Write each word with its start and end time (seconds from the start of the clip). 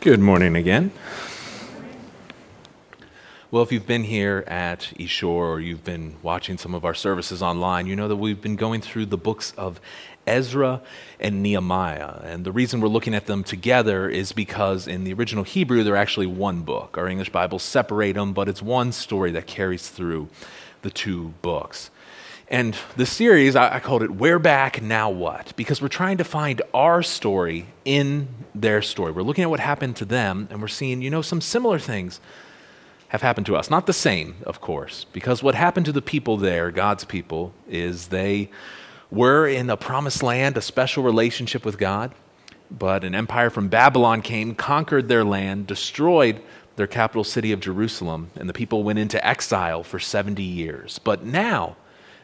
Good 0.00 0.20
morning 0.20 0.56
again. 0.56 0.92
Well, 3.50 3.62
if 3.62 3.70
you've 3.70 3.86
been 3.86 4.04
here 4.04 4.44
at 4.46 4.94
East 4.96 5.12
Shore 5.12 5.52
or 5.52 5.60
you've 5.60 5.84
been 5.84 6.16
watching 6.22 6.56
some 6.56 6.74
of 6.74 6.86
our 6.86 6.94
services 6.94 7.42
online, 7.42 7.86
you 7.86 7.94
know 7.94 8.08
that 8.08 8.16
we've 8.16 8.40
been 8.40 8.56
going 8.56 8.80
through 8.80 9.06
the 9.06 9.18
books 9.18 9.52
of 9.58 9.78
Ezra 10.26 10.80
and 11.20 11.42
Nehemiah. 11.42 12.18
And 12.24 12.46
the 12.46 12.50
reason 12.50 12.80
we're 12.80 12.88
looking 12.88 13.14
at 13.14 13.26
them 13.26 13.44
together 13.44 14.08
is 14.08 14.32
because 14.32 14.88
in 14.88 15.04
the 15.04 15.12
original 15.12 15.44
Hebrew, 15.44 15.84
they're 15.84 15.96
actually 15.96 16.28
one 16.28 16.62
book. 16.62 16.96
Our 16.96 17.06
English 17.06 17.28
Bibles 17.28 17.62
separate 17.62 18.14
them, 18.14 18.32
but 18.32 18.48
it's 18.48 18.62
one 18.62 18.92
story 18.92 19.32
that 19.32 19.46
carries 19.46 19.90
through 19.90 20.30
the 20.80 20.90
two 20.90 21.34
books. 21.42 21.90
And 22.52 22.76
the 22.96 23.06
series, 23.06 23.54
I, 23.54 23.76
I 23.76 23.78
called 23.78 24.02
it 24.02 24.10
We're 24.10 24.40
Back, 24.40 24.82
Now 24.82 25.08
What? 25.08 25.54
Because 25.54 25.80
we're 25.80 25.86
trying 25.86 26.16
to 26.16 26.24
find 26.24 26.60
our 26.74 27.00
story 27.00 27.66
in 27.84 28.26
their 28.56 28.82
story. 28.82 29.12
We're 29.12 29.22
looking 29.22 29.44
at 29.44 29.50
what 29.50 29.60
happened 29.60 29.94
to 29.96 30.04
them, 30.04 30.48
and 30.50 30.60
we're 30.60 30.66
seeing, 30.66 31.00
you 31.00 31.10
know, 31.10 31.22
some 31.22 31.40
similar 31.40 31.78
things 31.78 32.20
have 33.08 33.22
happened 33.22 33.46
to 33.46 33.54
us. 33.54 33.70
Not 33.70 33.86
the 33.86 33.92
same, 33.92 34.34
of 34.44 34.60
course, 34.60 35.06
because 35.12 35.44
what 35.44 35.54
happened 35.54 35.86
to 35.86 35.92
the 35.92 36.02
people 36.02 36.36
there, 36.36 36.72
God's 36.72 37.04
people, 37.04 37.54
is 37.68 38.08
they 38.08 38.50
were 39.12 39.46
in 39.46 39.70
a 39.70 39.76
promised 39.76 40.20
land, 40.20 40.56
a 40.56 40.60
special 40.60 41.04
relationship 41.04 41.64
with 41.64 41.78
God, 41.78 42.12
but 42.68 43.04
an 43.04 43.14
empire 43.14 43.50
from 43.50 43.68
Babylon 43.68 44.22
came, 44.22 44.56
conquered 44.56 45.06
their 45.06 45.24
land, 45.24 45.68
destroyed 45.68 46.42
their 46.74 46.88
capital 46.88 47.22
city 47.22 47.52
of 47.52 47.60
Jerusalem, 47.60 48.32
and 48.34 48.48
the 48.48 48.52
people 48.52 48.82
went 48.82 48.98
into 48.98 49.24
exile 49.24 49.84
for 49.84 50.00
70 50.00 50.42
years. 50.42 50.98
But 50.98 51.24
now, 51.24 51.76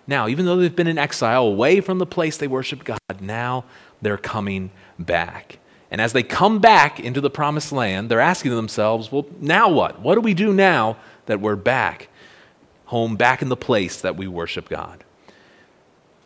now, 0.07 0.29
even 0.29 0.47
though 0.47 0.57
they've 0.57 0.75
been 0.75 0.87
in 0.87 0.99
exile 0.99 1.47
away 1.47 1.81
from 1.81 1.99
the 1.99 2.07
place 2.07 2.37
they 2.37 2.47
worshiped 2.47 2.85
God, 2.85 3.21
now 3.21 3.65
they're 4.01 4.17
coming 4.17 4.71
back. 4.99 5.59
And 5.91 6.01
as 6.01 6.13
they 6.13 6.23
come 6.23 6.59
back 6.59 7.01
into 7.01 7.21
the 7.21 7.31
promised 7.31 7.73
land, 7.73 8.09
they're 8.09 8.21
asking 8.21 8.53
themselves, 8.53 9.11
well, 9.11 9.27
now 9.41 9.69
what? 9.69 10.01
What 10.01 10.15
do 10.15 10.21
we 10.21 10.35
do 10.35 10.53
now 10.53 10.97
that 11.27 11.41
we're 11.41 11.57
back 11.57 12.09
home, 12.87 13.17
back 13.17 13.43
in 13.43 13.49
the 13.49 13.57
place 13.57 14.01
that 14.01 14.17
we 14.17 14.27
worship 14.27 14.69
God? 14.69 15.05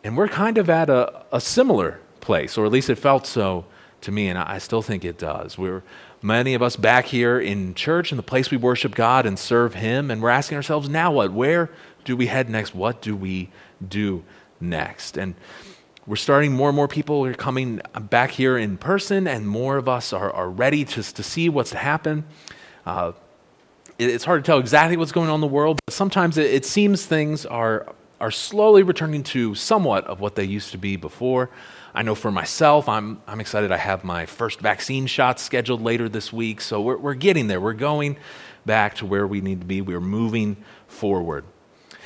And 0.03 0.17
we're 0.17 0.27
kind 0.27 0.57
of 0.57 0.69
at 0.69 0.89
a, 0.89 1.23
a 1.31 1.39
similar 1.39 1.99
place, 2.21 2.57
or 2.57 2.65
at 2.65 2.71
least 2.71 2.89
it 2.89 2.95
felt 2.95 3.27
so 3.27 3.65
to 4.01 4.11
me, 4.11 4.29
and 4.29 4.37
I 4.37 4.57
still 4.57 4.81
think 4.81 5.05
it 5.05 5.19
does. 5.19 5.59
We're 5.59 5.83
many 6.23 6.55
of 6.55 6.63
us 6.63 6.75
back 6.75 7.05
here 7.05 7.39
in 7.39 7.75
church, 7.75 8.11
in 8.11 8.17
the 8.17 8.23
place 8.23 8.49
we 8.49 8.57
worship 8.57 8.95
God 8.95 9.27
and 9.27 9.37
serve 9.37 9.75
Him, 9.75 10.09
and 10.09 10.21
we're 10.21 10.29
asking 10.29 10.55
ourselves, 10.55 10.89
now 10.89 11.11
what? 11.11 11.31
Where 11.31 11.69
do 12.03 12.17
we 12.17 12.25
head 12.27 12.49
next? 12.49 12.73
What 12.73 13.01
do 13.01 13.15
we 13.15 13.51
do 13.87 14.23
next? 14.59 15.17
And 15.17 15.35
we're 16.07 16.15
starting 16.15 16.53
more 16.53 16.69
and 16.69 16.75
more 16.75 16.87
people 16.87 17.25
are 17.25 17.33
coming 17.33 17.79
back 18.09 18.31
here 18.31 18.57
in 18.57 18.77
person, 18.77 19.27
and 19.27 19.47
more 19.47 19.77
of 19.77 19.87
us 19.87 20.13
are, 20.13 20.31
are 20.31 20.49
ready 20.49 20.83
to, 20.83 21.03
to 21.03 21.23
see 21.23 21.47
what's 21.47 21.71
to 21.71 21.77
happen. 21.77 22.25
Uh, 22.85 23.11
it, 23.99 24.09
it's 24.09 24.23
hard 24.23 24.43
to 24.43 24.47
tell 24.47 24.59
exactly 24.59 24.97
what's 24.97 25.11
going 25.11 25.29
on 25.29 25.35
in 25.35 25.41
the 25.41 25.47
world, 25.47 25.79
but 25.85 25.93
sometimes 25.93 26.37
it, 26.37 26.51
it 26.51 26.65
seems 26.65 27.05
things 27.05 27.45
are, 27.45 27.93
are 28.19 28.31
slowly 28.31 28.81
returning 28.83 29.23
to 29.23 29.53
somewhat 29.53 30.05
of 30.07 30.19
what 30.19 30.35
they 30.35 30.43
used 30.43 30.71
to 30.71 30.77
be 30.77 30.95
before. 30.95 31.51
I 31.93 32.01
know 32.01 32.15
for 32.15 32.31
myself, 32.31 32.89
I'm, 32.89 33.21
I'm 33.27 33.39
excited. 33.39 33.71
I 33.71 33.77
have 33.77 34.03
my 34.03 34.25
first 34.25 34.59
vaccine 34.59 35.05
shot 35.05 35.39
scheduled 35.39 35.81
later 35.81 36.09
this 36.09 36.33
week, 36.33 36.61
so 36.61 36.81
we're, 36.81 36.97
we're 36.97 37.13
getting 37.13 37.47
there. 37.47 37.61
We're 37.61 37.73
going 37.73 38.17
back 38.65 38.95
to 38.95 39.05
where 39.05 39.27
we 39.27 39.41
need 39.41 39.59
to 39.61 39.67
be. 39.67 39.81
We're 39.81 39.99
moving 40.01 40.57
forward. 40.87 41.45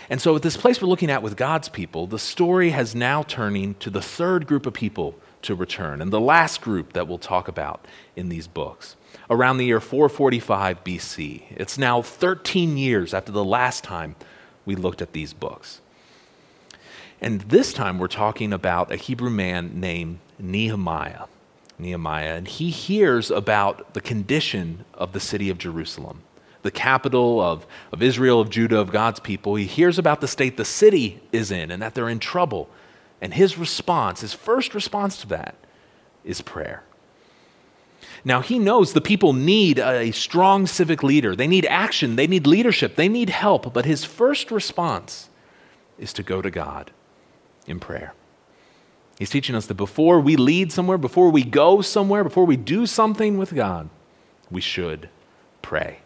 And 0.09 0.21
so, 0.21 0.35
at 0.35 0.41
this 0.41 0.57
place 0.57 0.81
we're 0.81 0.87
looking 0.87 1.09
at 1.09 1.23
with 1.23 1.35
God's 1.35 1.69
people, 1.69 2.05
the 2.07 2.19
story 2.19 2.69
has 2.71 2.93
now 2.93 3.23
turning 3.23 3.75
to 3.75 3.89
the 3.89 4.01
third 4.01 4.45
group 4.45 4.65
of 4.65 4.73
people 4.73 5.15
to 5.41 5.55
return, 5.55 6.01
and 6.01 6.11
the 6.11 6.19
last 6.19 6.61
group 6.61 6.93
that 6.93 7.07
we'll 7.07 7.17
talk 7.17 7.47
about 7.47 7.85
in 8.15 8.29
these 8.29 8.47
books. 8.47 8.95
Around 9.29 9.57
the 9.57 9.65
year 9.65 9.79
445 9.79 10.83
BC. 10.83 11.43
It's 11.51 11.77
now 11.77 12.01
13 12.01 12.77
years 12.77 13.13
after 13.13 13.31
the 13.31 13.45
last 13.45 13.83
time 13.83 14.15
we 14.65 14.75
looked 14.75 15.01
at 15.01 15.13
these 15.13 15.33
books. 15.33 15.81
And 17.21 17.41
this 17.41 17.73
time 17.73 17.97
we're 17.97 18.07
talking 18.07 18.53
about 18.53 18.91
a 18.91 18.97
Hebrew 18.97 19.29
man 19.29 19.79
named 19.79 20.19
Nehemiah. 20.37 21.25
Nehemiah, 21.77 22.35
and 22.35 22.47
he 22.47 22.69
hears 22.69 23.31
about 23.31 23.93
the 23.93 24.01
condition 24.01 24.85
of 24.93 25.11
the 25.11 25.19
city 25.19 25.49
of 25.49 25.57
Jerusalem 25.57 26.21
the 26.65 26.71
capital 26.71 27.39
of, 27.39 27.67
of 27.91 28.01
Israel, 28.01 28.41
of 28.41 28.49
Judah, 28.49 28.79
of 28.79 28.91
God's 28.91 29.19
people, 29.19 29.53
he 29.53 29.65
hears 29.65 29.99
about 29.99 30.19
the 30.19 30.27
state 30.27 30.57
the 30.57 30.65
city 30.65 31.21
is 31.31 31.51
in 31.51 31.69
and 31.69 31.79
that 31.79 31.93
they're 31.93 32.09
in 32.09 32.17
trouble. 32.17 32.67
And 33.21 33.35
his 33.35 33.55
response, 33.55 34.21
his 34.21 34.33
first 34.33 34.73
response 34.73 35.21
to 35.21 35.27
that, 35.27 35.53
is 36.23 36.41
prayer. 36.41 36.83
Now, 38.23 38.41
he 38.41 38.57
knows 38.57 38.93
the 38.93 38.99
people 38.99 39.31
need 39.31 39.77
a 39.77 40.09
strong 40.09 40.65
civic 40.65 41.03
leader. 41.03 41.35
They 41.35 41.45
need 41.45 41.67
action. 41.67 42.15
They 42.15 42.25
need 42.25 42.47
leadership. 42.47 42.95
They 42.95 43.09
need 43.09 43.29
help. 43.29 43.71
But 43.71 43.85
his 43.85 44.03
first 44.03 44.49
response 44.49 45.29
is 45.99 46.13
to 46.13 46.23
go 46.23 46.41
to 46.41 46.49
God 46.49 46.89
in 47.67 47.79
prayer. 47.79 48.15
He's 49.19 49.29
teaching 49.29 49.55
us 49.55 49.67
that 49.67 49.75
before 49.75 50.19
we 50.19 50.35
lead 50.35 50.71
somewhere, 50.71 50.97
before 50.97 51.29
we 51.29 51.43
go 51.43 51.81
somewhere, 51.81 52.23
before 52.23 52.45
we 52.45 52.57
do 52.57 52.87
something 52.87 53.37
with 53.37 53.53
God, 53.53 53.87
we 54.49 54.61
should 54.61 55.09
pray. 55.61 55.99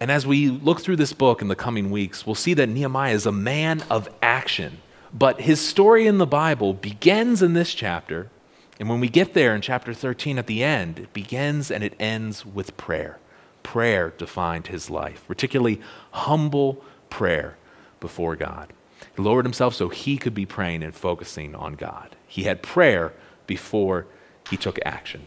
And 0.00 0.10
as 0.10 0.26
we 0.26 0.48
look 0.48 0.80
through 0.80 0.96
this 0.96 1.12
book 1.12 1.42
in 1.42 1.48
the 1.48 1.54
coming 1.54 1.90
weeks, 1.90 2.24
we'll 2.24 2.34
see 2.34 2.54
that 2.54 2.70
Nehemiah 2.70 3.12
is 3.12 3.26
a 3.26 3.32
man 3.32 3.84
of 3.90 4.08
action. 4.22 4.78
But 5.12 5.42
his 5.42 5.60
story 5.60 6.06
in 6.06 6.16
the 6.16 6.26
Bible 6.26 6.72
begins 6.72 7.42
in 7.42 7.52
this 7.52 7.74
chapter. 7.74 8.30
And 8.78 8.88
when 8.88 9.00
we 9.00 9.10
get 9.10 9.34
there 9.34 9.54
in 9.54 9.60
chapter 9.60 9.92
13 9.92 10.38
at 10.38 10.46
the 10.46 10.64
end, 10.64 10.98
it 10.98 11.12
begins 11.12 11.70
and 11.70 11.84
it 11.84 11.94
ends 12.00 12.46
with 12.46 12.78
prayer. 12.78 13.18
Prayer 13.62 14.14
defined 14.16 14.68
his 14.68 14.88
life, 14.88 15.24
particularly 15.28 15.82
humble 16.12 16.82
prayer 17.10 17.58
before 18.00 18.36
God. 18.36 18.72
He 19.14 19.22
lowered 19.22 19.44
himself 19.44 19.74
so 19.74 19.90
he 19.90 20.16
could 20.16 20.34
be 20.34 20.46
praying 20.46 20.82
and 20.82 20.94
focusing 20.94 21.54
on 21.54 21.74
God. 21.74 22.16
He 22.26 22.44
had 22.44 22.62
prayer 22.62 23.12
before 23.46 24.06
he 24.48 24.56
took 24.56 24.78
action. 24.82 25.26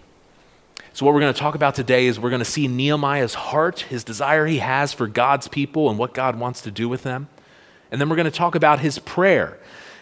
So, 0.95 1.07
what 1.07 1.15
we're 1.15 1.21
going 1.21 1.33
to 1.33 1.39
talk 1.39 1.55
about 1.55 1.73
today 1.73 2.05
is 2.05 2.19
we're 2.19 2.29
going 2.29 2.37
to 2.37 2.45
see 2.45 2.67
Nehemiah's 2.67 3.33
heart, 3.33 3.79
his 3.79 4.03
desire 4.03 4.45
he 4.45 4.59
has 4.59 4.93
for 4.93 5.07
God's 5.07 5.47
people 5.47 5.89
and 5.89 5.97
what 5.97 6.13
God 6.13 6.37
wants 6.37 6.61
to 6.61 6.71
do 6.71 6.87
with 6.87 7.01
them. 7.01 7.29
And 7.89 7.99
then 7.99 8.09
we're 8.09 8.15
going 8.15 8.29
to 8.29 8.31
talk 8.31 8.53
about 8.53 8.77
his 8.77 8.99
prayer. 8.99 9.57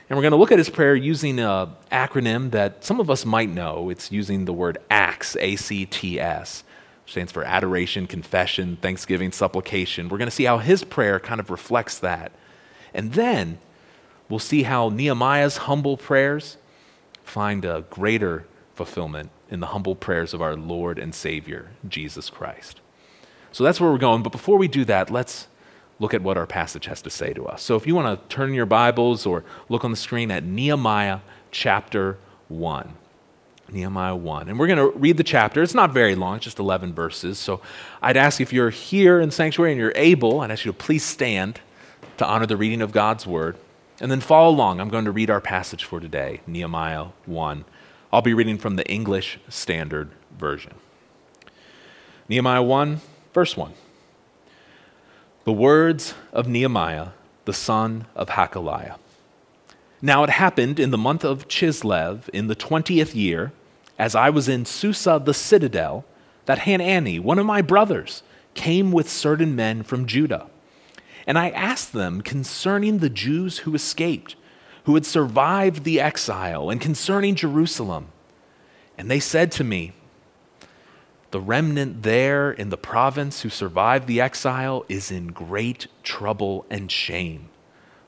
And 0.09 0.17
we're 0.17 0.21
going 0.23 0.33
to 0.33 0.37
look 0.37 0.51
at 0.51 0.57
his 0.57 0.69
prayer 0.69 0.93
using 0.93 1.39
an 1.39 1.69
acronym 1.93 2.51
that 2.51 2.83
some 2.83 2.99
of 2.99 3.09
us 3.09 3.25
might 3.25 3.49
know. 3.49 3.89
It's 3.89 4.11
using 4.11 4.43
the 4.43 4.51
word 4.51 4.79
ACTS, 4.89 5.37
A 5.39 5.55
C 5.55 5.85
T 5.85 6.19
S, 6.19 6.65
stands 7.05 7.31
for 7.31 7.45
adoration, 7.45 8.05
confession, 8.05 8.75
thanksgiving, 8.81 9.31
supplication. 9.31 10.09
We're 10.09 10.17
going 10.17 10.27
to 10.27 10.35
see 10.35 10.43
how 10.43 10.57
his 10.57 10.83
prayer 10.83 11.21
kind 11.21 11.39
of 11.39 11.49
reflects 11.49 11.99
that. 11.99 12.33
And 12.93 13.13
then 13.13 13.59
we'll 14.27 14.39
see 14.39 14.63
how 14.63 14.89
Nehemiah's 14.89 15.55
humble 15.55 15.95
prayers 15.95 16.57
find 17.23 17.63
a 17.63 17.85
greater 17.89 18.45
fulfillment 18.85 19.29
in 19.51 19.59
the 19.59 19.67
humble 19.67 19.95
prayers 19.95 20.33
of 20.33 20.41
our 20.41 20.55
Lord 20.55 20.97
and 20.97 21.13
Savior, 21.13 21.69
Jesus 21.87 22.31
Christ. 22.31 22.81
So 23.51 23.63
that's 23.63 23.79
where 23.79 23.91
we're 23.91 23.99
going. 23.99 24.23
But 24.23 24.31
before 24.31 24.57
we 24.57 24.67
do 24.67 24.85
that, 24.85 25.11
let's 25.11 25.47
look 25.99 26.15
at 26.15 26.23
what 26.23 26.35
our 26.35 26.47
passage 26.47 26.87
has 26.87 26.99
to 27.03 27.11
say 27.11 27.31
to 27.33 27.45
us. 27.45 27.61
So 27.61 27.75
if 27.75 27.85
you 27.85 27.93
want 27.93 28.07
to 28.07 28.35
turn 28.35 28.55
your 28.55 28.65
Bibles 28.65 29.27
or 29.27 29.43
look 29.69 29.85
on 29.85 29.91
the 29.91 29.97
screen 29.97 30.31
at 30.31 30.43
Nehemiah 30.43 31.19
chapter 31.51 32.17
1. 32.47 32.93
Nehemiah 33.71 34.15
1. 34.15 34.49
And 34.49 34.57
we're 34.57 34.67
going 34.67 34.79
to 34.79 34.97
read 34.97 35.17
the 35.17 35.23
chapter. 35.23 35.61
It's 35.61 35.75
not 35.75 35.93
very 35.93 36.15
long, 36.15 36.37
it's 36.37 36.45
just 36.45 36.57
11 36.57 36.93
verses. 36.93 37.37
So 37.37 37.61
I'd 38.01 38.17
ask 38.17 38.41
if 38.41 38.51
you're 38.51 38.71
here 38.71 39.21
in 39.21 39.29
sanctuary 39.29 39.73
and 39.73 39.79
you're 39.79 39.93
able, 39.95 40.41
I'd 40.41 40.49
ask 40.49 40.65
you 40.65 40.71
to 40.71 40.77
please 40.77 41.05
stand 41.05 41.61
to 42.17 42.25
honor 42.25 42.47
the 42.47 42.57
reading 42.57 42.81
of 42.81 42.91
God's 42.91 43.27
word. 43.27 43.57
And 43.99 44.09
then 44.09 44.21
follow 44.21 44.49
along. 44.49 44.79
I'm 44.81 44.89
going 44.89 45.05
to 45.05 45.11
read 45.11 45.29
our 45.29 45.39
passage 45.39 45.83
for 45.83 45.99
today, 45.99 46.41
Nehemiah 46.47 47.09
1, 47.27 47.65
I'll 48.13 48.21
be 48.21 48.33
reading 48.33 48.57
from 48.57 48.75
the 48.75 48.85
English 48.91 49.39
Standard 49.47 50.11
Version. 50.37 50.73
Nehemiah 52.27 52.61
1, 52.61 52.99
verse 53.33 53.55
1. 53.55 53.71
The 55.45 55.53
words 55.53 56.13
of 56.33 56.45
Nehemiah, 56.45 57.09
the 57.45 57.53
son 57.53 58.07
of 58.13 58.31
Hacaliah. 58.31 58.97
Now 60.01 60.25
it 60.25 60.29
happened 60.29 60.77
in 60.77 60.91
the 60.91 60.97
month 60.97 61.23
of 61.23 61.47
Chislev, 61.47 62.27
in 62.29 62.47
the 62.47 62.55
twentieth 62.55 63.15
year, 63.15 63.53
as 63.97 64.13
I 64.13 64.29
was 64.29 64.49
in 64.49 64.65
Susa 64.65 65.21
the 65.23 65.33
citadel, 65.33 66.03
that 66.47 66.59
Hanani, 66.59 67.17
one 67.17 67.39
of 67.39 67.45
my 67.45 67.61
brothers, 67.61 68.23
came 68.55 68.91
with 68.91 69.09
certain 69.09 69.55
men 69.55 69.83
from 69.83 70.05
Judah. 70.05 70.47
And 71.25 71.39
I 71.39 71.49
asked 71.51 71.93
them 71.93 72.21
concerning 72.21 72.97
the 72.97 73.09
Jews 73.09 73.59
who 73.59 73.73
escaped 73.73 74.35
who 74.85 74.95
had 74.95 75.05
survived 75.05 75.83
the 75.83 75.99
exile 75.99 76.69
and 76.69 76.81
concerning 76.81 77.35
Jerusalem. 77.35 78.07
And 78.97 79.09
they 79.09 79.19
said 79.19 79.51
to 79.53 79.63
me, 79.63 79.93
The 81.31 81.41
remnant 81.41 82.03
there 82.03 82.51
in 82.51 82.69
the 82.69 82.77
province 82.77 83.41
who 83.41 83.49
survived 83.49 84.07
the 84.07 84.21
exile 84.21 84.85
is 84.89 85.11
in 85.11 85.27
great 85.27 85.87
trouble 86.03 86.65
and 86.69 86.91
shame. 86.91 87.49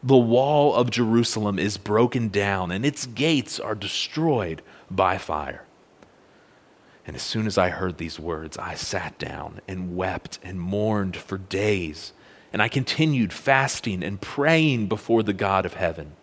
The 0.02 0.18
wall 0.18 0.76
of 0.76 0.92
Jerusalem 0.92 1.58
is 1.58 1.78
broken 1.78 2.28
down, 2.28 2.72
and 2.72 2.86
its 2.86 3.06
gates 3.06 3.60
are 3.60 3.76
destroyed 3.76 4.62
by 4.92 5.18
fire. 5.18 5.64
And 7.06 7.16
as 7.16 7.22
soon 7.22 7.48
as 7.48 7.58
I 7.58 7.70
heard 7.70 7.98
these 7.98 8.20
words, 8.20 8.58
I 8.58 8.76
sat 8.76 9.18
down 9.18 9.62
and 9.68 9.96
wept 9.96 10.40
and 10.44 10.60
mourned 10.60 11.18
for 11.18 11.38
days. 11.38 12.14
And 12.52 12.62
I 12.62 12.68
continued 12.68 13.34
fasting 13.34 14.04
and 14.04 14.22
praying 14.22 14.88
before 14.88 15.24
the 15.24 15.34
God 15.34 15.66
of 15.66 15.74
heaven. 15.74 16.14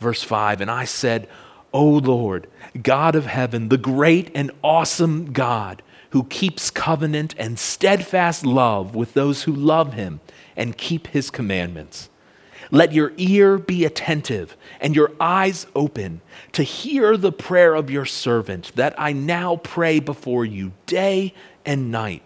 Verse 0.00 0.22
5 0.22 0.60
And 0.60 0.70
I 0.70 0.84
said, 0.84 1.28
O 1.72 1.84
Lord, 1.84 2.46
God 2.82 3.14
of 3.14 3.26
heaven, 3.26 3.68
the 3.68 3.78
great 3.78 4.30
and 4.34 4.50
awesome 4.62 5.32
God, 5.32 5.82
who 6.10 6.24
keeps 6.24 6.70
covenant 6.70 7.34
and 7.38 7.58
steadfast 7.58 8.46
love 8.46 8.94
with 8.94 9.14
those 9.14 9.42
who 9.42 9.52
love 9.52 9.94
him 9.94 10.20
and 10.56 10.78
keep 10.78 11.08
his 11.08 11.30
commandments. 11.30 12.08
Let 12.70 12.92
your 12.92 13.12
ear 13.16 13.58
be 13.58 13.84
attentive 13.84 14.56
and 14.80 14.96
your 14.96 15.12
eyes 15.20 15.66
open 15.74 16.20
to 16.52 16.62
hear 16.62 17.16
the 17.16 17.32
prayer 17.32 17.74
of 17.74 17.90
your 17.90 18.06
servant 18.06 18.72
that 18.74 18.94
I 18.98 19.12
now 19.12 19.56
pray 19.56 20.00
before 20.00 20.44
you 20.44 20.72
day 20.86 21.32
and 21.64 21.90
night 21.90 22.22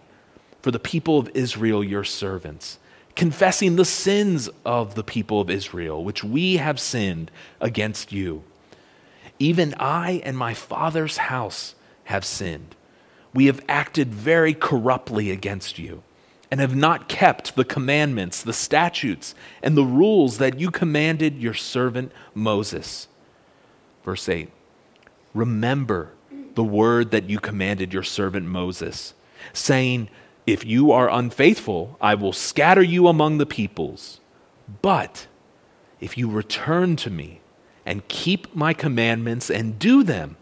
for 0.61 0.71
the 0.71 0.79
people 0.79 1.19
of 1.19 1.29
Israel, 1.33 1.83
your 1.83 2.03
servants, 2.03 2.79
confessing 3.15 3.75
the 3.75 3.85
sins 3.85 4.49
of 4.65 4.95
the 4.95 5.03
people 5.03 5.41
of 5.41 5.49
Israel, 5.49 6.03
which 6.03 6.23
we 6.23 6.57
have 6.57 6.79
sinned 6.79 7.31
against 7.59 8.11
you. 8.11 8.43
Even 9.39 9.73
I 9.79 10.21
and 10.23 10.37
my 10.37 10.53
father's 10.53 11.17
house 11.17 11.75
have 12.05 12.25
sinned. 12.25 12.75
We 13.33 13.45
have 13.45 13.63
acted 13.67 14.13
very 14.13 14.53
corruptly 14.53 15.31
against 15.31 15.79
you 15.79 16.03
and 16.51 16.59
have 16.59 16.75
not 16.75 17.07
kept 17.07 17.55
the 17.55 17.63
commandments, 17.63 18.43
the 18.43 18.53
statutes, 18.53 19.33
and 19.63 19.77
the 19.77 19.85
rules 19.85 20.37
that 20.37 20.59
you 20.59 20.69
commanded 20.69 21.37
your 21.37 21.53
servant 21.53 22.11
Moses. 22.35 23.07
Verse 24.03 24.27
8 24.27 24.49
Remember 25.33 26.11
the 26.55 26.63
word 26.63 27.11
that 27.11 27.29
you 27.29 27.39
commanded 27.39 27.93
your 27.93 28.03
servant 28.03 28.45
Moses, 28.45 29.13
saying, 29.53 30.09
If 30.47 30.65
you 30.65 30.91
are 30.91 31.09
unfaithful, 31.09 31.97
I 32.01 32.15
will 32.15 32.33
scatter 32.33 32.81
you 32.81 33.07
among 33.07 33.37
the 33.37 33.45
peoples. 33.45 34.19
But 34.81 35.27
if 35.99 36.17
you 36.17 36.29
return 36.29 36.95
to 36.97 37.09
me 37.09 37.41
and 37.85 38.07
keep 38.07 38.55
my 38.55 38.73
commandments 38.73 39.49
and 39.49 39.77
do 39.77 40.03
them, 40.03 40.37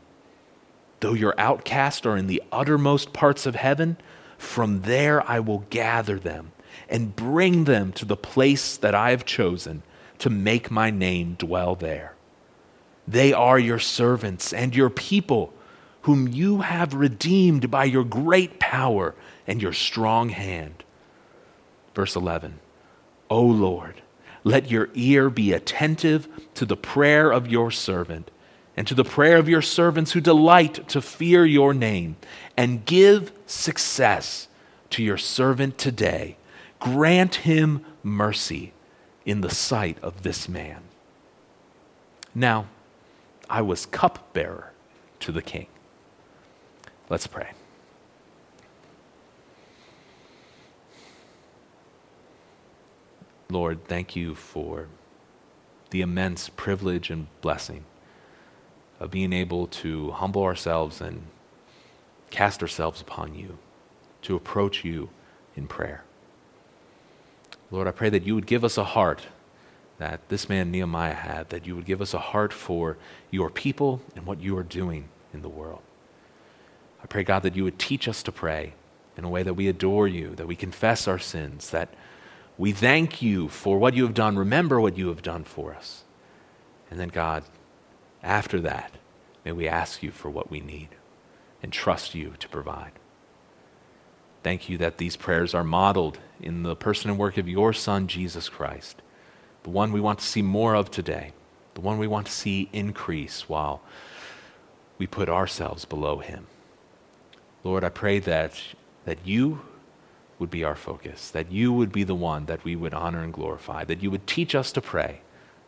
though 1.01 1.13
your 1.13 1.36
outcasts 1.38 2.06
are 2.06 2.18
in 2.18 2.28
the 2.28 2.42
uttermost 2.51 3.13
parts 3.13 3.46
of 3.46 3.56
heaven, 3.56 3.98
from 4.38 4.81
there 4.81 5.28
I 5.30 5.40
will 5.40 5.66
gather 5.69 6.18
them 6.18 6.54
and 6.88 7.16
bring 7.16 7.66
them 7.66 7.92
to 7.94 8.06
the 8.06 8.18
place 8.18 8.78
that 8.78 8.96
I 8.96 9.12
have 9.12 9.25
chosen 9.25 9.84
to 10.19 10.30
make 10.30 10.72
my 10.72 10.90
name 10.90 11.36
dwell 11.38 11.75
there. 11.75 12.16
They 13.07 13.34
are 13.34 13.60
your 13.60 13.80
servants 13.80 14.54
and 14.54 14.75
your 14.75 14.90
people, 14.90 15.54
whom 16.04 16.28
you 16.28 16.62
have 16.62 16.94
redeemed 16.94 17.69
by 17.72 17.86
your 17.86 18.04
great 18.04 18.60
power 18.60 19.16
and 19.50 19.62
your 19.62 19.74
strong 19.74 20.30
hand. 20.30 20.86
Verse 21.94 22.16
11 22.16 22.60
O 23.30 23.42
Lord, 23.42 24.01
let 24.46 24.72
your 24.72 24.90
ear 24.94 25.30
be 25.30 25.51
attentive 25.51 26.30
to 26.54 26.66
the 26.66 26.78
prayer 26.78 27.31
of 27.31 27.48
your 27.48 27.72
servant 27.72 28.31
and 28.78 28.88
to 28.88 28.96
the 28.96 29.04
prayer 29.04 29.36
of 29.36 29.50
your 29.50 29.62
servants 29.62 30.13
who 30.13 30.22
delight 30.22 30.88
to 30.88 31.01
fear 31.01 31.46
your 31.46 31.74
name, 31.74 32.16
and 32.56 32.86
give 32.86 33.34
success 33.46 34.48
to 34.90 35.04
your 35.04 35.18
servant 35.18 35.78
today. 35.78 36.38
Grant 36.80 37.36
him 37.36 37.84
mercy 38.04 38.72
in 39.25 39.42
the 39.42 39.50
sight 39.50 39.98
of 40.01 40.24
this 40.24 40.48
man. 40.48 40.81
Now, 42.34 42.68
I 43.50 43.62
was 43.62 43.86
cupbearer 43.86 44.72
to 45.19 45.34
the 45.34 45.42
king. 45.42 45.68
Let's 47.10 47.28
pray. 47.28 47.50
Lord, 53.51 53.86
thank 53.86 54.16
you 54.16 54.36
for 54.36 54.88
the 55.90 56.01
immense 56.01 56.50
privilege 56.50 57.10
and 57.10 57.25
blessing 57.42 57.84
of 59.00 59.10
being 59.10 59.34
able 59.34 59.66
to 59.66 60.12
humble 60.12 60.44
ourselves 60.44 61.01
and 61.01 61.24
cast 62.30 62.62
ourselves 62.62 63.01
upon 63.01 63.34
you, 63.34 63.57
to 64.22 64.36
approach 64.36 64.86
you 64.86 65.10
in 65.56 65.66
prayer. 65.66 66.04
Lord, 67.72 67.88
I 67.88 67.92
pray 67.92 68.10
that 68.10 68.22
you 68.22 68.36
would 68.36 68.46
give 68.46 68.63
us 68.63 68.78
a 68.78 68.84
heart 68.84 69.24
that 69.98 70.30
this 70.30 70.48
man 70.48 70.69
Nehemiah 70.69 71.16
had, 71.16 71.50
that 71.50 71.66
you 71.66 71.75
would 71.75 71.86
give 71.86 72.04
us 72.04 72.13
a 72.13 72.19
heart 72.19 72.54
for 72.54 72.98
your 73.31 73.50
people 73.50 74.00
and 74.16 74.28
what 74.28 74.40
you 74.40 74.56
are 74.60 74.63
doing 74.63 75.10
in 75.34 75.42
the 75.42 75.50
world. 75.50 75.81
I 77.04 77.07
pray, 77.07 77.24
God, 77.24 77.42
that 77.42 77.56
you 77.56 77.63
would 77.63 77.80
teach 77.80 78.07
us 78.07 78.22
to 78.24 78.31
pray 78.31 78.74
in 79.18 79.24
a 79.24 79.30
way 79.30 79.42
that 79.42 79.56
we 79.56 79.68
adore 79.68 80.07
you, 80.07 80.36
that 80.36 80.48
we 80.48 80.56
confess 80.56 81.07
our 81.07 81.18
sins, 81.18 81.72
that 81.72 81.90
we 82.60 82.74
thank 82.74 83.22
you 83.22 83.48
for 83.48 83.80
what 83.80 83.94
you 83.94 84.04
have 84.04 84.14
done, 84.14 84.38
remember 84.38 84.82
what 84.82 84.98
you 84.98 85.08
have 85.08 85.22
done 85.22 85.46
for 85.46 85.74
us. 85.74 86.04
And 86.92 87.00
then, 87.00 87.08
God, 87.08 87.46
after 88.22 88.60
that, 88.60 88.96
may 89.46 89.54
we 89.54 89.66
ask 89.66 90.04
you 90.04 90.12
for 90.12 90.30
what 90.30 90.52
we 90.52 90.60
need 90.60 90.90
and 91.64 91.72
trust 91.72 92.14
you 92.14 92.34
to 92.38 92.50
provide. 92.50 92.92
Thank 94.44 94.68
you 94.68 94.78
that 94.78 94.98
these 94.98 95.16
prayers 95.16 95.54
are 95.54 95.64
modeled 95.64 96.20
in 96.42 96.64
the 96.64 96.76
person 96.76 97.10
and 97.10 97.18
work 97.18 97.38
of 97.38 97.48
your 97.48 97.72
Son, 97.72 98.08
Jesus 98.08 98.50
Christ, 98.50 99.02
the 99.64 99.70
one 99.70 99.94
we 99.94 100.02
want 100.02 100.20
to 100.20 100.26
see 100.26 100.42
more 100.42 100.76
of 100.76 100.92
today, 100.92 101.32
the 101.76 101.82
one 101.82 101.98
we 101.98 102.08
want 102.08 102.28
to 102.28 102.34
see 102.34 102.68
increase 102.74 103.48
while 103.48 103.82
we 104.98 105.08
put 105.08 105.30
ourselves 105.30 105.86
below 105.86 106.18
him. 106.18 106.48
Lord, 107.64 107.86
I 107.86 107.90
pray 107.90 108.20
that, 108.20 108.62
that 109.06 109.26
you 109.26 109.62
would 110.39 110.50
be 110.50 110.63
our 110.63 110.75
focus, 110.75 111.30
that 111.30 111.51
you 111.51 111.71
would 111.74 111.91
be 111.91 112.03
the 112.03 112.15
one 112.15 112.45
that 112.45 112.63
we 112.63 112.75
would 112.75 112.94
honor 112.94 113.21
and 113.21 113.33
glorify, 113.33 113.83
that 113.83 114.01
you 114.01 114.09
would 114.09 114.25
teach 114.25 114.56
us 114.56 114.71
to 114.71 114.81
pray, 114.81 115.21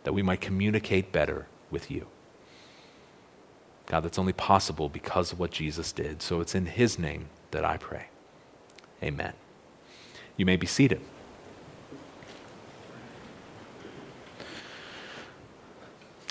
that 0.04 0.14
we 0.14 0.22
might 0.22 0.42
communicate 0.42 1.12
better 1.12 1.46
with 1.70 1.92
you. 1.92 2.08
God, 3.86 4.02
that's 4.02 4.18
only 4.18 4.34
possible 4.34 4.88
because 4.88 5.34
of 5.34 5.40
what 5.40 5.52
Jesus 5.52 5.92
did. 5.92 6.22
So 6.22 6.40
it's 6.40 6.56
in 6.56 6.66
his 6.66 6.98
name 6.98 7.28
that 7.52 7.66
I 7.66 7.76
pray. 7.76 8.06
Amen. 9.04 9.34
You 10.38 10.46
may 10.46 10.56
be 10.56 10.68
seated. 10.68 11.02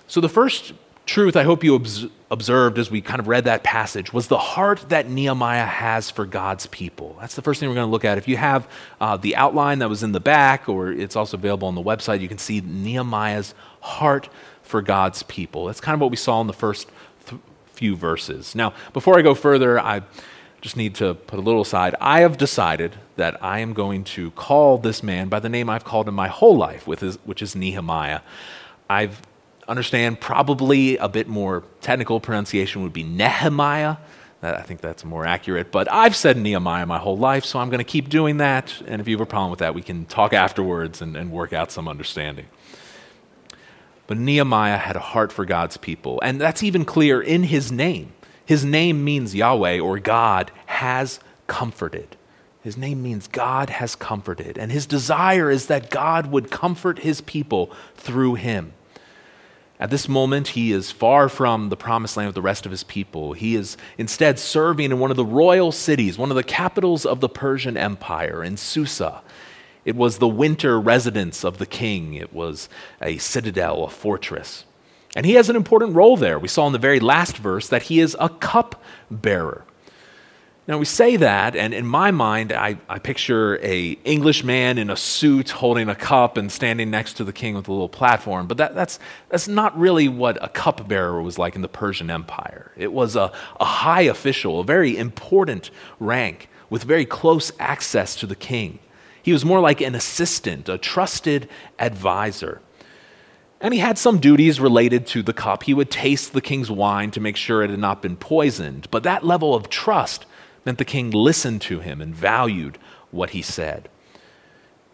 So, 0.06 0.20
the 0.20 0.28
first 0.28 0.72
truth 1.11 1.35
I 1.35 1.43
hope 1.43 1.65
you 1.65 1.75
obs- 1.75 2.07
observed 2.31 2.79
as 2.79 2.89
we 2.89 3.01
kind 3.01 3.19
of 3.19 3.27
read 3.27 3.45
that 3.45 3.65
passage 3.65 4.12
was 4.12 4.29
the 4.29 4.39
heart 4.39 4.85
that 4.91 5.11
Nehemiah 5.11 5.67
has 5.67 6.09
for 6.09 6.25
God's 6.25 6.69
people. 6.69 7.17
That's 7.21 7.35
the 7.35 7.43
first 7.43 7.59
thing 7.59 7.69
we're 7.69 7.75
going 7.75 7.88
to 7.88 7.90
look 7.90 8.05
at. 8.05 8.17
If 8.17 8.29
you 8.29 8.37
have 8.37 8.69
uh, 9.00 9.17
the 9.17 9.35
outline 9.35 9.81
that 9.81 9.88
was 9.88 10.05
in 10.05 10.12
the 10.12 10.21
back, 10.21 10.69
or 10.69 10.93
it's 10.93 11.17
also 11.17 11.37
available 11.37 11.67
on 11.67 11.75
the 11.75 11.83
website, 11.83 12.21
you 12.21 12.29
can 12.29 12.38
see 12.38 12.61
Nehemiah's 12.61 13.55
heart 13.81 14.29
for 14.62 14.83
God's 14.83 15.25
people. 15.25 15.67
That's 15.67 15.81
kind 15.81 15.95
of 15.95 16.00
what 16.00 16.12
we 16.12 16.17
saw 16.17 16.40
in 16.40 16.47
the 16.47 16.52
first 16.52 16.88
few 17.73 17.97
verses. 17.97 18.55
Now, 18.55 18.73
before 18.93 19.19
I 19.19 19.23
go 19.23 19.35
further, 19.35 19.81
I 19.81 20.02
just 20.61 20.76
need 20.76 20.95
to 20.97 21.14
put 21.14 21.40
a 21.40 21.43
little 21.43 21.62
aside. 21.62 21.97
I 22.00 22.21
have 22.21 22.38
decided 22.38 22.95
that 23.17 23.43
I 23.43 23.59
am 23.59 23.73
going 23.73 24.05
to 24.05 24.31
call 24.33 24.79
this 24.79 25.02
man 25.02 25.29
by 25.29 25.40
the 25.40 25.49
name 25.49 25.69
I've 25.69 25.85
called 25.85 26.07
him 26.07 26.14
my 26.14 26.29
whole 26.29 26.57
life, 26.57 26.87
which 26.87 27.43
is 27.43 27.57
Nehemiah. 27.57 28.21
I 28.88 29.11
understand 29.71 30.21
probably 30.21 30.97
a 30.97 31.09
bit 31.09 31.29
more 31.29 31.65
technical 31.81 32.21
pronunciation 32.21 32.83
would 32.83 32.93
be 32.93 33.05
Nehemiah. 33.05 33.97
I 34.43 34.62
think 34.62 34.81
that's 34.81 35.05
more 35.05 35.27
accurate, 35.27 35.71
but 35.71 35.91
I've 35.93 36.17
said 36.17 36.39
Nehemiah 36.39 36.87
my 36.87 36.99
whole 36.99 37.19
life, 37.19 37.45
so 37.45 37.59
I'm 37.59 37.69
going 37.69 37.79
to 37.79 37.85
keep 37.85 38.09
doing 38.09 38.39
that. 38.39 38.75
And 38.87 39.00
if 39.00 39.07
you 39.07 39.15
have 39.15 39.21
a 39.21 39.27
problem 39.27 39.50
with 39.50 39.59
that, 39.61 39.75
we 39.75 39.83
can 39.83 40.07
talk 40.07 40.33
afterwards 40.33 41.03
and, 41.03 41.15
and 41.15 41.31
work 41.31 41.53
out 41.53 41.71
some 41.71 41.87
understanding. 41.87 42.47
But 44.07 44.17
Nehemiah 44.17 44.79
had 44.79 44.97
a 44.97 45.00
heart 45.00 45.31
for 45.31 45.45
God's 45.45 45.77
people. 45.77 46.19
And 46.23 46.41
that's 46.41 46.62
even 46.62 46.85
clear 46.85 47.21
in 47.21 47.45
his 47.45 47.71
name. 47.71 48.12
His 48.45 48.65
name 48.65 49.05
means 49.05 49.35
Yahweh 49.35 49.79
or 49.79 49.99
God 49.99 50.50
has 50.67 51.21
comforted. 51.47 52.17
His 52.62 52.77
name 52.77 53.03
means 53.03 53.29
God 53.29 53.71
has 53.71 53.95
comforted. 53.95 54.59
And 54.59 54.73
his 54.73 54.87
desire 54.87 55.50
is 55.50 55.67
that 55.67 55.91
God 55.91 56.27
would 56.27 56.50
comfort 56.50 57.00
his 57.00 57.21
people 57.21 57.71
through 57.95 58.35
him. 58.35 58.73
At 59.80 59.88
this 59.88 60.10
moment, 60.10 60.49
he 60.49 60.72
is 60.72 60.90
far 60.90 61.30
from 61.30 61.70
the 61.70 61.76
promised 61.76 62.18
land 62.18 62.28
of 62.28 62.34
the 62.34 62.42
rest 62.42 62.66
of 62.66 62.70
his 62.70 62.84
people. 62.84 63.32
He 63.32 63.56
is 63.56 63.78
instead 63.96 64.38
serving 64.38 64.90
in 64.90 64.99
one 64.99 65.10
of 65.10 65.16
the 65.16 65.25
royal 65.25 65.72
cities, 65.72 66.18
one 66.18 66.30
of 66.30 66.37
the 66.37 66.42
capitals 66.42 67.06
of 67.06 67.20
the 67.20 67.30
Persian 67.30 67.78
Empire, 67.78 68.44
in 68.44 68.58
Susa. 68.58 69.22
It 69.87 69.96
was 69.96 70.18
the 70.18 70.28
winter 70.28 70.78
residence 70.78 71.44
of 71.44 71.56
the 71.56 71.64
king, 71.64 72.12
it 72.12 72.34
was 72.34 72.68
a 73.00 73.16
citadel, 73.16 73.84
a 73.84 73.88
fortress. 73.88 74.66
And 75.16 75.25
he 75.25 75.32
has 75.34 75.49
an 75.49 75.56
important 75.56 75.94
role 75.94 76.18
there. 76.18 76.38
We 76.38 76.46
saw 76.46 76.66
in 76.66 76.75
the 76.75 76.78
very 76.78 77.00
last 77.00 77.38
verse 77.38 77.66
that 77.68 77.84
he 77.84 78.00
is 78.00 78.14
a 78.20 78.28
cup 78.28 78.82
bearer. 79.10 79.64
Now 80.71 80.79
we 80.79 80.85
say 80.85 81.17
that, 81.17 81.57
and 81.57 81.75
in 81.75 81.85
my 81.85 82.12
mind, 82.12 82.53
I, 82.53 82.79
I 82.89 83.00
picture 83.00 83.59
a 83.61 83.99
Englishman 84.05 84.79
in 84.79 84.89
a 84.89 84.97
suit 84.97 85.50
holding 85.50 85.89
a 85.89 85.97
cup 85.97 86.37
and 86.37 86.50
standing 86.53 86.93
next 86.93 87.15
to 87.15 87.25
the 87.25 87.33
king 87.33 87.57
with 87.57 87.67
a 87.67 87.73
little 87.73 87.89
platform. 87.89 88.47
But 88.47 88.59
that, 88.59 88.77
that's, 88.77 89.00
that's 89.31 89.49
not 89.49 89.77
really 89.77 90.07
what 90.07 90.39
a 90.41 90.49
cupbearer 90.49 91.21
was 91.23 91.39
like 91.39 91.57
in 91.57 91.62
the 91.62 91.69
Persian 91.69 92.09
Empire. 92.09 92.71
It 92.77 92.93
was 92.93 93.17
a, 93.17 93.33
a 93.59 93.65
high 93.65 94.03
official, 94.03 94.61
a 94.61 94.65
very 94.65 94.97
important 94.97 95.73
rank 95.99 96.49
with 96.71 96.85
very 96.85 97.05
close 97.05 97.50
access 97.59 98.15
to 98.15 98.29
the 98.29 98.37
king. 98.37 98.79
He 99.25 99.33
was 99.33 99.45
more 99.45 99.59
like 99.59 99.81
an 99.81 99.97
assistant, 99.97 100.69
a 100.69 100.79
trusted 100.79 101.49
advisor. 101.81 102.61
And 103.61 103.75
he 103.75 103.81
had 103.81 103.99
some 103.99 104.21
duties 104.21 104.61
related 104.61 105.05
to 105.09 105.25
the 105.25 105.33
cup. 105.33 105.65
He 105.65 105.75
would 105.75 105.91
taste 105.91 106.33
the 106.33 106.41
king's 106.41 106.71
wine 106.71 107.11
to 107.11 107.21
make 107.21 107.37
sure 107.37 107.65
it 107.65 107.71
had 107.71 107.81
not 107.81 108.03
been 108.03 108.17
poisoned. 108.17 108.87
But 108.93 109.03
that 109.03 109.25
level 109.27 109.53
of 109.53 109.69
trust 109.69 110.27
meant 110.64 110.79
the 110.79 110.85
king 110.85 111.11
listened 111.11 111.61
to 111.62 111.81
him 111.81 112.00
and 112.00 112.14
valued 112.14 112.79
what 113.11 113.31
he 113.31 113.43
said. 113.43 113.88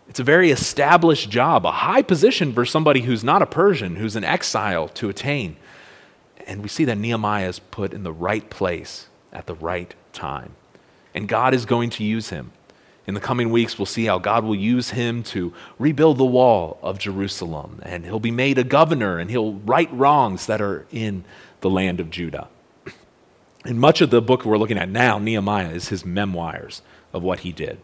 It's 0.09 0.21
a 0.21 0.25
very 0.25 0.51
established 0.51 1.31
job, 1.31 1.67
a 1.67 1.73
high 1.73 2.03
position 2.03 2.53
for 2.53 2.65
somebody 2.65 3.01
who's 3.01 3.25
not 3.25 3.43
a 3.43 3.47
Persian, 3.47 3.97
who's 3.97 4.17
an 4.17 4.25
exile 4.25 4.89
to 4.89 5.09
attain. 5.09 5.57
And 6.47 6.63
we 6.63 6.69
see 6.69 6.85
that 6.85 6.99
Nehemiah 6.99 7.49
is 7.49 7.59
put 7.59 7.93
in 7.93 8.05
the 8.05 8.13
right 8.13 8.49
place 8.49 9.09
at 9.33 9.47
the 9.47 9.55
right 9.55 9.93
time. 10.13 10.55
And 11.13 11.29
God 11.29 11.55
is 11.55 11.65
going 11.65 11.91
to 11.91 12.05
use 12.05 12.29
him. 12.29 12.53
In 13.07 13.15
the 13.15 13.21
coming 13.21 13.51
weeks, 13.51 13.79
we'll 13.79 13.87
see 13.87 14.05
how 14.05 14.19
God 14.19 14.45
will 14.45 14.57
use 14.57 14.91
him 14.91 15.23
to 15.25 15.53
rebuild 15.79 16.19
the 16.19 16.25
wall 16.25 16.79
of 16.83 16.99
Jerusalem. 16.99 17.81
And 17.83 18.05
he'll 18.05 18.21
be 18.21 18.31
made 18.31 18.59
a 18.59 18.65
governor 18.65 19.19
and 19.19 19.31
he'll 19.31 19.55
right 19.55 19.93
wrongs 19.93 20.47
that 20.47 20.61
are 20.61 20.87
in 20.91 21.25
the 21.61 21.71
land 21.71 22.01
of 22.01 22.11
Judah. 22.11 22.49
And 23.67 23.81
much 23.81 24.01
of 24.01 24.11
the 24.11 24.23
book 24.23 24.45
we're 24.45 24.59
looking 24.59 24.79
at 24.79 24.89
now, 24.89 25.19
Nehemiah, 25.19 25.71
is 25.71 25.89
his 25.89 26.05
memoirs 26.05 26.83
of 27.13 27.25
what 27.25 27.41
he 27.41 27.51
did. 27.51 27.79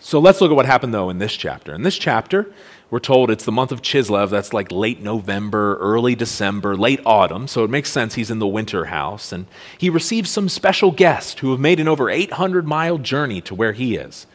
So 0.00 0.18
let's 0.18 0.40
look 0.40 0.50
at 0.50 0.56
what 0.56 0.64
happened, 0.64 0.94
though, 0.94 1.10
in 1.10 1.18
this 1.18 1.36
chapter. 1.36 1.74
In 1.74 1.82
this 1.82 1.98
chapter, 1.98 2.50
we're 2.88 3.00
told 3.00 3.30
it's 3.30 3.44
the 3.44 3.52
month 3.52 3.70
of 3.70 3.82
Chislev. 3.82 4.30
That's 4.30 4.54
like 4.54 4.72
late 4.72 5.02
November, 5.02 5.76
early 5.76 6.14
December, 6.14 6.74
late 6.74 7.00
autumn. 7.04 7.48
So 7.48 7.64
it 7.64 7.70
makes 7.70 7.90
sense 7.90 8.14
he's 8.14 8.30
in 8.30 8.38
the 8.38 8.46
winter 8.46 8.86
house. 8.86 9.30
And 9.30 9.46
he 9.76 9.90
receives 9.90 10.30
some 10.30 10.48
special 10.48 10.90
guests 10.90 11.40
who 11.40 11.50
have 11.50 11.60
made 11.60 11.80
an 11.80 11.88
over 11.88 12.08
800 12.08 12.66
mile 12.66 12.96
journey 12.96 13.42
to 13.42 13.54
where 13.54 13.72
he 13.72 13.96
is. 13.96 14.26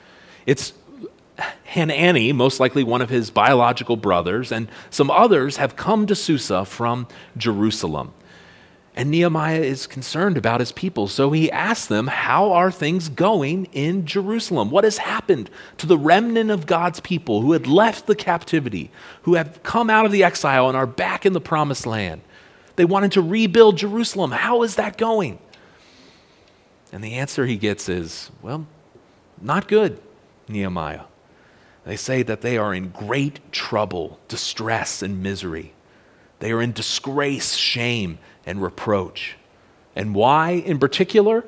It's 0.45 0.73
Hanani, 1.73 2.31
most 2.31 2.59
likely 2.59 2.83
one 2.83 3.01
of 3.01 3.09
his 3.09 3.31
biological 3.31 3.95
brothers, 3.95 4.51
and 4.51 4.67
some 4.91 5.09
others 5.09 5.57
have 5.57 5.75
come 5.75 6.05
to 6.05 6.13
Susa 6.13 6.63
from 6.65 7.07
Jerusalem. 7.35 8.13
And 8.95 9.09
Nehemiah 9.09 9.61
is 9.61 9.87
concerned 9.87 10.37
about 10.37 10.59
his 10.59 10.71
people. 10.71 11.07
So 11.07 11.31
he 11.31 11.51
asks 11.51 11.87
them, 11.87 12.07
How 12.07 12.51
are 12.51 12.71
things 12.71 13.09
going 13.09 13.65
in 13.71 14.05
Jerusalem? 14.05 14.69
What 14.69 14.83
has 14.83 14.99
happened 14.99 15.49
to 15.77 15.87
the 15.87 15.97
remnant 15.97 16.51
of 16.51 16.67
God's 16.67 16.99
people 16.99 17.41
who 17.41 17.53
had 17.53 17.65
left 17.65 18.05
the 18.05 18.15
captivity, 18.15 18.91
who 19.23 19.33
have 19.33 19.63
come 19.63 19.89
out 19.89 20.05
of 20.05 20.11
the 20.11 20.23
exile 20.23 20.67
and 20.67 20.77
are 20.77 20.85
back 20.85 21.25
in 21.25 21.33
the 21.33 21.41
promised 21.41 21.87
land? 21.87 22.21
They 22.75 22.85
wanted 22.85 23.11
to 23.13 23.21
rebuild 23.21 23.77
Jerusalem. 23.77 24.31
How 24.31 24.61
is 24.61 24.75
that 24.75 24.97
going? 24.97 25.39
And 26.91 27.03
the 27.03 27.15
answer 27.15 27.47
he 27.47 27.57
gets 27.57 27.89
is, 27.89 28.29
Well, 28.43 28.67
not 29.41 29.67
good, 29.67 29.99
Nehemiah. 30.47 31.05
They 31.83 31.95
say 31.95 32.21
that 32.23 32.41
they 32.41 32.57
are 32.57 32.73
in 32.73 32.89
great 32.89 33.51
trouble, 33.51 34.19
distress, 34.27 35.01
and 35.01 35.21
misery. 35.21 35.73
They 36.39 36.51
are 36.51 36.61
in 36.61 36.71
disgrace, 36.71 37.55
shame, 37.55 38.19
and 38.45 38.61
reproach. 38.61 39.35
And 39.95 40.15
why 40.15 40.51
in 40.51 40.79
particular? 40.79 41.45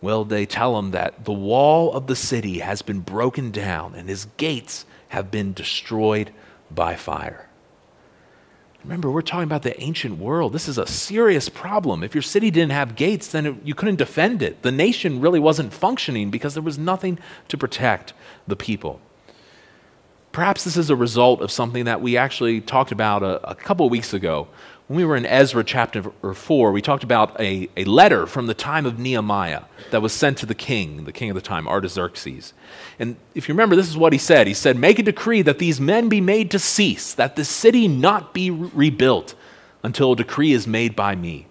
Well, 0.00 0.24
they 0.24 0.46
tell 0.46 0.78
him 0.78 0.92
that 0.92 1.24
the 1.24 1.32
wall 1.32 1.92
of 1.92 2.06
the 2.06 2.16
city 2.16 2.60
has 2.60 2.82
been 2.82 3.00
broken 3.00 3.50
down 3.50 3.94
and 3.94 4.08
his 4.08 4.26
gates 4.36 4.86
have 5.08 5.30
been 5.30 5.52
destroyed 5.52 6.32
by 6.70 6.94
fire. 6.94 7.48
Remember, 8.84 9.10
we're 9.10 9.22
talking 9.22 9.44
about 9.44 9.62
the 9.62 9.78
ancient 9.80 10.18
world. 10.18 10.52
This 10.52 10.68
is 10.68 10.78
a 10.78 10.86
serious 10.86 11.48
problem. 11.48 12.04
If 12.04 12.14
your 12.14 12.22
city 12.22 12.50
didn't 12.50 12.72
have 12.72 12.94
gates, 12.94 13.28
then 13.28 13.44
it, 13.44 13.56
you 13.64 13.74
couldn't 13.74 13.96
defend 13.96 14.40
it. 14.40 14.62
The 14.62 14.70
nation 14.70 15.20
really 15.20 15.40
wasn't 15.40 15.72
functioning 15.72 16.30
because 16.30 16.54
there 16.54 16.62
was 16.62 16.78
nothing 16.78 17.18
to 17.48 17.58
protect 17.58 18.12
the 18.46 18.54
people. 18.54 19.00
Perhaps 20.30 20.62
this 20.62 20.76
is 20.76 20.90
a 20.90 20.96
result 20.96 21.42
of 21.42 21.50
something 21.50 21.86
that 21.86 22.00
we 22.00 22.16
actually 22.16 22.60
talked 22.60 22.92
about 22.92 23.24
a, 23.24 23.50
a 23.50 23.54
couple 23.54 23.88
weeks 23.90 24.14
ago 24.14 24.46
when 24.88 24.96
we 24.96 25.04
were 25.04 25.16
in 25.16 25.26
Ezra 25.26 25.62
chapter 25.62 26.02
4, 26.02 26.72
we 26.72 26.80
talked 26.80 27.04
about 27.04 27.38
a, 27.38 27.68
a 27.76 27.84
letter 27.84 28.26
from 28.26 28.46
the 28.46 28.54
time 28.54 28.86
of 28.86 28.98
Nehemiah 28.98 29.64
that 29.90 30.00
was 30.00 30.14
sent 30.14 30.38
to 30.38 30.46
the 30.46 30.54
king, 30.54 31.04
the 31.04 31.12
king 31.12 31.28
of 31.28 31.34
the 31.34 31.42
time, 31.42 31.68
Artaxerxes. 31.68 32.54
And 32.98 33.16
if 33.34 33.48
you 33.48 33.54
remember, 33.54 33.76
this 33.76 33.88
is 33.88 33.98
what 33.98 34.14
he 34.14 34.18
said 34.18 34.46
He 34.46 34.54
said, 34.54 34.78
Make 34.78 34.98
a 34.98 35.02
decree 35.02 35.42
that 35.42 35.58
these 35.58 35.78
men 35.78 36.08
be 36.08 36.22
made 36.22 36.50
to 36.52 36.58
cease, 36.58 37.12
that 37.12 37.36
the 37.36 37.44
city 37.44 37.86
not 37.86 38.32
be 38.32 38.50
re- 38.50 38.70
rebuilt 38.72 39.34
until 39.82 40.12
a 40.12 40.16
decree 40.16 40.52
is 40.52 40.66
made 40.66 40.96
by 40.96 41.14
me. 41.14 41.46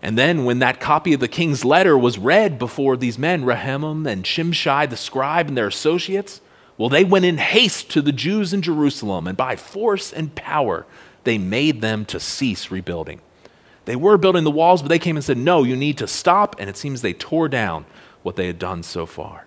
And 0.00 0.16
then, 0.16 0.46
when 0.46 0.60
that 0.60 0.80
copy 0.80 1.12
of 1.12 1.20
the 1.20 1.28
king's 1.28 1.66
letter 1.66 1.98
was 1.98 2.18
read 2.18 2.58
before 2.58 2.96
these 2.96 3.18
men, 3.18 3.44
Rehum 3.44 4.08
and 4.08 4.24
Shimshai 4.24 4.88
the 4.88 4.96
scribe 4.96 5.48
and 5.48 5.56
their 5.56 5.66
associates, 5.66 6.40
well, 6.78 6.88
they 6.88 7.04
went 7.04 7.26
in 7.26 7.36
haste 7.36 7.90
to 7.90 8.00
the 8.00 8.12
Jews 8.12 8.54
in 8.54 8.62
Jerusalem, 8.62 9.26
and 9.26 9.36
by 9.36 9.56
force 9.56 10.12
and 10.12 10.34
power, 10.34 10.86
they 11.24 11.38
made 11.38 11.80
them 11.80 12.04
to 12.06 12.20
cease 12.20 12.70
rebuilding. 12.70 13.20
They 13.84 13.96
were 13.96 14.18
building 14.18 14.44
the 14.44 14.50
walls, 14.50 14.82
but 14.82 14.88
they 14.88 14.98
came 14.98 15.16
and 15.16 15.24
said, 15.24 15.38
No, 15.38 15.62
you 15.62 15.74
need 15.74 15.98
to 15.98 16.06
stop. 16.06 16.56
And 16.58 16.68
it 16.68 16.76
seems 16.76 17.00
they 17.00 17.14
tore 17.14 17.48
down 17.48 17.86
what 18.22 18.36
they 18.36 18.46
had 18.46 18.58
done 18.58 18.82
so 18.82 19.06
far. 19.06 19.46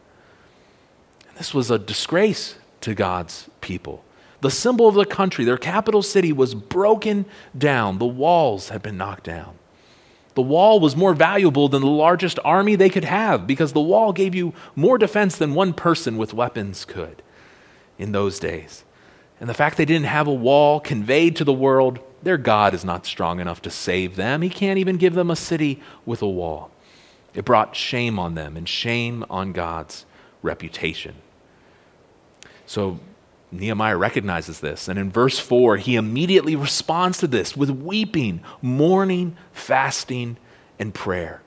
And 1.30 1.38
this 1.38 1.54
was 1.54 1.70
a 1.70 1.78
disgrace 1.78 2.56
to 2.82 2.96
God's 2.96 3.50
people. 3.62 4.04
The 4.42 4.50
symbol 4.50 4.88
of 4.88 4.96
the 4.96 5.06
country, 5.06 5.46
their 5.46 5.58
capital 5.58 6.02
city, 6.02 6.34
was 6.34 6.56
broken 6.56 7.26
down. 7.56 8.00
The 8.00 8.06
walls 8.08 8.70
had 8.70 8.82
been 8.82 8.98
knocked 8.98 9.26
down. 9.26 9.60
The 10.34 10.42
wall 10.42 10.80
was 10.80 10.96
more 10.96 11.14
valuable 11.14 11.68
than 11.68 11.82
the 11.82 11.88
largest 11.88 12.40
army 12.44 12.76
they 12.76 12.90
could 12.90 13.04
have 13.04 13.46
because 13.46 13.74
the 13.74 13.82
wall 13.82 14.14
gave 14.14 14.34
you 14.34 14.54
more 14.76 14.98
defense 14.98 15.38
than 15.38 15.54
one 15.54 15.74
person 15.74 16.18
with 16.18 16.34
weapons 16.34 16.86
could 16.86 17.22
in 18.00 18.12
those 18.12 18.40
days. 18.40 18.84
And 19.42 19.50
the 19.50 19.56
fact 19.56 19.76
they 19.76 19.86
didn't 19.86 20.06
have 20.06 20.28
a 20.28 20.34
wall 20.34 20.80
conveyed 20.80 21.36
to 21.38 21.44
the 21.44 21.52
world, 21.52 22.00
their 22.22 22.38
God 22.38 22.76
is 22.76 22.86
not 22.86 23.08
strong 23.08 23.40
enough 23.40 23.60
to 23.64 23.72
save 23.72 24.16
them. 24.16 24.44
He 24.44 24.50
can't 24.50 24.78
even 24.78 24.98
give 24.98 25.16
them 25.16 25.32
a 25.32 25.36
city 25.36 25.82
with 26.06 26.22
a 26.22 26.30
wall. 26.30 26.70
It 27.34 27.44
brought 27.44 27.76
shame 27.76 28.20
on 28.20 28.36
them 28.36 28.56
and 28.56 28.70
shame 28.70 29.26
on 29.32 29.52
God's 29.52 30.06
reputation. 30.44 31.16
So 32.68 33.00
Nehemiah 33.52 33.98
recognizes 33.98 34.60
this. 34.60 34.88
And 34.88 35.00
in 35.00 35.10
verse 35.10 35.40
4, 35.40 35.78
he 35.78 35.96
immediately 35.96 36.56
responds 36.56 37.18
to 37.18 37.28
this 37.28 37.58
with 37.58 37.72
weeping, 37.72 38.42
mourning, 38.62 39.36
fasting, 39.54 40.38
and 40.78 40.94
prayer. 40.94 41.42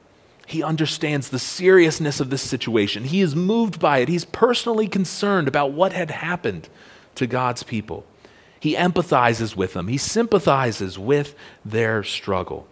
He 0.46 0.64
understands 0.64 1.28
the 1.28 1.38
seriousness 1.38 2.18
of 2.18 2.30
this 2.30 2.42
situation. 2.42 3.04
He 3.04 3.20
is 3.20 3.36
moved 3.36 3.78
by 3.78 3.98
it. 3.98 4.08
He's 4.08 4.24
personally 4.24 4.88
concerned 4.88 5.46
about 5.46 5.72
what 5.72 5.92
had 5.92 6.10
happened 6.10 6.68
to 7.16 7.26
God's 7.26 7.62
people. 7.62 8.04
He 8.58 8.74
empathizes 8.74 9.54
with 9.56 9.74
them, 9.74 9.88
he 9.88 9.98
sympathizes 9.98 10.98
with 10.98 11.34
their 11.64 12.02
struggle. 12.02 12.66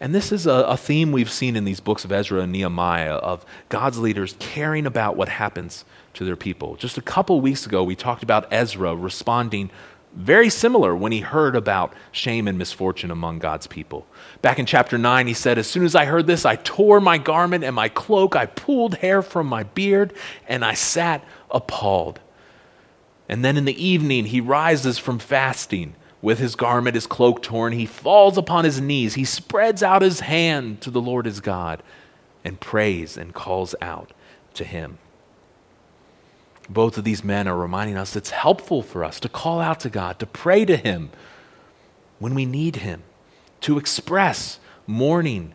And 0.00 0.14
this 0.14 0.32
is 0.32 0.46
a, 0.46 0.50
a, 0.50 0.76
theme 0.76 1.12
we've 1.12 1.30
seen 1.30 1.56
in 1.56 1.64
these 1.64 1.80
books 1.80 2.04
of 2.04 2.12
Ezra 2.12 2.40
and 2.40 2.52
Nehemiah 2.52 3.14
of 3.14 3.46
God's 3.68 3.98
leaders 3.98 4.34
caring 4.38 4.86
about 4.86 5.16
what 5.16 5.28
happens 5.28 5.84
to 6.14 6.24
their 6.24 6.36
people. 6.36 6.76
Just 6.76 6.98
a 6.98 7.00
couple 7.00 7.40
weeks 7.40 7.64
ago, 7.64 7.84
we 7.84 7.94
talked 7.94 8.22
about 8.22 8.52
Ezra 8.52 8.94
responding 8.94 9.70
very 10.14 10.48
similar 10.48 10.94
when 10.94 11.12
he 11.12 11.20
heard 11.20 11.56
about 11.56 11.92
shame 12.12 12.46
and 12.46 12.56
misfortune 12.56 13.10
among 13.10 13.38
God's 13.38 13.66
people. 13.66 14.06
Back 14.42 14.58
in 14.58 14.66
chapter 14.66 14.96
9, 14.96 15.26
he 15.26 15.34
said, 15.34 15.58
As 15.58 15.66
soon 15.66 15.84
as 15.84 15.94
I 15.94 16.04
heard 16.04 16.26
this, 16.26 16.44
I 16.44 16.56
tore 16.56 17.00
my 17.00 17.18
garment 17.18 17.64
and 17.64 17.74
my 17.74 17.88
cloak, 17.88 18.36
I 18.36 18.46
pulled 18.46 18.96
hair 18.96 19.22
from 19.22 19.46
my 19.46 19.64
beard, 19.64 20.12
and 20.46 20.64
I 20.64 20.74
sat 20.74 21.24
appalled. 21.50 22.20
And 23.28 23.44
then 23.44 23.56
in 23.56 23.64
the 23.64 23.84
evening, 23.84 24.26
he 24.26 24.40
rises 24.40 24.98
from 24.98 25.18
fasting. 25.18 25.94
With 26.20 26.38
his 26.38 26.56
garment, 26.56 26.94
his 26.94 27.06
cloak 27.06 27.42
torn, 27.42 27.74
he 27.74 27.84
falls 27.84 28.38
upon 28.38 28.64
his 28.64 28.80
knees. 28.80 29.14
He 29.14 29.26
spreads 29.26 29.82
out 29.82 30.00
his 30.00 30.20
hand 30.20 30.80
to 30.80 30.90
the 30.90 31.00
Lord 31.00 31.26
his 31.26 31.40
God 31.40 31.82
and 32.42 32.60
prays 32.60 33.16
and 33.16 33.34
calls 33.34 33.74
out 33.82 34.12
to 34.54 34.64
him. 34.64 34.98
Both 36.68 36.96
of 36.96 37.04
these 37.04 37.22
men 37.22 37.46
are 37.46 37.56
reminding 37.56 37.96
us 37.96 38.16
it's 38.16 38.30
helpful 38.30 38.82
for 38.82 39.04
us 39.04 39.20
to 39.20 39.28
call 39.28 39.60
out 39.60 39.80
to 39.80 39.90
God, 39.90 40.18
to 40.18 40.26
pray 40.26 40.64
to 40.64 40.76
him 40.76 41.10
when 42.18 42.34
we 42.34 42.46
need 42.46 42.76
him, 42.76 43.02
to 43.60 43.76
express 43.76 44.58
mourning 44.86 45.52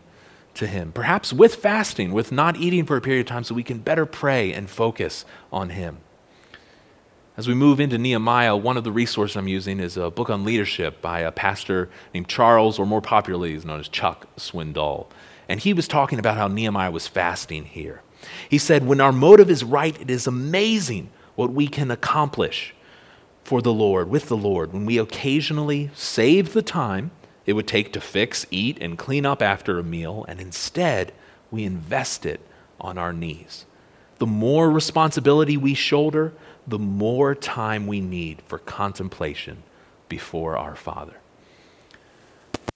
to 0.54 0.68
him, 0.68 0.92
perhaps 0.92 1.34
with 1.34 1.56
fasting, 1.56 2.12
with 2.12 2.32
not 2.32 2.58
eating 2.58 2.86
for 2.86 2.98
a 2.98 3.02
period 3.02 3.22
of 3.22 3.28
time, 3.28 3.44
so 3.44 3.56
we 3.56 3.64
can 3.64 3.80
better 3.80 4.06
pray 4.06 4.54
and 4.54 4.70
focus 4.70 5.26
on 5.52 5.70
him. 5.70 5.98
As 7.40 7.48
we 7.48 7.54
move 7.54 7.80
into 7.80 7.98
Nehemiah, 7.98 8.58
one 8.58 8.76
of 8.76 8.84
the 8.84 8.92
resources 8.92 9.38
I'm 9.38 9.48
using 9.48 9.80
is 9.80 9.96
a 9.96 10.12
book 10.12 10.30
on 10.30 10.44
leadership 10.44 11.02
by 11.02 11.22
a 11.22 11.32
pastor 11.32 11.90
named 12.14 12.28
Charles, 12.28 12.78
or 12.78 12.86
more 12.86 13.02
popularly, 13.02 13.54
he's 13.54 13.64
known 13.64 13.80
as 13.80 13.88
Chuck 13.88 14.28
Swindoll. 14.36 15.08
And 15.48 15.62
he 15.62 15.72
was 15.72 15.88
talking 15.88 16.20
about 16.20 16.36
how 16.36 16.50
Nehemiah 16.50 16.92
was 16.92 17.08
fasting 17.08 17.64
here. 17.64 18.02
He 18.50 18.58
said, 18.58 18.86
When 18.86 19.00
our 19.00 19.14
motive 19.14 19.50
is 19.50 19.64
right, 19.64 19.98
it 20.02 20.10
is 20.10 20.28
amazing 20.28 21.12
what 21.36 21.54
we 21.54 21.70
can 21.70 21.92
accomplish 21.92 22.76
for 23.46 23.62
the 23.62 23.72
Lord, 23.72 24.10
with 24.10 24.28
the 24.28 24.36
Lord, 24.36 24.74
when 24.74 24.86
we 24.86 24.98
occasionally 24.98 25.92
save 25.94 26.52
the 26.52 26.62
time 26.62 27.12
it 27.46 27.54
would 27.54 27.68
take 27.70 27.94
to 27.94 28.02
fix, 28.02 28.46
eat, 28.52 28.78
and 28.82 28.98
clean 28.98 29.26
up 29.26 29.42
after 29.42 29.80
a 29.80 29.84
meal, 29.84 30.26
and 30.28 30.42
instead 30.42 31.14
we 31.52 31.64
invest 31.64 32.26
it 32.26 32.42
on 32.82 32.98
our 32.98 33.14
knees. 33.14 33.66
The 34.18 34.28
more 34.28 34.70
responsibility 34.70 35.56
we 35.56 35.74
shoulder, 35.74 36.34
the 36.68 36.80
more 36.80 37.36
time 37.36 37.88
we 37.88 38.00
need 38.00 38.42
for 38.48 38.60
contemplation 38.60 39.64
before 40.08 40.58
our 40.58 40.76
Father. 40.76 41.16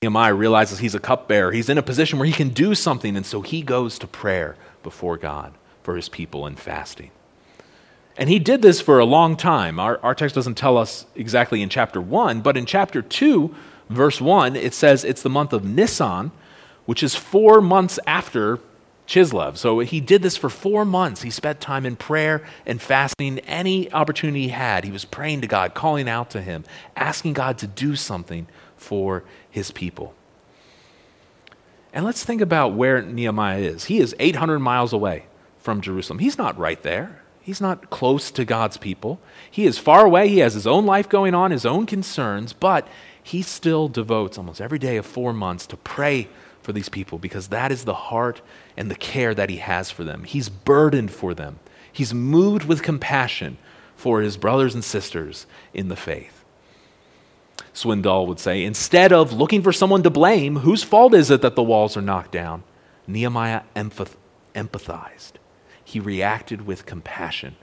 Nehemiah 0.01 0.33
realizes 0.33 0.79
he's 0.79 0.95
a 0.95 0.99
cupbearer. 0.99 1.51
He's 1.51 1.69
in 1.69 1.77
a 1.77 1.83
position 1.83 2.19
where 2.19 2.25
he 2.25 2.33
can 2.33 2.49
do 2.49 2.75
something, 2.75 3.15
and 3.15 3.25
so 3.25 3.41
he 3.41 3.61
goes 3.61 3.97
to 3.99 4.07
prayer 4.07 4.55
before 4.83 5.17
God 5.17 5.53
for 5.81 5.95
his 5.95 6.09
people 6.09 6.45
and 6.45 6.59
fasting. 6.59 7.11
And 8.17 8.29
he 8.29 8.37
did 8.37 8.61
this 8.61 8.79
for 8.81 8.99
a 8.99 9.05
long 9.05 9.35
time. 9.35 9.79
Our, 9.79 9.99
our 10.03 10.13
text 10.13 10.35
doesn't 10.35 10.55
tell 10.55 10.77
us 10.77 11.05
exactly 11.15 11.61
in 11.61 11.69
chapter 11.69 12.01
1, 12.01 12.41
but 12.41 12.57
in 12.57 12.65
chapter 12.65 13.01
2, 13.01 13.55
verse 13.89 14.21
1, 14.21 14.55
it 14.55 14.73
says 14.73 15.03
it's 15.03 15.23
the 15.23 15.29
month 15.29 15.53
of 15.53 15.63
Nisan, 15.63 16.31
which 16.85 17.01
is 17.01 17.15
four 17.15 17.61
months 17.61 17.97
after 18.05 18.59
Chislev. 19.07 19.57
So 19.57 19.79
he 19.79 19.99
did 19.99 20.21
this 20.21 20.37
for 20.37 20.49
four 20.49 20.85
months. 20.85 21.21
He 21.21 21.29
spent 21.29 21.59
time 21.59 21.85
in 21.85 21.95
prayer 21.95 22.45
and 22.65 22.81
fasting 22.81 23.39
any 23.39 23.91
opportunity 23.91 24.43
he 24.43 24.49
had. 24.49 24.83
He 24.83 24.91
was 24.91 25.05
praying 25.05 25.41
to 25.41 25.47
God, 25.47 25.73
calling 25.73 26.07
out 26.07 26.29
to 26.31 26.41
him, 26.41 26.63
asking 26.95 27.33
God 27.33 27.57
to 27.59 27.67
do 27.67 27.95
something 27.95 28.47
for 28.77 29.23
his 29.49 29.71
people. 29.71 30.13
And 31.93 32.05
let's 32.05 32.23
think 32.23 32.41
about 32.41 32.73
where 32.73 33.01
Nehemiah 33.01 33.59
is. 33.59 33.85
He 33.85 33.99
is 33.99 34.15
800 34.19 34.59
miles 34.59 34.93
away 34.93 35.25
from 35.59 35.81
Jerusalem. 35.81 36.19
He's 36.19 36.37
not 36.37 36.57
right 36.57 36.81
there. 36.81 37.21
He's 37.39 37.61
not 37.61 37.89
close 37.89 38.31
to 38.31 38.45
God's 38.45 38.77
people. 38.77 39.19
He 39.51 39.65
is 39.65 39.77
far 39.77 40.05
away. 40.05 40.29
He 40.29 40.39
has 40.39 40.53
his 40.53 40.65
own 40.65 40.85
life 40.85 41.09
going 41.09 41.35
on, 41.35 41.51
his 41.51 41.65
own 41.65 41.85
concerns, 41.85 42.53
but 42.53 42.87
he 43.21 43.41
still 43.41 43.89
devotes 43.89 44.37
almost 44.37 44.61
every 44.61 44.79
day 44.79 44.97
of 44.97 45.05
four 45.05 45.33
months 45.33 45.67
to 45.67 45.77
pray 45.77 46.29
for 46.61 46.71
these 46.71 46.89
people 46.89 47.17
because 47.17 47.49
that 47.49 47.71
is 47.71 47.83
the 47.83 47.93
heart 47.93 48.41
and 48.75 48.89
the 48.89 48.95
care 48.95 49.33
that 49.33 49.49
he 49.49 49.57
has 49.57 49.91
for 49.91 50.03
them. 50.03 50.23
He's 50.23 50.49
burdened 50.49 51.11
for 51.11 51.33
them, 51.33 51.59
he's 51.91 52.13
moved 52.13 52.65
with 52.65 52.83
compassion 52.83 53.57
for 53.95 54.21
his 54.21 54.37
brothers 54.37 54.73
and 54.73 54.83
sisters 54.83 55.45
in 55.73 55.87
the 55.87 55.95
faith. 55.95 56.43
Swindoll 57.73 58.27
would 58.27 58.39
say 58.39 58.63
instead 58.63 59.11
of 59.11 59.33
looking 59.33 59.61
for 59.61 59.73
someone 59.73 60.03
to 60.03 60.09
blame, 60.09 60.57
whose 60.57 60.83
fault 60.83 61.13
is 61.13 61.31
it 61.31 61.41
that 61.41 61.55
the 61.55 61.63
walls 61.63 61.97
are 61.97 62.01
knocked 62.01 62.31
down? 62.31 62.63
Nehemiah 63.07 63.61
empathized. 63.75 65.33
He 65.83 65.99
reacted 65.99 66.65
with 66.65 66.85
compassion 66.85 67.55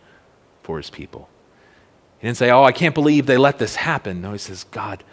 for 0.63 0.77
his 0.79 0.91
people. 0.91 1.29
He 2.19 2.27
didn't 2.27 2.37
say, 2.37 2.51
Oh, 2.51 2.65
I 2.65 2.73
can't 2.73 2.95
believe 2.95 3.27
they 3.27 3.39
let 3.39 3.59
this 3.59 3.77
happen. 3.77 4.21
No, 4.21 4.33
he 4.33 4.39
says, 4.39 4.65
God, 4.65 5.05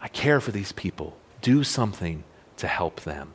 I 0.00 0.08
care 0.08 0.40
for 0.40 0.50
these 0.50 0.72
people. 0.72 1.16
Do 1.42 1.62
something 1.62 2.24
to 2.56 2.66
help 2.66 3.00
them. 3.02 3.34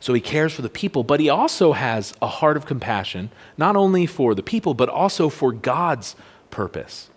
So 0.00 0.14
he 0.14 0.20
cares 0.20 0.54
for 0.54 0.62
the 0.62 0.70
people, 0.70 1.04
but 1.04 1.20
he 1.20 1.28
also 1.28 1.72
has 1.72 2.14
a 2.22 2.26
heart 2.26 2.56
of 2.56 2.64
compassion, 2.64 3.30
not 3.58 3.76
only 3.76 4.06
for 4.06 4.34
the 4.34 4.42
people, 4.42 4.72
but 4.72 4.88
also 4.88 5.28
for 5.28 5.52
God's 5.52 6.16
purpose. 6.50 7.10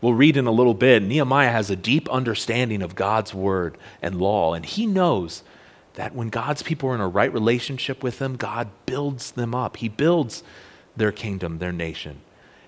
We'll 0.00 0.14
read 0.14 0.36
in 0.36 0.46
a 0.46 0.50
little 0.50 0.74
bit, 0.74 1.02
Nehemiah 1.02 1.50
has 1.50 1.70
a 1.70 1.76
deep 1.76 2.08
understanding 2.08 2.82
of 2.82 2.94
God's 2.94 3.34
word 3.34 3.76
and 4.00 4.18
law, 4.18 4.54
and 4.54 4.64
he 4.64 4.86
knows 4.86 5.42
that 5.94 6.14
when 6.14 6.28
God's 6.28 6.62
people 6.62 6.90
are 6.90 6.94
in 6.94 7.00
a 7.00 7.08
right 7.08 7.32
relationship 7.32 8.02
with 8.02 8.20
him, 8.20 8.36
God 8.36 8.68
builds 8.84 9.32
them 9.32 9.54
up. 9.54 9.78
He 9.78 9.88
builds 9.88 10.42
their 10.96 11.12
kingdom, 11.12 11.58
their 11.58 11.72
nation. 11.72 12.20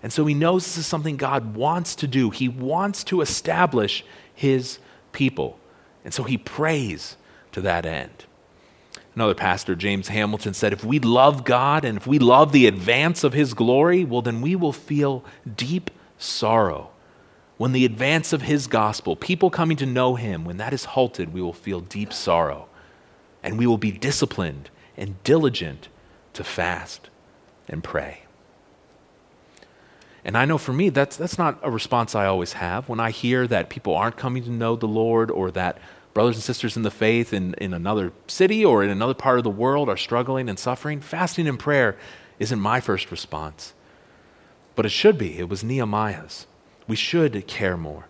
And 0.02 0.12
so 0.12 0.25
he 0.26 0.35
knows 0.35 0.64
this 0.64 0.78
is 0.78 0.87
something 0.87 1.17
God 1.17 1.55
wants 1.55 1.95
to 1.97 2.07
do. 2.07 2.31
He 2.31 2.49
wants 2.49 3.05
to 3.05 3.21
establish 3.21 4.05
his 4.35 4.78
people. 5.12 5.59
And 6.05 6.14
so 6.14 6.23
he 6.23 6.38
prays 6.38 7.17
to 7.52 7.61
that 7.62 7.85
end. 7.85 8.25
Another 9.18 9.34
pastor, 9.34 9.75
James 9.75 10.06
Hamilton, 10.06 10.54
said 10.54 10.72
if 10.72 10.84
we 10.84 11.00
love 11.00 11.42
God 11.42 11.84
and 11.84 11.98
if 11.98 12.06
we 12.06 12.20
love 12.20 12.52
the 12.52 12.68
advance 12.68 13.25
of 13.25 13.32
his 13.32 13.52
glory, 13.52 14.04
well, 14.04 14.23
then 14.23 14.40
we 14.40 14.54
will 14.54 14.73
feel 14.73 15.25
deep 15.56 15.90
sorrow. 16.19 16.90
When 17.56 17.73
the 17.73 17.84
advance 17.84 18.32
of 18.32 18.43
his 18.43 18.69
gospel, 18.69 19.16
people 19.16 19.50
coming 19.50 19.76
to 19.78 19.86
know 19.86 20.14
him, 20.14 20.45
when 20.45 20.58
that 20.58 20.73
is 20.73 20.84
halted, 20.84 21.32
we 21.32 21.43
will 21.43 21.52
feel 21.52 21.80
deep 21.80 22.12
sorrow. 22.12 22.69
And 23.43 23.58
we 23.58 23.66
will 23.66 23.76
be 23.76 23.90
disciplined 23.90 24.71
and 24.97 25.21
diligent 25.25 25.88
to 26.34 26.45
fast 26.45 27.10
and 27.66 27.82
pray. 27.82 28.23
And 30.25 30.38
I 30.38 30.45
know 30.45 30.58
for 30.58 30.73
me, 30.73 30.90
that's, 30.90 31.16
that's 31.16 31.38
not 31.38 31.58
a 31.64 31.73
response 31.73 32.14
I 32.14 32.26
always 32.26 32.52
have. 32.52 32.88
When 32.88 33.00
I 33.00 33.10
hear 33.10 33.49
that 33.49 33.69
people 33.69 33.97
aren't 33.97 34.16
coming 34.16 34.45
to 34.45 34.50
know 34.50 34.76
the 34.76 34.86
Lord 34.86 35.28
or 35.28 35.50
that 35.50 35.80
brothers 36.19 36.35
and 36.35 36.43
sisters 36.43 36.76
in 36.76 36.83
the 36.83 36.91
faith 36.91 37.33
in, 37.33 37.54
in 37.59 37.73
another 37.73 38.11
city 38.26 38.65
or 38.65 38.83
in 38.83 38.91
another 38.91 39.15
part 39.15 39.39
of 39.39 39.45
the 39.45 39.50
world 39.50 39.89
are 39.89 39.97
struggling 39.97 40.49
and 40.49 40.59
suffering, 40.59 41.00
fasting 41.00 41.47
and 41.47 41.61
prayer 41.61 41.97
isn't 42.41 42.59
my 42.59 42.81
first 42.81 43.13
response. 43.13 43.73
But 44.75 44.85
it 44.85 44.89
should 44.89 45.17
be. 45.17 45.39
It 45.39 45.49
was 45.49 45.63
Nehemiah's. 45.63 46.49
We 46.89 46.97
should 46.97 47.47
care 47.47 47.76
more. 47.76 48.09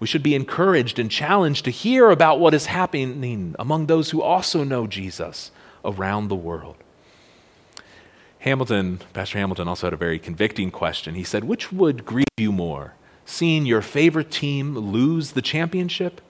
We 0.00 0.08
should 0.08 0.24
be 0.24 0.34
encouraged 0.34 0.98
and 0.98 1.08
challenged 1.08 1.64
to 1.66 1.70
hear 1.70 2.10
about 2.10 2.40
what 2.40 2.52
is 2.52 2.66
happening 2.66 3.54
among 3.60 3.86
those 3.86 4.10
who 4.10 4.22
also 4.22 4.64
know 4.64 4.88
Jesus 4.88 5.52
around 5.84 6.26
the 6.26 6.34
world. 6.34 6.74
Hamilton, 8.40 9.02
Pastor 9.12 9.38
Hamilton 9.38 9.68
also 9.68 9.86
had 9.86 9.94
a 9.94 9.96
very 9.96 10.18
convicting 10.18 10.72
question. 10.72 11.14
He 11.14 11.22
said, 11.22 11.44
Which 11.44 11.70
would 11.70 12.04
grieve 12.04 12.26
you 12.38 12.50
more, 12.50 12.94
seeing 13.24 13.66
your 13.66 13.82
favorite 13.82 14.32
team 14.32 14.76
lose 14.76 15.30
the 15.30 15.42
championship 15.42 16.20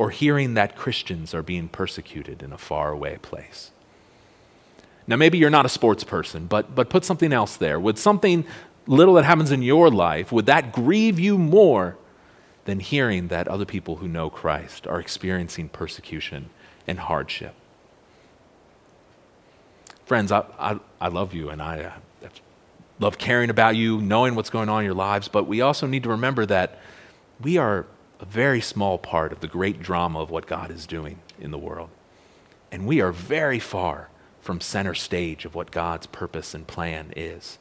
or 0.00 0.08
hearing 0.08 0.54
that 0.54 0.76
Christians 0.76 1.34
are 1.34 1.42
being 1.42 1.68
persecuted 1.68 2.42
in 2.42 2.54
a 2.54 2.56
faraway 2.56 3.18
place? 3.18 3.70
Now, 5.06 5.16
maybe 5.16 5.36
you're 5.36 5.50
not 5.50 5.66
a 5.66 5.68
sports 5.68 6.04
person, 6.04 6.46
but, 6.46 6.74
but 6.74 6.88
put 6.88 7.04
something 7.04 7.34
else 7.34 7.58
there. 7.58 7.78
Would 7.78 7.98
something 7.98 8.46
little 8.86 9.12
that 9.14 9.26
happens 9.26 9.50
in 9.50 9.60
your 9.60 9.90
life, 9.90 10.32
would 10.32 10.46
that 10.46 10.72
grieve 10.72 11.20
you 11.20 11.36
more 11.36 11.98
than 12.64 12.80
hearing 12.80 13.28
that 13.28 13.46
other 13.46 13.66
people 13.66 13.96
who 13.96 14.08
know 14.08 14.30
Christ 14.30 14.86
are 14.86 14.98
experiencing 14.98 15.68
persecution 15.68 16.48
and 16.86 16.98
hardship? 16.98 17.54
Friends, 20.06 20.32
I, 20.32 20.46
I, 20.58 20.80
I 20.98 21.08
love 21.08 21.34
you 21.34 21.50
and 21.50 21.60
I 21.60 21.92
uh, 22.22 22.28
love 23.00 23.18
caring 23.18 23.50
about 23.50 23.76
you, 23.76 24.00
knowing 24.00 24.34
what's 24.34 24.48
going 24.48 24.70
on 24.70 24.78
in 24.80 24.86
your 24.86 24.94
lives, 24.94 25.28
but 25.28 25.46
we 25.46 25.60
also 25.60 25.86
need 25.86 26.04
to 26.04 26.08
remember 26.08 26.46
that 26.46 26.78
we 27.42 27.58
are 27.58 27.84
a 28.20 28.24
very 28.26 28.60
small 28.60 28.98
part 28.98 29.32
of 29.32 29.40
the 29.40 29.48
great 29.48 29.82
drama 29.82 30.20
of 30.20 30.30
what 30.30 30.46
God 30.46 30.70
is 30.70 30.86
doing 30.86 31.18
in 31.38 31.50
the 31.50 31.58
world. 31.58 31.88
And 32.70 32.86
we 32.86 33.00
are 33.00 33.12
very 33.12 33.58
far 33.58 34.08
from 34.40 34.60
center 34.60 34.94
stage 34.94 35.44
of 35.44 35.54
what 35.54 35.70
God's 35.70 36.06
purpose 36.06 36.54
and 36.54 36.66
plan 36.66 37.12
is. 37.16 37.58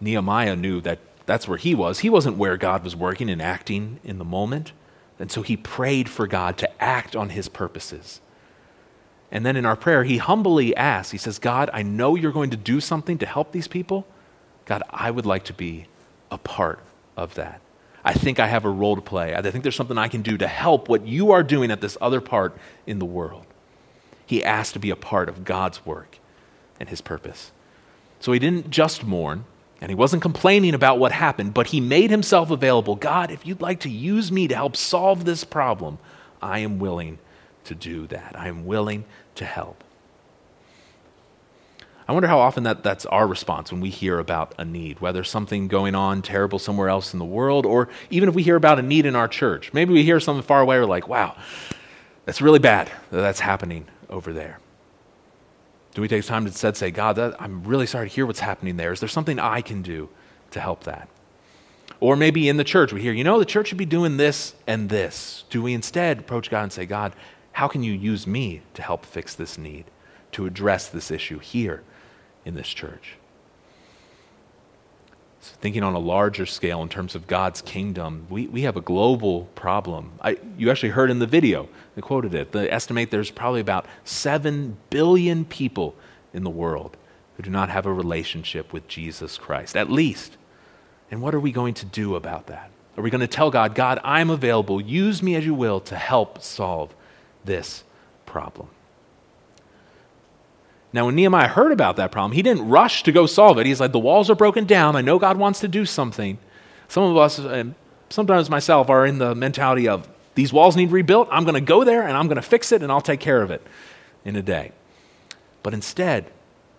Nehemiah 0.00 0.56
knew 0.56 0.80
that 0.80 0.98
that's 1.26 1.46
where 1.46 1.58
he 1.58 1.74
was. 1.74 2.00
He 2.00 2.10
wasn't 2.10 2.36
where 2.36 2.56
God 2.56 2.82
was 2.82 2.96
working 2.96 3.30
and 3.30 3.40
acting 3.40 4.00
in 4.02 4.18
the 4.18 4.24
moment. 4.24 4.72
And 5.18 5.30
so 5.30 5.42
he 5.42 5.56
prayed 5.56 6.08
for 6.08 6.26
God 6.26 6.58
to 6.58 6.82
act 6.82 7.14
on 7.14 7.30
his 7.30 7.48
purposes. 7.48 8.20
And 9.30 9.46
then 9.46 9.56
in 9.56 9.64
our 9.64 9.76
prayer, 9.76 10.02
he 10.02 10.16
humbly 10.16 10.74
asks, 10.74 11.12
he 11.12 11.18
says, 11.18 11.38
God, 11.38 11.70
I 11.72 11.82
know 11.82 12.16
you're 12.16 12.32
going 12.32 12.50
to 12.50 12.56
do 12.56 12.80
something 12.80 13.18
to 13.18 13.26
help 13.26 13.52
these 13.52 13.68
people. 13.68 14.06
God, 14.64 14.82
I 14.90 15.10
would 15.10 15.26
like 15.26 15.44
to 15.44 15.52
be 15.52 15.86
a 16.30 16.38
part 16.38 16.80
of 17.16 17.34
that. 17.34 17.60
I 18.04 18.12
think 18.14 18.38
I 18.40 18.46
have 18.46 18.64
a 18.64 18.70
role 18.70 18.96
to 18.96 19.02
play. 19.02 19.34
I 19.34 19.42
think 19.42 19.62
there's 19.62 19.76
something 19.76 19.98
I 19.98 20.08
can 20.08 20.22
do 20.22 20.38
to 20.38 20.46
help 20.46 20.88
what 20.88 21.06
you 21.06 21.32
are 21.32 21.42
doing 21.42 21.70
at 21.70 21.80
this 21.80 21.98
other 22.00 22.20
part 22.20 22.56
in 22.86 22.98
the 22.98 23.04
world. 23.04 23.46
He 24.24 24.44
asked 24.44 24.72
to 24.74 24.78
be 24.78 24.90
a 24.90 24.96
part 24.96 25.28
of 25.28 25.44
God's 25.44 25.84
work 25.84 26.18
and 26.78 26.88
his 26.88 27.00
purpose. 27.00 27.52
So 28.20 28.32
he 28.32 28.38
didn't 28.38 28.70
just 28.70 29.04
mourn, 29.04 29.44
and 29.80 29.90
he 29.90 29.94
wasn't 29.94 30.22
complaining 30.22 30.74
about 30.74 30.98
what 30.98 31.12
happened, 31.12 31.52
but 31.54 31.68
he 31.68 31.80
made 31.80 32.10
himself 32.10 32.50
available. 32.50 32.96
God, 32.96 33.30
if 33.30 33.46
you'd 33.46 33.60
like 33.60 33.80
to 33.80 33.90
use 33.90 34.30
me 34.30 34.46
to 34.48 34.54
help 34.54 34.76
solve 34.76 35.24
this 35.24 35.44
problem, 35.44 35.98
I 36.40 36.60
am 36.60 36.78
willing 36.78 37.18
to 37.64 37.74
do 37.74 38.06
that. 38.06 38.34
I 38.38 38.48
am 38.48 38.66
willing 38.66 39.04
to 39.34 39.44
help. 39.44 39.82
I 42.10 42.12
wonder 42.12 42.26
how 42.26 42.40
often 42.40 42.64
that, 42.64 42.82
that's 42.82 43.06
our 43.06 43.24
response 43.24 43.70
when 43.70 43.80
we 43.80 43.88
hear 43.88 44.18
about 44.18 44.52
a 44.58 44.64
need, 44.64 44.98
whether 44.98 45.22
something 45.22 45.68
going 45.68 45.94
on 45.94 46.22
terrible 46.22 46.58
somewhere 46.58 46.88
else 46.88 47.12
in 47.12 47.20
the 47.20 47.24
world, 47.24 47.64
or 47.64 47.88
even 48.10 48.28
if 48.28 48.34
we 48.34 48.42
hear 48.42 48.56
about 48.56 48.80
a 48.80 48.82
need 48.82 49.06
in 49.06 49.14
our 49.14 49.28
church. 49.28 49.72
Maybe 49.72 49.92
we 49.92 50.02
hear 50.02 50.18
something 50.18 50.42
far 50.42 50.60
away, 50.60 50.80
we're 50.80 50.86
like, 50.86 51.06
wow, 51.06 51.36
that's 52.24 52.40
really 52.40 52.58
bad 52.58 52.88
that 53.12 53.20
that's 53.20 53.38
happening 53.38 53.86
over 54.08 54.32
there. 54.32 54.58
Do 55.94 56.02
we 56.02 56.08
take 56.08 56.24
time 56.24 56.42
to 56.42 56.48
instead 56.48 56.76
say, 56.76 56.90
God, 56.90 57.14
that, 57.14 57.40
I'm 57.40 57.62
really 57.62 57.86
sorry 57.86 58.08
to 58.08 58.12
hear 58.12 58.26
what's 58.26 58.40
happening 58.40 58.76
there. 58.76 58.90
Is 58.90 58.98
there 58.98 59.08
something 59.08 59.38
I 59.38 59.60
can 59.60 59.80
do 59.80 60.08
to 60.50 60.58
help 60.58 60.82
that? 60.82 61.08
Or 62.00 62.16
maybe 62.16 62.48
in 62.48 62.56
the 62.56 62.64
church, 62.64 62.92
we 62.92 63.02
hear, 63.02 63.12
you 63.12 63.22
know, 63.22 63.38
the 63.38 63.44
church 63.44 63.68
should 63.68 63.78
be 63.78 63.86
doing 63.86 64.16
this 64.16 64.56
and 64.66 64.88
this. 64.88 65.44
Do 65.48 65.62
we 65.62 65.74
instead 65.74 66.18
approach 66.18 66.50
God 66.50 66.64
and 66.64 66.72
say, 66.72 66.86
God, 66.86 67.14
How 67.52 67.68
can 67.68 67.84
you 67.84 67.92
use 67.92 68.26
me 68.26 68.62
to 68.74 68.82
help 68.82 69.06
fix 69.06 69.36
this 69.36 69.56
need, 69.56 69.84
to 70.32 70.46
address 70.46 70.88
this 70.88 71.12
issue 71.12 71.38
here 71.38 71.84
in 72.44 72.54
this 72.54 72.68
church? 72.68 73.16
So 75.40 75.54
thinking 75.60 75.82
on 75.82 75.94
a 75.94 75.98
larger 75.98 76.44
scale 76.44 76.82
in 76.82 76.90
terms 76.90 77.14
of 77.14 77.26
God's 77.26 77.62
kingdom, 77.62 78.26
we, 78.28 78.46
we 78.46 78.62
have 78.62 78.76
a 78.76 78.82
global 78.82 79.44
problem. 79.54 80.12
I, 80.20 80.36
you 80.58 80.70
actually 80.70 80.90
heard 80.90 81.10
in 81.10 81.18
the 81.18 81.26
video, 81.26 81.68
they 81.94 82.02
quoted 82.02 82.34
it. 82.34 82.52
They 82.52 82.70
estimate 82.70 83.10
there's 83.10 83.30
probably 83.30 83.60
about 83.60 83.86
7 84.04 84.76
billion 84.90 85.46
people 85.46 85.94
in 86.34 86.44
the 86.44 86.50
world 86.50 86.96
who 87.36 87.42
do 87.42 87.50
not 87.50 87.70
have 87.70 87.86
a 87.86 87.92
relationship 87.92 88.70
with 88.70 88.86
Jesus 88.86 89.38
Christ, 89.38 89.76
at 89.76 89.90
least. 89.90 90.36
And 91.10 91.22
what 91.22 91.34
are 91.34 91.40
we 91.40 91.52
going 91.52 91.74
to 91.74 91.86
do 91.86 92.16
about 92.16 92.48
that? 92.48 92.70
Are 92.98 93.02
we 93.02 93.08
going 93.08 93.22
to 93.22 93.26
tell 93.26 93.50
God, 93.50 93.74
God, 93.74 93.98
I'm 94.04 94.28
available, 94.28 94.78
use 94.78 95.22
me 95.22 95.36
as 95.36 95.46
you 95.46 95.54
will 95.54 95.80
to 95.80 95.96
help 95.96 96.42
solve 96.42 96.94
this 97.46 97.82
problem? 98.26 98.68
Now, 100.92 101.06
when 101.06 101.14
Nehemiah 101.14 101.48
heard 101.48 101.72
about 101.72 101.96
that 101.96 102.10
problem, 102.10 102.32
he 102.32 102.42
didn't 102.42 102.68
rush 102.68 103.04
to 103.04 103.12
go 103.12 103.26
solve 103.26 103.58
it. 103.58 103.66
He's 103.66 103.80
like, 103.80 103.92
the 103.92 103.98
walls 103.98 104.28
are 104.28 104.34
broken 104.34 104.64
down. 104.64 104.96
I 104.96 105.02
know 105.02 105.18
God 105.18 105.36
wants 105.36 105.60
to 105.60 105.68
do 105.68 105.84
something. 105.86 106.38
Some 106.88 107.04
of 107.04 107.16
us, 107.16 107.38
and 107.38 107.76
sometimes 108.08 108.50
myself, 108.50 108.90
are 108.90 109.06
in 109.06 109.18
the 109.18 109.34
mentality 109.34 109.86
of 109.86 110.08
these 110.34 110.52
walls 110.52 110.76
need 110.76 110.90
rebuilt. 110.90 111.28
I'm 111.30 111.44
going 111.44 111.54
to 111.54 111.60
go 111.60 111.84
there 111.84 112.02
and 112.02 112.16
I'm 112.16 112.26
going 112.26 112.36
to 112.36 112.42
fix 112.42 112.72
it 112.72 112.82
and 112.82 112.90
I'll 112.90 113.00
take 113.00 113.20
care 113.20 113.42
of 113.42 113.50
it 113.50 113.64
in 114.24 114.34
a 114.36 114.42
day. 114.42 114.72
But 115.62 115.74
instead, 115.74 116.30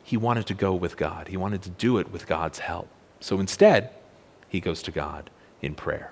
he 0.03 0.17
wanted 0.17 0.47
to 0.47 0.53
go 0.53 0.73
with 0.73 0.97
God. 0.97 1.29
He 1.29 1.37
wanted 1.37 1.61
to 1.63 1.69
do 1.69 1.97
it 1.97 2.11
with 2.11 2.27
God's 2.27 2.59
help. 2.59 2.89
So 3.19 3.39
instead, 3.39 3.91
he 4.49 4.59
goes 4.59 4.81
to 4.83 4.91
God 4.91 5.29
in 5.61 5.75
prayer. 5.75 6.11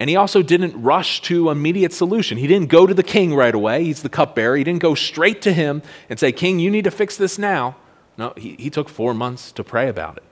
And 0.00 0.08
he 0.08 0.16
also 0.16 0.42
didn't 0.42 0.80
rush 0.80 1.20
to 1.22 1.50
immediate 1.50 1.92
solution. 1.92 2.38
He 2.38 2.46
didn't 2.46 2.70
go 2.70 2.86
to 2.86 2.94
the 2.94 3.02
king 3.02 3.34
right 3.34 3.54
away. 3.54 3.84
He's 3.84 4.02
the 4.02 4.08
cupbearer. 4.08 4.56
He 4.56 4.64
didn't 4.64 4.80
go 4.80 4.94
straight 4.94 5.42
to 5.42 5.52
him 5.52 5.82
and 6.08 6.18
say, 6.18 6.32
King, 6.32 6.58
you 6.58 6.70
need 6.70 6.84
to 6.84 6.90
fix 6.90 7.18
this 7.18 7.38
now. 7.38 7.76
No, 8.16 8.32
he, 8.34 8.56
he 8.58 8.70
took 8.70 8.88
four 8.88 9.12
months 9.12 9.52
to 9.52 9.62
pray 9.62 9.88
about 9.88 10.16
it. 10.16 10.24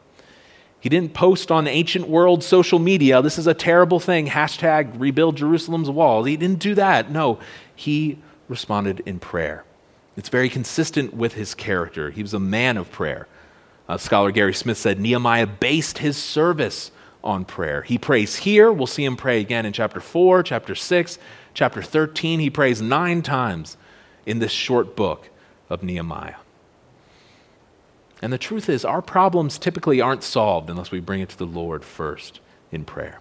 He 0.80 0.88
didn't 0.88 1.12
post 1.12 1.50
on 1.50 1.66
ancient 1.66 2.08
world 2.08 2.42
social 2.42 2.78
media, 2.78 3.20
this 3.20 3.36
is 3.36 3.46
a 3.46 3.54
terrible 3.54 4.00
thing, 4.00 4.28
hashtag 4.28 4.98
rebuild 4.98 5.36
Jerusalem's 5.36 5.90
walls. 5.90 6.26
He 6.26 6.36
didn't 6.36 6.60
do 6.60 6.74
that. 6.76 7.10
No, 7.10 7.38
he 7.74 8.18
responded 8.48 9.02
in 9.04 9.18
prayer. 9.18 9.64
It's 10.16 10.28
very 10.28 10.48
consistent 10.48 11.14
with 11.14 11.34
his 11.34 11.54
character. 11.54 12.10
He 12.10 12.22
was 12.22 12.32
a 12.32 12.40
man 12.40 12.76
of 12.76 12.90
prayer. 12.90 13.26
Uh, 13.88 13.98
scholar 13.98 14.30
Gary 14.30 14.54
Smith 14.54 14.78
said 14.78 14.98
Nehemiah 15.00 15.46
based 15.46 15.98
his 15.98 16.16
service 16.16 16.90
on 17.28 17.44
prayer. 17.44 17.82
He 17.82 17.98
prays 17.98 18.36
here. 18.36 18.72
We'll 18.72 18.86
see 18.86 19.04
him 19.04 19.16
pray 19.16 19.40
again 19.40 19.66
in 19.66 19.72
chapter 19.74 20.00
4, 20.00 20.42
chapter 20.42 20.74
6, 20.74 21.18
chapter 21.52 21.82
13. 21.82 22.40
He 22.40 22.48
prays 22.48 22.80
nine 22.80 23.20
times 23.20 23.76
in 24.24 24.38
this 24.38 24.50
short 24.50 24.96
book 24.96 25.28
of 25.68 25.82
Nehemiah. 25.82 26.36
And 28.22 28.32
the 28.32 28.38
truth 28.38 28.70
is, 28.70 28.84
our 28.84 29.02
problems 29.02 29.58
typically 29.58 30.00
aren't 30.00 30.22
solved 30.24 30.70
unless 30.70 30.90
we 30.90 31.00
bring 31.00 31.20
it 31.20 31.28
to 31.28 31.38
the 31.38 31.46
Lord 31.46 31.84
first 31.84 32.40
in 32.72 32.84
prayer. 32.84 33.20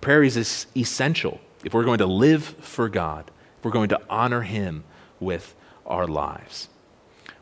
Prayer 0.00 0.22
is 0.22 0.66
essential 0.76 1.40
if 1.64 1.74
we're 1.74 1.84
going 1.84 1.98
to 1.98 2.06
live 2.06 2.44
for 2.44 2.88
God, 2.88 3.30
if 3.58 3.64
we're 3.64 3.72
going 3.72 3.88
to 3.88 4.00
honor 4.08 4.42
Him 4.42 4.84
with 5.18 5.56
our 5.84 6.06
lives. 6.06 6.68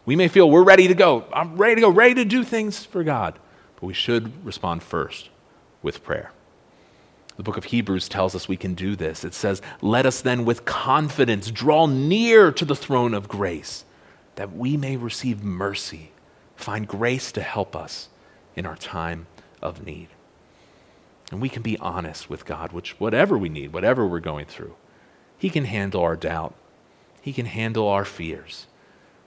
We 0.06 0.16
may 0.16 0.28
feel 0.28 0.50
we're 0.50 0.64
ready 0.64 0.88
to 0.88 0.94
go. 0.94 1.26
I'm 1.32 1.56
ready 1.56 1.76
to 1.76 1.80
go, 1.82 1.90
ready 1.90 2.14
to 2.14 2.24
do 2.24 2.44
things 2.44 2.84
for 2.84 3.04
God. 3.04 3.38
But 3.74 3.84
we 3.84 3.94
should 3.94 4.44
respond 4.44 4.82
first 4.82 5.28
with 5.82 6.02
prayer. 6.02 6.32
The 7.36 7.42
book 7.42 7.56
of 7.56 7.64
Hebrews 7.64 8.08
tells 8.08 8.34
us 8.34 8.48
we 8.48 8.56
can 8.56 8.74
do 8.74 8.94
this. 8.94 9.24
It 9.24 9.34
says, 9.34 9.62
Let 9.80 10.06
us 10.06 10.20
then 10.20 10.44
with 10.44 10.64
confidence 10.64 11.50
draw 11.50 11.86
near 11.86 12.52
to 12.52 12.64
the 12.64 12.76
throne 12.76 13.14
of 13.14 13.28
grace, 13.28 13.84
that 14.36 14.54
we 14.54 14.76
may 14.76 14.96
receive 14.96 15.42
mercy, 15.42 16.12
find 16.56 16.86
grace 16.86 17.32
to 17.32 17.42
help 17.42 17.74
us 17.74 18.08
in 18.54 18.66
our 18.66 18.76
time 18.76 19.26
of 19.62 19.84
need. 19.84 20.08
And 21.30 21.40
we 21.40 21.48
can 21.48 21.62
be 21.62 21.78
honest 21.78 22.28
with 22.28 22.44
God, 22.44 22.72
which 22.72 23.00
whatever 23.00 23.38
we 23.38 23.48
need, 23.48 23.72
whatever 23.72 24.06
we're 24.06 24.20
going 24.20 24.46
through, 24.46 24.74
He 25.38 25.48
can 25.48 25.64
handle 25.64 26.02
our 26.02 26.16
doubt, 26.16 26.54
He 27.22 27.32
can 27.32 27.46
handle 27.46 27.88
our 27.88 28.04
fears. 28.04 28.66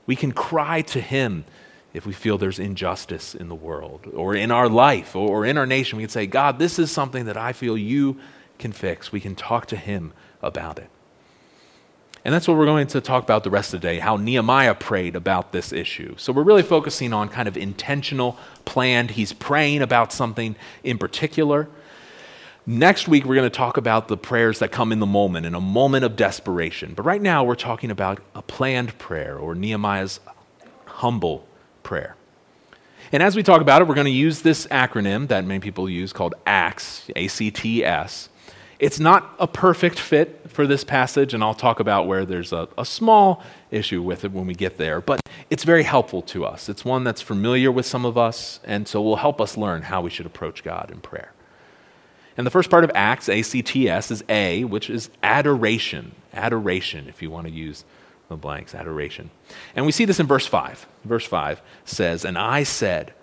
We 0.05 0.15
can 0.15 0.31
cry 0.31 0.81
to 0.83 1.01
Him 1.01 1.45
if 1.95 2.05
we 2.05 2.11
feel 2.11 2.37
there's 2.37 2.59
injustice 2.59 3.33
in 3.33 3.47
the 3.47 3.55
world 3.55 4.05
or 4.13 4.35
in 4.35 4.51
our 4.51 4.67
life 4.67 5.15
or 5.15 5.45
in 5.45 5.57
our 5.57 5.65
nation, 5.65 5.95
we 5.95 6.03
can 6.03 6.09
say, 6.09 6.27
God, 6.27 6.59
this 6.59 6.77
is 6.77 6.91
something 6.91 7.23
that 7.25 7.37
I 7.37 7.53
feel 7.53 7.77
you 7.77 8.17
can 8.59 8.73
fix. 8.73 9.13
We 9.13 9.21
can 9.21 9.33
talk 9.33 9.67
to 9.67 9.77
Him 9.77 10.11
about 10.41 10.77
it. 10.77 10.89
And 12.25 12.33
that's 12.33 12.49
what 12.49 12.57
we're 12.57 12.65
going 12.65 12.87
to 12.87 12.99
talk 12.99 13.23
about 13.23 13.45
the 13.45 13.49
rest 13.49 13.73
of 13.73 13.79
the 13.79 13.87
day 13.87 13.99
how 13.99 14.17
Nehemiah 14.17 14.75
prayed 14.75 15.15
about 15.15 15.53
this 15.53 15.71
issue. 15.71 16.15
So 16.17 16.33
we're 16.33 16.43
really 16.43 16.63
focusing 16.63 17.13
on 17.13 17.29
kind 17.29 17.47
of 17.47 17.55
intentional, 17.55 18.37
planned. 18.65 19.11
He's 19.11 19.31
praying 19.31 19.81
about 19.81 20.11
something 20.11 20.57
in 20.83 20.97
particular. 20.97 21.69
Next 22.65 23.07
week, 23.07 23.23
we're 23.23 23.35
going 23.35 23.49
to 23.49 23.55
talk 23.55 23.77
about 23.77 24.09
the 24.09 24.17
prayers 24.17 24.59
that 24.59 24.71
come 24.71 24.91
in 24.91 24.99
the 24.99 25.05
moment, 25.05 25.45
in 25.45 25.55
a 25.55 25.61
moment 25.61 26.03
of 26.03 26.17
desperation. 26.17 26.93
But 26.93 27.05
right 27.05 27.21
now, 27.21 27.45
we're 27.45 27.55
talking 27.55 27.89
about 27.89 28.19
a 28.33 28.41
planned 28.41 28.97
prayer 28.97 29.37
or 29.37 29.55
Nehemiah's 29.55 30.19
humble 30.85 31.47
prayer. 31.85 32.17
And 33.11 33.23
as 33.23 33.35
we 33.35 33.43
talk 33.43 33.61
about 33.61 33.81
it, 33.81 33.87
we're 33.87 33.95
going 33.95 34.05
to 34.05 34.11
use 34.11 34.41
this 34.41 34.67
acronym 34.67 35.29
that 35.29 35.45
many 35.45 35.59
people 35.61 35.89
use 35.89 36.11
called 36.11 36.35
ACTS, 36.45 37.09
A 37.15 37.27
C 37.29 37.51
T 37.51 37.85
S. 37.85 38.27
It's 38.77 38.99
not 38.99 39.33
a 39.39 39.47
perfect 39.47 39.97
fit 39.97 40.41
for 40.49 40.67
this 40.67 40.83
passage, 40.83 41.33
and 41.33 41.41
I'll 41.41 41.53
talk 41.53 41.79
about 41.79 42.07
where 42.07 42.25
there's 42.25 42.51
a, 42.51 42.67
a, 42.77 42.83
small 42.83 43.41
issue 43.71 44.01
with 44.01 44.25
it 44.25 44.33
when 44.33 44.45
we 44.47 44.53
get 44.53 44.77
there, 44.77 44.99
but 44.99 45.21
it's 45.49 45.63
very 45.63 45.83
helpful 45.83 46.21
to 46.23 46.43
us. 46.43 46.67
It's 46.67 46.83
one 46.83 47.05
that's 47.05 47.21
familiar 47.21 47.71
with 47.71 47.85
some 47.85 48.03
of 48.03 48.17
us, 48.17 48.59
and 48.65 48.85
so 48.85 49.01
will 49.01 49.15
help 49.15 49.39
us 49.39 49.55
learn 49.55 49.83
how 49.83 50.01
we 50.01 50.09
should 50.09 50.25
approach 50.25 50.61
God 50.61 50.91
in 50.91 50.99
prayer. 50.99 51.31
And 52.35 52.45
the 52.45 52.51
first 52.51 52.69
part 52.69 52.83
of 52.83 52.91
Acts, 52.93 53.29
A 53.29 53.43
C 53.43 53.61
T 53.61 53.89
S, 53.89 54.11
is 54.11 54.25
A, 54.27 54.65
which 54.65 54.89
is 54.89 55.09
adoration. 55.23 56.11
Adoration, 56.33 57.07
if 57.07 57.21
you 57.21 57.31
want 57.31 57.47
to 57.47 57.53
use 57.53 57.85
the 58.27 58.35
blanks, 58.35 58.73
adoration. 58.73 59.29
And 59.75 59.85
we 59.85 59.91
see 59.91 60.05
this 60.05 60.19
in 60.19 60.27
verse 60.27 60.47
5. 60.47 60.87
Verse 61.03 61.25
5 61.25 61.61
says, 61.83 62.25
And 62.25 62.37
I 62.37 62.63
said, 62.63 63.13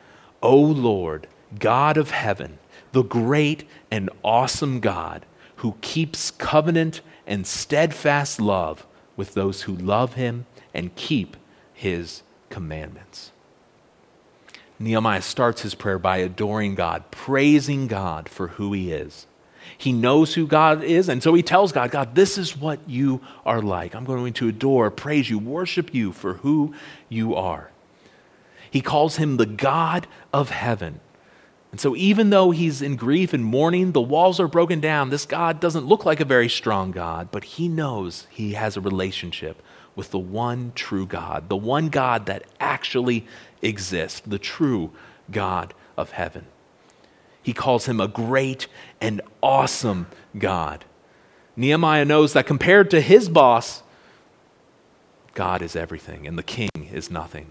O 0.42 0.56
Lord, 0.56 1.26
God 1.58 1.96
of 1.96 2.10
heaven, 2.10 2.58
the 2.92 3.02
great 3.02 3.68
and 3.90 4.10
awesome 4.22 4.80
God, 4.80 5.26
who 5.56 5.76
keeps 5.80 6.30
covenant 6.30 7.00
and 7.26 7.46
steadfast 7.46 8.40
love 8.40 8.86
with 9.16 9.34
those 9.34 9.62
who 9.62 9.76
love 9.76 10.14
him 10.14 10.46
and 10.74 10.94
keep 10.96 11.36
his 11.72 12.22
commandments. 12.50 13.32
Nehemiah 14.78 15.22
starts 15.22 15.62
his 15.62 15.74
prayer 15.74 15.98
by 15.98 16.18
adoring 16.18 16.74
God, 16.74 17.10
praising 17.10 17.86
God 17.86 18.28
for 18.28 18.48
who 18.48 18.72
he 18.72 18.92
is. 18.92 19.26
He 19.82 19.92
knows 19.92 20.32
who 20.32 20.46
God 20.46 20.84
is, 20.84 21.08
and 21.08 21.20
so 21.20 21.34
he 21.34 21.42
tells 21.42 21.72
God, 21.72 21.90
God, 21.90 22.14
this 22.14 22.38
is 22.38 22.56
what 22.56 22.78
you 22.88 23.20
are 23.44 23.60
like. 23.60 23.96
I'm 23.96 24.04
going 24.04 24.32
to 24.34 24.46
adore, 24.46 24.92
praise 24.92 25.28
you, 25.28 25.40
worship 25.40 25.92
you 25.92 26.12
for 26.12 26.34
who 26.34 26.72
you 27.08 27.34
are. 27.34 27.68
He 28.70 28.80
calls 28.80 29.16
him 29.16 29.38
the 29.38 29.46
God 29.46 30.06
of 30.32 30.50
heaven. 30.50 31.00
And 31.72 31.80
so, 31.80 31.96
even 31.96 32.30
though 32.30 32.52
he's 32.52 32.80
in 32.80 32.94
grief 32.94 33.32
and 33.32 33.44
mourning, 33.44 33.90
the 33.90 34.00
walls 34.00 34.38
are 34.38 34.46
broken 34.46 34.78
down. 34.78 35.10
This 35.10 35.26
God 35.26 35.58
doesn't 35.58 35.86
look 35.86 36.04
like 36.04 36.20
a 36.20 36.24
very 36.24 36.48
strong 36.48 36.92
God, 36.92 37.32
but 37.32 37.42
he 37.42 37.66
knows 37.66 38.28
he 38.30 38.52
has 38.52 38.76
a 38.76 38.80
relationship 38.80 39.60
with 39.96 40.12
the 40.12 40.18
one 40.20 40.70
true 40.76 41.06
God, 41.06 41.48
the 41.48 41.56
one 41.56 41.88
God 41.88 42.26
that 42.26 42.44
actually 42.60 43.26
exists, 43.62 44.20
the 44.24 44.38
true 44.38 44.92
God 45.28 45.74
of 45.96 46.12
heaven. 46.12 46.46
He 47.42 47.52
calls 47.52 47.86
him 47.86 48.00
a 48.00 48.08
great 48.08 48.68
and 49.00 49.20
awesome 49.42 50.06
God. 50.38 50.84
Nehemiah 51.56 52.04
knows 52.04 52.32
that 52.32 52.46
compared 52.46 52.90
to 52.90 53.00
his 53.00 53.28
boss, 53.28 53.82
God 55.34 55.62
is 55.62 55.76
everything 55.76 56.26
and 56.26 56.38
the 56.38 56.42
king 56.42 56.70
is 56.92 57.10
nothing. 57.10 57.50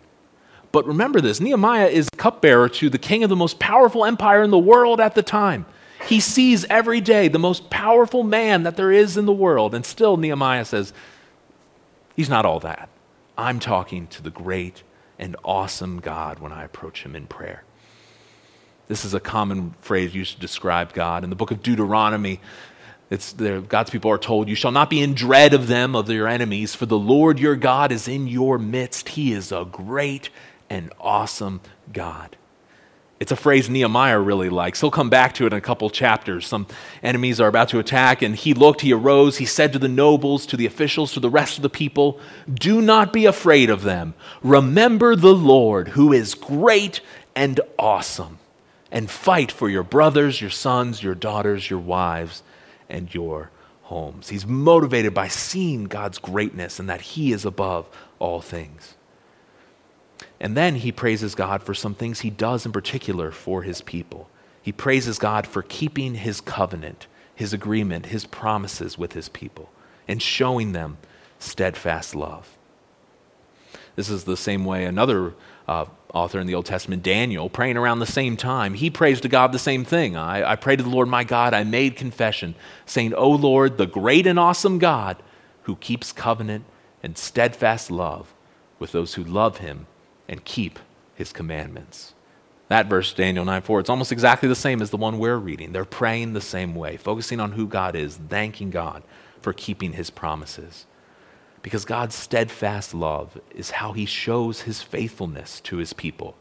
But 0.72 0.88
remember 0.88 1.20
this 1.20 1.42
Nehemiah 1.42 1.88
is 1.88 2.10
cupbearer 2.18 2.70
to 2.70 2.90
the 2.90 2.98
king 2.98 3.24
of 3.24 3.30
the 3.30 3.36
most 3.36 3.60
powerful 3.60 4.06
empire 4.06 4.44
in 4.44 4.52
the 4.52 4.58
world 4.58 5.00
at 5.00 5.16
the 5.16 5.24
time. 5.24 5.66
He 6.08 6.20
sees 6.20 6.66
every 6.66 7.02
day 7.02 7.28
the 7.28 7.40
most 7.40 7.70
powerful 7.70 8.24
man 8.24 8.64
that 8.64 8.76
there 8.76 8.92
is 8.92 9.18
in 9.18 9.26
the 9.26 9.34
world. 9.34 9.76
And 9.76 9.86
still, 9.86 10.18
Nehemiah 10.18 10.66
says, 10.66 10.94
He's 12.16 12.30
not 12.30 12.46
all 12.46 12.60
that. 12.62 12.90
I'm 13.38 13.60
talking 13.60 14.08
to 14.08 14.22
the 14.22 14.30
great 14.30 14.84
and 15.18 15.36
awesome 15.44 16.00
God 16.00 16.40
when 16.40 16.52
I 16.52 16.64
approach 16.64 17.04
him 17.04 17.16
in 17.16 17.28
prayer. 17.28 17.64
This 18.92 19.06
is 19.06 19.14
a 19.14 19.22
common 19.22 19.74
phrase 19.80 20.14
used 20.14 20.34
to 20.36 20.42
describe 20.42 20.92
God. 20.92 21.24
In 21.24 21.30
the 21.30 21.36
book 21.38 21.52
of 21.52 21.64
Deuteronomy, 21.64 22.42
there, 23.38 23.62
God's 23.62 23.90
people 23.90 24.12
are 24.12 24.18
told, 24.18 24.50
You 24.50 24.56
shall 24.56 24.74
not 24.74 24.90
be 24.90 25.00
in 25.00 25.14
dread 25.14 25.54
of 25.54 25.68
them, 25.68 25.96
of 25.96 26.10
your 26.10 26.28
enemies, 26.28 26.76
for 26.76 26.86
the 26.86 27.00
Lord 27.00 27.40
your 27.40 27.56
God 27.56 27.94
is 27.94 28.10
in 28.10 28.28
your 28.28 28.58
midst. 28.58 29.08
He 29.08 29.32
is 29.32 29.54
a 29.54 29.64
great 29.64 30.30
and 30.70 30.92
awesome 31.00 31.62
God. 31.94 32.36
It's 33.22 33.32
a 33.32 33.38
phrase 33.38 33.70
Nehemiah 33.70 34.20
really 34.20 34.50
likes. 34.50 34.82
He'll 34.82 34.92
come 34.92 35.10
back 35.10 35.36
to 35.36 35.46
it 35.46 35.54
in 35.54 35.58
a 35.58 35.62
couple 35.62 35.90
chapters. 35.90 36.46
Some 36.46 36.68
enemies 37.02 37.40
are 37.40 37.48
about 37.48 37.70
to 37.70 37.80
attack, 37.80 38.22
and 38.22 38.36
he 38.36 38.54
looked, 38.54 38.82
he 38.82 38.92
arose, 38.92 39.38
he 39.38 39.46
said 39.46 39.72
to 39.72 39.80
the 39.80 39.88
nobles, 39.88 40.46
to 40.48 40.58
the 40.58 40.66
officials, 40.66 41.14
to 41.14 41.22
the 41.22 41.30
rest 41.30 41.56
of 41.58 41.62
the 41.62 41.70
people, 41.70 42.20
Do 42.54 42.82
not 42.82 43.14
be 43.14 43.26
afraid 43.26 43.70
of 43.70 43.84
them. 43.84 44.16
Remember 44.44 45.16
the 45.16 45.34
Lord, 45.34 45.88
who 45.90 46.12
is 46.12 46.34
great 46.34 47.00
and 47.34 47.62
awesome, 47.80 48.40
and 48.92 49.10
fight 49.10 49.52
for 49.52 49.70
your 49.70 49.84
brothers, 49.84 50.42
your 50.42 50.50
sons, 50.50 51.02
your 51.02 51.16
daughters, 51.16 51.70
your 51.70 51.80
wives, 51.80 52.44
and 52.90 53.14
your 53.14 53.52
homes. 53.84 54.30
He's 54.30 54.46
motivated 54.46 55.14
by 55.14 55.28
seeing 55.28 55.86
God's 55.86 56.18
greatness 56.18 56.80
and 56.80 56.90
that 56.90 57.02
he 57.02 57.32
is 57.32 57.46
above 57.46 57.90
all 58.20 58.42
things. 58.42 58.96
And 60.40 60.58
then 60.58 60.76
he 60.76 60.92
praises 60.92 61.36
God 61.36 61.64
for 61.64 61.74
some 61.74 61.94
things 61.94 62.22
he 62.22 62.30
does 62.30 62.66
in 62.66 62.72
particular 62.72 63.32
for 63.32 63.64
his 63.64 63.82
people. 63.82 64.30
He 64.62 64.72
praises 64.72 65.20
God 65.20 65.48
for 65.48 65.62
keeping 65.62 66.16
his 66.16 66.42
covenant, 66.42 67.08
his 67.34 67.54
agreement, 67.54 68.08
his 68.08 68.26
promises 68.26 68.98
with 68.98 69.14
his 69.14 69.30
people, 69.30 69.70
and 70.08 70.22
showing 70.22 70.72
them 70.72 70.98
steadfast 71.40 72.16
love. 72.16 72.58
This 73.96 74.10
is 74.10 74.24
the 74.24 74.38
same 74.38 74.66
way 74.66 74.86
another 74.86 75.34
uh, 75.68 75.86
author 76.14 76.40
in 76.40 76.48
the 76.48 76.56
Old 76.56 76.66
Testament, 76.66 77.04
Daniel, 77.04 77.50
praying 77.50 77.78
around 77.78 78.00
the 78.00 78.06
same 78.06 78.36
time, 78.38 78.74
he 78.74 78.90
prays 78.90 79.22
to 79.22 79.30
God 79.30 79.52
the 79.52 79.60
same 79.60 79.86
thing. 79.86 80.16
I, 80.16 80.52
I 80.52 80.56
pray 80.56 80.76
to 80.76 80.84
the 80.84 80.90
Lord 80.90 81.08
my 81.08 81.24
God, 81.24 81.54
I 81.54 81.64
made 81.64 81.96
confession, 81.96 82.56
saying, 82.86 83.14
O 83.14 83.30
Lord, 83.30 83.78
the 83.78 83.86
great 83.86 84.28
and 84.28 84.40
awesome 84.40 84.80
God 84.80 85.18
who 85.64 85.76
keeps 85.76 86.12
covenant 86.12 86.66
and 87.04 87.18
steadfast 87.18 87.90
love 87.90 88.34
with 88.80 88.92
those 88.92 89.14
who 89.14 89.24
love 89.24 89.58
him 89.58 89.88
and 90.28 90.44
keep 90.44 90.80
his 91.16 91.32
commandments. 91.32 92.14
That 92.68 92.88
verse, 92.88 93.14
Daniel 93.14 93.44
9 93.44 93.62
4, 93.64 93.82
it's 93.82 93.90
almost 93.90 94.12
exactly 94.12 94.48
the 94.48 94.56
same 94.56 94.82
as 94.82 94.92
the 94.92 94.98
one 94.98 95.20
we're 95.20 95.38
reading. 95.38 95.74
They're 95.74 95.84
praying 95.84 96.34
the 96.34 96.42
same 96.42 96.74
way, 96.74 96.98
focusing 96.98 97.40
on 97.40 97.52
who 97.52 97.68
God 97.68 97.96
is, 97.96 98.18
thanking 98.30 98.70
God 98.70 99.04
for 99.42 99.52
keeping 99.52 99.94
his 99.94 100.10
promises. 100.10 100.86
Because 101.62 101.86
God's 101.86 102.16
steadfast 102.16 102.94
love 102.94 103.40
is 103.54 103.72
how 103.72 103.94
he 103.94 104.06
shows 104.06 104.62
his 104.62 104.82
faithfulness 104.82 105.60
to 105.62 105.78
his 105.78 105.94
people. 105.94 106.36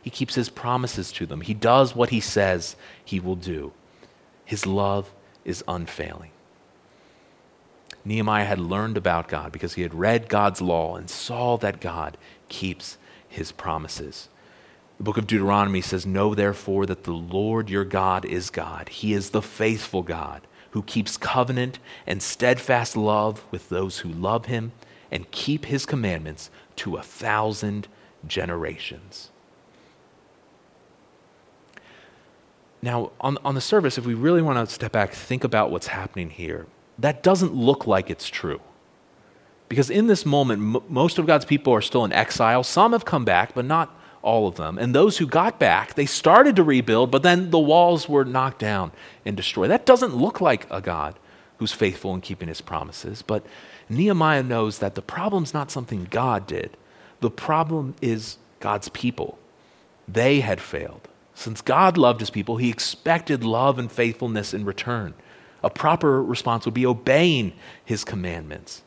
He 0.00 0.10
keeps 0.10 0.34
his 0.34 0.48
promises 0.48 1.12
to 1.12 1.26
them, 1.26 1.40
he 1.40 1.54
does 1.54 1.94
what 1.94 2.10
he 2.10 2.20
says 2.20 2.76
he 3.04 3.20
will 3.20 3.36
do. 3.36 3.72
His 4.44 4.66
love 4.66 5.12
is 5.44 5.64
unfailing. 5.66 6.30
Nehemiah 8.04 8.44
had 8.44 8.58
learned 8.58 8.96
about 8.96 9.28
God 9.28 9.52
because 9.52 9.74
he 9.74 9.82
had 9.82 9.94
read 9.94 10.28
God's 10.28 10.60
law 10.60 10.96
and 10.96 11.08
saw 11.08 11.56
that 11.58 11.80
God 11.80 12.16
keeps 12.48 12.98
his 13.28 13.52
promises. 13.52 14.28
The 14.98 15.04
book 15.04 15.18
of 15.18 15.26
Deuteronomy 15.26 15.80
says, 15.80 16.04
Know 16.04 16.34
therefore 16.34 16.84
that 16.86 17.04
the 17.04 17.12
Lord 17.12 17.70
your 17.70 17.84
God 17.84 18.24
is 18.24 18.50
God. 18.50 18.88
He 18.88 19.12
is 19.14 19.30
the 19.30 19.42
faithful 19.42 20.02
God 20.02 20.42
who 20.72 20.82
keeps 20.82 21.16
covenant 21.16 21.78
and 22.06 22.22
steadfast 22.22 22.96
love 22.96 23.44
with 23.50 23.68
those 23.68 23.98
who 24.00 24.08
love 24.08 24.46
him 24.46 24.72
and 25.10 25.30
keep 25.30 25.66
his 25.66 25.86
commandments 25.86 26.50
to 26.76 26.96
a 26.96 27.02
thousand 27.02 27.88
generations. 28.26 29.30
Now, 32.80 33.12
on, 33.20 33.38
on 33.44 33.54
the 33.54 33.60
surface, 33.60 33.96
if 33.96 34.04
we 34.04 34.14
really 34.14 34.42
want 34.42 34.66
to 34.66 34.74
step 34.74 34.92
back, 34.92 35.12
think 35.12 35.44
about 35.44 35.70
what's 35.70 35.86
happening 35.88 36.30
here, 36.30 36.66
that 36.98 37.22
doesn't 37.22 37.54
look 37.54 37.86
like 37.86 38.10
it's 38.10 38.28
true. 38.28 38.60
Because 39.68 39.88
in 39.88 40.06
this 40.06 40.26
moment, 40.26 40.76
m- 40.76 40.82
most 40.88 41.18
of 41.18 41.26
God's 41.26 41.44
people 41.44 41.72
are 41.72 41.80
still 41.80 42.04
in 42.04 42.12
exile. 42.12 42.64
Some 42.64 42.92
have 42.92 43.04
come 43.04 43.24
back, 43.24 43.54
but 43.54 43.64
not 43.64 43.96
all 44.22 44.46
of 44.46 44.56
them. 44.56 44.78
And 44.78 44.94
those 44.94 45.18
who 45.18 45.26
got 45.26 45.58
back, 45.58 45.94
they 45.94 46.06
started 46.06 46.56
to 46.56 46.62
rebuild, 46.62 47.10
but 47.10 47.22
then 47.22 47.50
the 47.50 47.58
walls 47.58 48.08
were 48.08 48.24
knocked 48.24 48.60
down 48.60 48.92
and 49.24 49.36
destroyed. 49.36 49.70
That 49.70 49.86
doesn't 49.86 50.16
look 50.16 50.40
like 50.40 50.66
a 50.70 50.80
God 50.80 51.18
who's 51.58 51.72
faithful 51.72 52.14
in 52.14 52.20
keeping 52.20 52.48
his 52.48 52.60
promises. 52.60 53.22
But 53.22 53.44
Nehemiah 53.88 54.42
knows 54.42 54.78
that 54.78 54.94
the 54.94 55.02
problem's 55.02 55.52
not 55.52 55.70
something 55.70 56.06
God 56.10 56.46
did, 56.46 56.76
the 57.20 57.30
problem 57.30 57.94
is 58.00 58.38
God's 58.58 58.88
people. 58.88 59.38
They 60.08 60.40
had 60.40 60.60
failed. 60.60 61.08
Since 61.34 61.60
God 61.60 61.96
loved 61.96 62.20
his 62.20 62.30
people, 62.30 62.56
he 62.56 62.68
expected 62.68 63.44
love 63.44 63.78
and 63.78 63.90
faithfulness 63.90 64.52
in 64.52 64.64
return. 64.64 65.14
A 65.62 65.70
proper 65.70 66.22
response 66.22 66.64
would 66.64 66.74
be 66.74 66.84
obeying 66.84 67.52
his 67.84 68.04
commandments. 68.04 68.82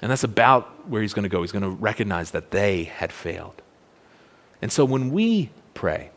And 0.00 0.10
that's 0.10 0.24
about 0.24 0.88
where 0.88 1.02
he's 1.02 1.12
going 1.12 1.24
to 1.24 1.28
go. 1.28 1.42
He's 1.42 1.52
going 1.52 1.62
to 1.62 1.68
recognize 1.68 2.30
that 2.30 2.52
they 2.52 2.84
had 2.84 3.12
failed. 3.12 3.60
And 4.62 4.70
so 4.70 4.84
when 4.84 5.10
we 5.10 5.50
pray, 5.74 6.10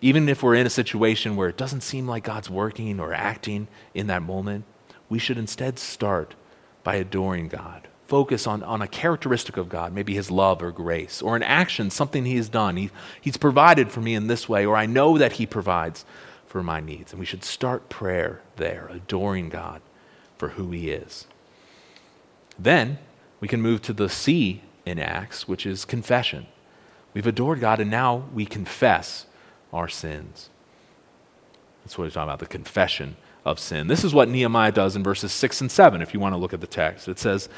even 0.00 0.28
if 0.28 0.42
we're 0.42 0.54
in 0.54 0.66
a 0.66 0.70
situation 0.70 1.36
where 1.36 1.48
it 1.48 1.56
doesn't 1.56 1.82
seem 1.82 2.06
like 2.06 2.24
God's 2.24 2.50
working 2.50 3.00
or 3.00 3.14
acting 3.14 3.68
in 3.94 4.06
that 4.08 4.22
moment, 4.22 4.64
we 5.08 5.18
should 5.18 5.38
instead 5.38 5.78
start 5.78 6.34
by 6.82 6.96
adoring 6.96 7.48
God. 7.48 7.88
Focus 8.06 8.46
on, 8.46 8.62
on 8.62 8.82
a 8.82 8.86
characteristic 8.86 9.56
of 9.56 9.68
God, 9.68 9.94
maybe 9.94 10.14
his 10.14 10.30
love 10.30 10.62
or 10.62 10.70
grace, 10.70 11.22
or 11.22 11.36
an 11.36 11.42
action, 11.42 11.90
something 11.90 12.24
he 12.24 12.36
has 12.36 12.50
done. 12.50 12.76
He, 12.76 12.90
he's 13.20 13.38
provided 13.38 13.90
for 13.90 14.00
me 14.00 14.14
in 14.14 14.26
this 14.26 14.48
way, 14.48 14.66
or 14.66 14.76
I 14.76 14.86
know 14.86 15.16
that 15.16 15.32
he 15.32 15.46
provides 15.46 16.04
for 16.46 16.62
my 16.62 16.80
needs. 16.80 17.12
And 17.12 17.18
we 17.18 17.26
should 17.26 17.42
start 17.42 17.88
prayer 17.88 18.42
there, 18.56 18.88
adoring 18.92 19.48
God 19.48 19.80
for 20.36 20.50
who 20.50 20.70
he 20.70 20.90
is. 20.90 21.26
Then 22.58 22.98
we 23.40 23.48
can 23.48 23.62
move 23.62 23.80
to 23.82 23.92
the 23.92 24.08
C 24.08 24.62
in 24.84 24.98
Acts, 24.98 25.48
which 25.48 25.64
is 25.64 25.84
confession. 25.84 26.46
We've 27.14 27.26
adored 27.26 27.60
God, 27.60 27.80
and 27.80 27.90
now 27.90 28.24
we 28.34 28.44
confess 28.44 29.26
our 29.72 29.88
sins. 29.88 30.50
That's 31.84 31.96
what 31.96 32.04
we're 32.04 32.10
talking 32.10 32.28
about 32.28 32.40
the 32.40 32.46
confession 32.46 33.16
of 33.44 33.58
sin. 33.58 33.86
This 33.86 34.04
is 34.04 34.12
what 34.12 34.28
Nehemiah 34.28 34.72
does 34.72 34.96
in 34.96 35.02
verses 35.02 35.32
6 35.32 35.62
and 35.62 35.70
7, 35.70 36.02
if 36.02 36.12
you 36.12 36.20
want 36.20 36.34
to 36.34 36.38
look 36.38 36.52
at 36.52 36.60
the 36.60 36.66
text. 36.66 37.08
It 37.08 37.18
says, 37.18 37.48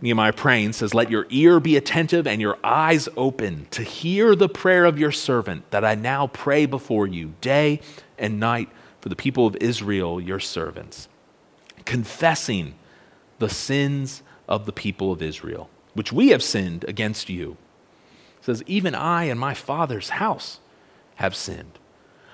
Nehemiah 0.00 0.32
praying 0.32 0.72
says, 0.72 0.94
Let 0.94 1.10
your 1.10 1.26
ear 1.30 1.58
be 1.60 1.76
attentive 1.76 2.26
and 2.26 2.40
your 2.40 2.58
eyes 2.62 3.08
open 3.16 3.66
to 3.70 3.82
hear 3.82 4.34
the 4.34 4.48
prayer 4.48 4.84
of 4.84 4.98
your 4.98 5.12
servant 5.12 5.70
that 5.70 5.84
I 5.84 5.94
now 5.94 6.26
pray 6.26 6.66
before 6.66 7.06
you 7.06 7.34
day 7.40 7.80
and 8.18 8.38
night 8.38 8.68
for 9.00 9.08
the 9.08 9.16
people 9.16 9.46
of 9.46 9.56
Israel, 9.56 10.20
your 10.20 10.40
servants, 10.40 11.08
confessing 11.84 12.74
the 13.38 13.48
sins 13.48 14.22
of 14.48 14.66
the 14.66 14.72
people 14.72 15.12
of 15.12 15.22
Israel, 15.22 15.70
which 15.94 16.12
we 16.12 16.28
have 16.28 16.42
sinned 16.42 16.84
against 16.84 17.28
you. 17.28 17.56
Says, 18.42 18.62
Even 18.66 18.94
I 18.94 19.24
and 19.24 19.40
my 19.40 19.54
father's 19.54 20.10
house 20.10 20.60
have 21.16 21.34
sinned. 21.34 21.78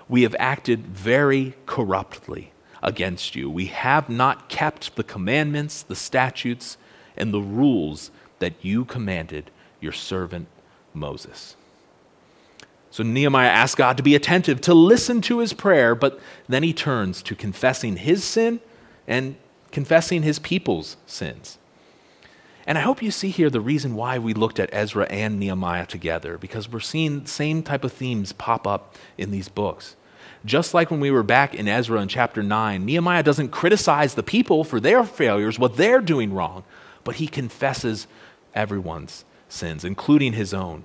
We 0.09 0.23
have 0.23 0.35
acted 0.38 0.87
very 0.87 1.55
corruptly 1.66 2.53
against 2.83 3.37
you. 3.37 3.49
We 3.51 3.66
have 3.66 4.09
not 4.09 4.49
kept 4.49 4.97
the 4.97 5.05
commandments, 5.05 5.83
the 5.83 5.94
statutes, 5.94 6.79
and 7.16 7.33
the 7.33 7.40
rules 7.40 8.11
that 8.38 8.55
you 8.62 8.85
commanded 8.85 9.51
your 9.81 9.92
servant 9.92 10.49
Moses. 10.94 11.57
So 12.90 13.03
Nehemiah 13.03 13.51
asks 13.51 13.75
God 13.75 13.97
to 13.99 14.03
be 14.03 14.14
attentive, 14.14 14.61
to 14.62 14.75
listen 14.75 15.21
to 15.23 15.38
his 15.40 15.53
prayer, 15.53 15.94
but 15.94 16.18
then 16.49 16.62
he 16.62 16.73
turns 16.73 17.23
to 17.25 17.35
confessing 17.35 17.97
his 17.97 18.25
sin 18.25 18.61
and 19.07 19.37
confessing 19.71 20.23
his 20.23 20.38
people's 20.38 20.97
sins. 21.07 21.58
And 22.68 22.76
I 22.76 22.83
hope 22.83 23.02
you 23.02 23.11
see 23.11 23.31
here 23.31 23.48
the 23.48 23.62
reason 23.62 23.94
why 23.94 24.18
we 24.18 24.35
looked 24.35 24.61
at 24.61 24.68
Ezra 24.74 25.07
and 25.07 25.40
Nehemiah 25.40 25.87
together, 25.87 26.37
because 26.37 26.70
we're 26.70 26.81
seeing 26.81 27.22
the 27.22 27.28
same 27.28 27.62
type 27.62 27.83
of 27.83 27.94
themes 27.94 28.35
pop 28.35 28.66
up 28.66 28.94
in 29.16 29.31
these 29.31 29.48
books. 29.48 29.96
Just 30.44 30.74
like 30.74 30.90
when 30.90 31.00
we 31.00 31.11
were 31.11 31.22
back 31.22 31.54
in 31.54 31.66
Ezra 31.66 32.02
in 32.02 32.09
chapter 32.09 32.42
9, 32.42 32.85
Nehemiah 32.85 33.22
doesn't 33.22 33.52
criticize 33.52 34.14
the 34.14 34.22
people 34.22 34.64
for 34.64 34.81
their 34.81 35.02
failures, 35.02 35.59
what 35.59 35.78
they're 35.78 36.02
doing 36.02 36.35
wrong, 36.35 36.62
but 37.04 37.14
he 37.14 37.26
confesses 37.26 38.07
everyone's 38.54 39.24
sins, 39.48 39.83
including 39.83 40.35
his 40.35 40.52
own. 40.52 40.85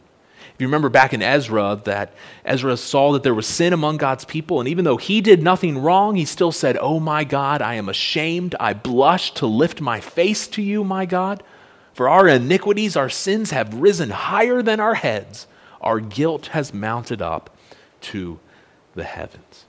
If 0.56 0.62
you 0.62 0.68
remember 0.68 0.88
back 0.88 1.14
in 1.14 1.22
Ezra, 1.22 1.82
that 1.84 2.14
Ezra 2.46 2.78
saw 2.78 3.12
that 3.12 3.24
there 3.24 3.34
was 3.34 3.46
sin 3.46 3.74
among 3.74 3.98
God's 3.98 4.24
people, 4.24 4.62
and 4.62 4.70
even 4.70 4.86
though 4.86 4.96
he 4.96 5.20
did 5.20 5.44
nothing 5.44 5.78
wrong, 5.78 6.16
he 6.16 6.24
still 6.24 6.54
said, 6.54 6.78
Oh 6.80 7.02
my 7.02 7.26
God, 7.26 7.62
I 7.62 7.74
am 7.74 7.90
ashamed. 7.90 8.56
I 8.58 8.74
blush 8.74 9.34
to 9.34 9.46
lift 9.46 9.82
my 9.82 10.00
face 10.00 10.48
to 10.48 10.62
you, 10.62 10.86
my 10.86 11.06
God. 11.06 11.44
For 11.94 12.10
our 12.10 12.28
iniquities, 12.28 12.96
our 12.96 13.10
sins 13.10 13.52
have 13.52 13.74
risen 13.74 14.10
higher 14.10 14.62
than 14.62 14.80
our 14.80 14.96
heads. 14.96 15.48
Our 15.82 16.00
guilt 16.00 16.48
has 16.48 16.74
mounted 16.74 17.22
up 17.22 17.56
to 18.02 18.40
the 18.96 19.04
heavens. 19.04 19.66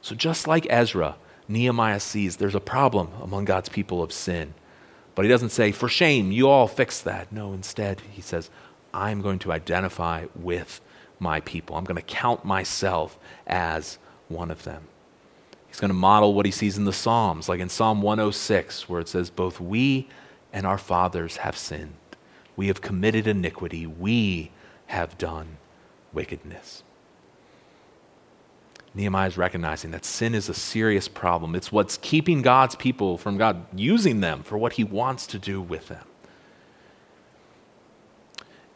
So, 0.00 0.14
just 0.14 0.46
like 0.46 0.66
Ezra, 0.70 1.16
Nehemiah 1.48 2.00
sees 2.00 2.36
there's 2.36 2.54
a 2.54 2.60
problem 2.60 3.08
among 3.22 3.44
God's 3.44 3.68
people 3.68 4.02
of 4.02 4.12
sin. 4.12 4.54
But 5.14 5.24
he 5.24 5.28
doesn't 5.28 5.50
say, 5.50 5.70
for 5.70 5.88
shame, 5.88 6.32
you 6.32 6.48
all 6.48 6.66
fix 6.66 7.00
that. 7.02 7.30
No, 7.30 7.52
instead, 7.52 8.00
he 8.10 8.20
says, 8.20 8.50
I'm 8.92 9.22
going 9.22 9.38
to 9.40 9.52
identify 9.52 10.26
with 10.34 10.80
my 11.18 11.40
people. 11.40 11.76
I'm 11.76 11.84
going 11.84 11.96
to 11.96 12.02
count 12.02 12.44
myself 12.44 13.18
as 13.46 13.98
one 14.28 14.50
of 14.50 14.64
them. 14.64 14.88
He's 15.68 15.80
going 15.80 15.90
to 15.90 15.94
model 15.94 16.34
what 16.34 16.46
he 16.46 16.52
sees 16.52 16.78
in 16.78 16.84
the 16.84 16.92
Psalms, 16.92 17.48
like 17.48 17.60
in 17.60 17.68
Psalm 17.68 18.02
106, 18.02 18.88
where 18.88 19.00
it 19.00 19.08
says, 19.08 19.30
Both 19.30 19.60
we 19.60 20.08
and 20.54 20.64
our 20.64 20.78
fathers 20.78 21.38
have 21.38 21.58
sinned. 21.58 21.96
We 22.56 22.68
have 22.68 22.80
committed 22.80 23.26
iniquity. 23.26 23.86
We 23.86 24.52
have 24.86 25.18
done 25.18 25.58
wickedness. 26.12 26.84
Nehemiah 28.94 29.26
is 29.26 29.36
recognizing 29.36 29.90
that 29.90 30.04
sin 30.04 30.32
is 30.32 30.48
a 30.48 30.54
serious 30.54 31.08
problem. 31.08 31.56
It's 31.56 31.72
what's 31.72 31.96
keeping 31.96 32.40
God's 32.42 32.76
people 32.76 33.18
from 33.18 33.36
God 33.36 33.66
using 33.74 34.20
them 34.20 34.44
for 34.44 34.56
what 34.56 34.74
he 34.74 34.84
wants 34.84 35.26
to 35.26 35.38
do 35.40 35.60
with 35.60 35.88
them. 35.88 36.06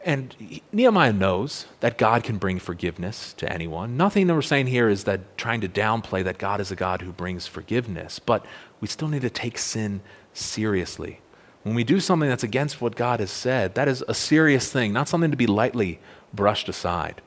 And 0.03 0.61
Nehemiah 0.73 1.13
knows 1.13 1.65
that 1.79 1.97
God 1.97 2.23
can 2.23 2.37
bring 2.37 2.59
forgiveness 2.59 3.31
to 3.33 3.51
anyone. 3.51 3.95
Nothing 3.95 4.27
that 4.27 4.33
we're 4.33 4.41
saying 4.41 4.67
here 4.67 4.89
is 4.89 5.05
that 5.05 5.37
trying 5.37 5.61
to 5.61 5.69
downplay 5.69 6.25
that 6.25 6.37
God 6.37 6.59
is 6.59 6.71
a 6.71 6.75
God 6.75 7.01
who 7.01 7.13
brings 7.13 7.47
forgiveness, 7.47 8.19
but 8.19 8.45
we 8.81 8.89
still 8.89 9.07
need 9.07 9.21
to 9.21 9.29
take 9.29 9.57
sin 9.57 10.01
seriously. 10.33 11.21
When 11.63 11.75
we 11.75 11.83
do 11.83 11.99
something 11.99 12.29
that's 12.29 12.43
against 12.43 12.81
what 12.81 12.95
God 12.95 13.19
has 13.19 13.31
said, 13.31 13.75
that 13.75 13.87
is 13.87 14.03
a 14.07 14.13
serious 14.13 14.71
thing, 14.71 14.93
not 14.93 15.09
something 15.09 15.31
to 15.31 15.37
be 15.37 15.47
lightly 15.47 15.99
brushed 16.33 16.69
aside. 16.69 17.21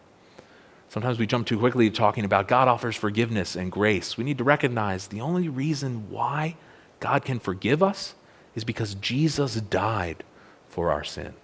Sometimes 0.89 1.19
we 1.19 1.27
jump 1.27 1.47
too 1.47 1.59
quickly 1.59 1.89
to 1.91 1.97
talking 1.97 2.25
about 2.25 2.49
God 2.49 2.69
offers 2.69 2.97
forgiveness 2.97 3.57
and 3.57 3.73
grace. 3.73 4.17
We 4.17 4.25
need 4.25 4.39
to 4.39 4.45
recognize 4.45 5.07
the 5.07 5.21
only 5.21 5.49
reason 5.49 6.11
why 6.11 6.57
God 7.01 7.25
can 7.25 7.39
forgive 7.39 7.83
us 7.83 8.15
is 8.55 8.65
because 8.65 8.95
Jesus 8.97 9.57
died 9.57 10.25
for 10.69 10.91
our 10.91 11.05
sin. 11.05 11.35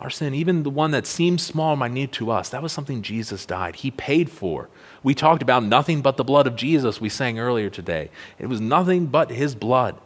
Our 0.00 0.10
sin, 0.10 0.34
even 0.34 0.62
the 0.62 0.70
one 0.70 0.92
that 0.92 1.06
seems 1.06 1.42
small 1.42 1.72
and 1.72 1.94
minute 1.94 2.12
to 2.12 2.30
us, 2.30 2.48
that 2.48 2.62
was 2.62 2.72
something 2.72 3.02
Jesus 3.02 3.44
died. 3.44 3.76
He 3.76 3.90
paid 3.90 4.30
for. 4.30 4.68
We 5.02 5.14
talked 5.14 5.42
about 5.42 5.62
nothing 5.62 6.00
but 6.00 6.16
the 6.16 6.24
blood 6.24 6.46
of 6.46 6.56
Jesus, 6.56 7.00
we 7.00 7.08
sang 7.08 7.38
earlier 7.38 7.70
today. 7.70 8.10
It 8.38 8.46
was 8.46 8.60
nothing 8.60 9.06
but 9.06 9.30
his 9.30 9.54
blood 9.54 9.98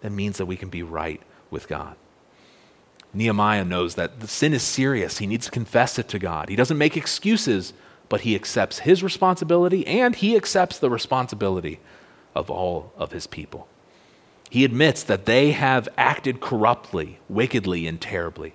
that 0.00 0.10
means 0.10 0.38
that 0.38 0.46
we 0.46 0.56
can 0.56 0.68
be 0.68 0.82
right 0.82 1.20
with 1.54 1.68
God. 1.68 1.96
Nehemiah 3.14 3.64
knows 3.64 3.94
that 3.94 4.20
the 4.20 4.28
sin 4.28 4.52
is 4.52 4.62
serious. 4.62 5.16
He 5.16 5.26
needs 5.26 5.46
to 5.46 5.50
confess 5.50 5.98
it 5.98 6.08
to 6.08 6.18
God. 6.18 6.50
He 6.50 6.56
doesn't 6.56 6.76
make 6.76 6.98
excuses 6.98 7.72
but 8.08 8.22
he 8.22 8.34
accepts 8.34 8.80
his 8.80 9.02
responsibility 9.02 9.86
and 9.86 10.14
he 10.14 10.36
accepts 10.36 10.78
the 10.78 10.90
responsibility 10.90 11.80
of 12.34 12.50
all 12.50 12.92
of 12.96 13.12
his 13.12 13.26
people. 13.26 13.68
He 14.50 14.64
admits 14.64 15.02
that 15.02 15.26
they 15.26 15.52
have 15.52 15.88
acted 15.96 16.40
corruptly, 16.40 17.18
wickedly, 17.28 17.86
and 17.86 18.00
terribly. 18.00 18.52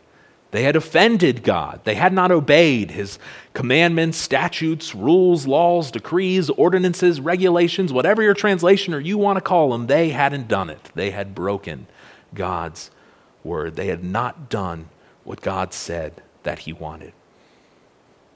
They 0.51 0.63
had 0.63 0.75
offended 0.75 1.43
God. 1.43 1.81
They 1.83 1.95
had 1.95 2.13
not 2.13 2.31
obeyed 2.31 2.91
his 2.91 3.19
commandments, 3.53 4.17
statutes, 4.17 4.95
rules, 4.95 5.45
laws, 5.45 5.91
decrees, 5.91 6.49
ordinances, 6.49 7.19
regulations, 7.19 7.93
whatever 7.93 8.23
your 8.23 8.33
translation 8.33 8.93
or 8.93 8.99
you 8.99 9.17
want 9.17 9.37
to 9.37 9.41
call 9.41 9.71
them, 9.71 9.87
they 9.87 10.09
hadn't 10.09 10.47
done 10.47 10.69
it. 10.69 10.89
They 10.95 11.11
had 11.11 11.35
broken 11.35 11.87
God's 12.33 12.91
word. 13.43 13.75
They 13.75 13.87
had 13.87 14.03
not 14.03 14.49
done 14.49 14.89
what 15.23 15.41
God 15.41 15.73
said 15.73 16.21
that 16.43 16.59
he 16.59 16.73
wanted. 16.73 17.13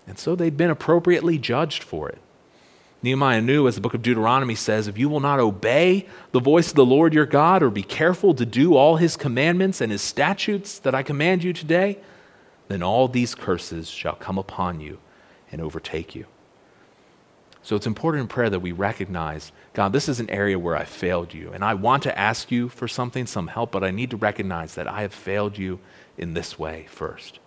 And 0.06 0.19
so 0.19 0.36
they'd 0.36 0.58
been 0.58 0.69
appropriately 0.69 1.38
judged 1.38 1.84
for 1.84 2.10
it. 2.10 2.19
Nehemiah 3.01 3.41
knew, 3.41 3.67
as 3.67 3.75
the 3.75 3.82
book 3.82 3.93
of 3.93 4.01
Deuteronomy 4.01 4.56
says, 4.56 4.88
if 4.88 4.97
you 4.97 5.10
will 5.10 5.19
not 5.19 5.39
obey 5.39 6.08
the 6.32 6.39
voice 6.39 6.69
of 6.69 6.75
the 6.75 6.86
Lord 6.86 7.13
your 7.13 7.25
God 7.25 7.62
or 7.62 7.69
be 7.69 7.84
careful 7.84 8.34
to 8.34 8.45
do 8.45 8.75
all 8.75 8.95
his 8.95 9.17
commandments 9.17 9.82
and 9.82 9.91
his 9.91 10.01
statutes 10.01 10.79
that 10.79 10.95
I 10.95 11.03
command 11.03 11.43
you 11.43 11.51
today, 11.51 11.99
then 12.69 12.82
all 12.82 13.10
these 13.10 13.36
curses 13.36 13.89
shall 13.89 14.15
come 14.15 14.38
upon 14.38 14.79
you 14.79 14.99
and 15.51 15.62
overtake 15.62 16.15
you. 16.15 16.25
So 17.62 17.75
it's 17.75 17.88
important 17.88 18.21
in 18.21 18.27
prayer 18.29 18.49
that 18.49 18.62
we 18.62 18.71
recognize 18.71 19.51
God, 19.73 19.91
this 19.91 20.07
is 20.07 20.19
an 20.19 20.29
area 20.29 20.59
where 20.59 20.75
I 20.75 20.86
failed 20.86 21.33
you, 21.33 21.51
and 21.51 21.63
I 21.63 21.73
want 21.73 22.03
to 22.03 22.17
ask 22.17 22.51
you 22.51 22.69
for 22.69 22.88
something, 22.88 23.25
some 23.25 23.47
help, 23.47 23.71
but 23.71 23.83
I 23.83 23.89
need 23.89 24.12
to 24.12 24.17
recognize 24.17 24.75
that 24.75 24.88
I 24.88 25.01
have 25.01 25.13
failed 25.13 25.57
you 25.57 25.79
in 26.15 26.36
this 26.36 26.59
way 26.59 26.86
first. 26.89 27.39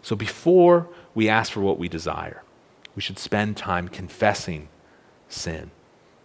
So 0.00 0.14
before 0.14 0.88
we 1.14 1.28
ask 1.28 1.52
for 1.52 1.60
what 1.60 1.78
we 1.78 1.88
desire, 1.88 2.44
we 2.94 3.02
should 3.02 3.18
spend 3.18 3.56
time 3.56 3.88
confessing 3.88 4.68
sin, 5.28 5.72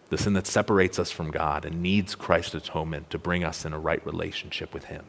the 0.10 0.18
sin 0.18 0.34
that 0.34 0.46
separates 0.46 1.00
us 1.00 1.10
from 1.10 1.32
God 1.32 1.66
and 1.66 1.82
needs 1.82 2.14
Christ's 2.14 2.54
atonement 2.54 3.10
to 3.10 3.18
bring 3.18 3.44
us 3.44 3.66
in 3.66 3.74
a 3.74 3.80
right 3.80 4.06
relationship 4.06 4.76
with 4.76 4.86
Him. 4.86 5.06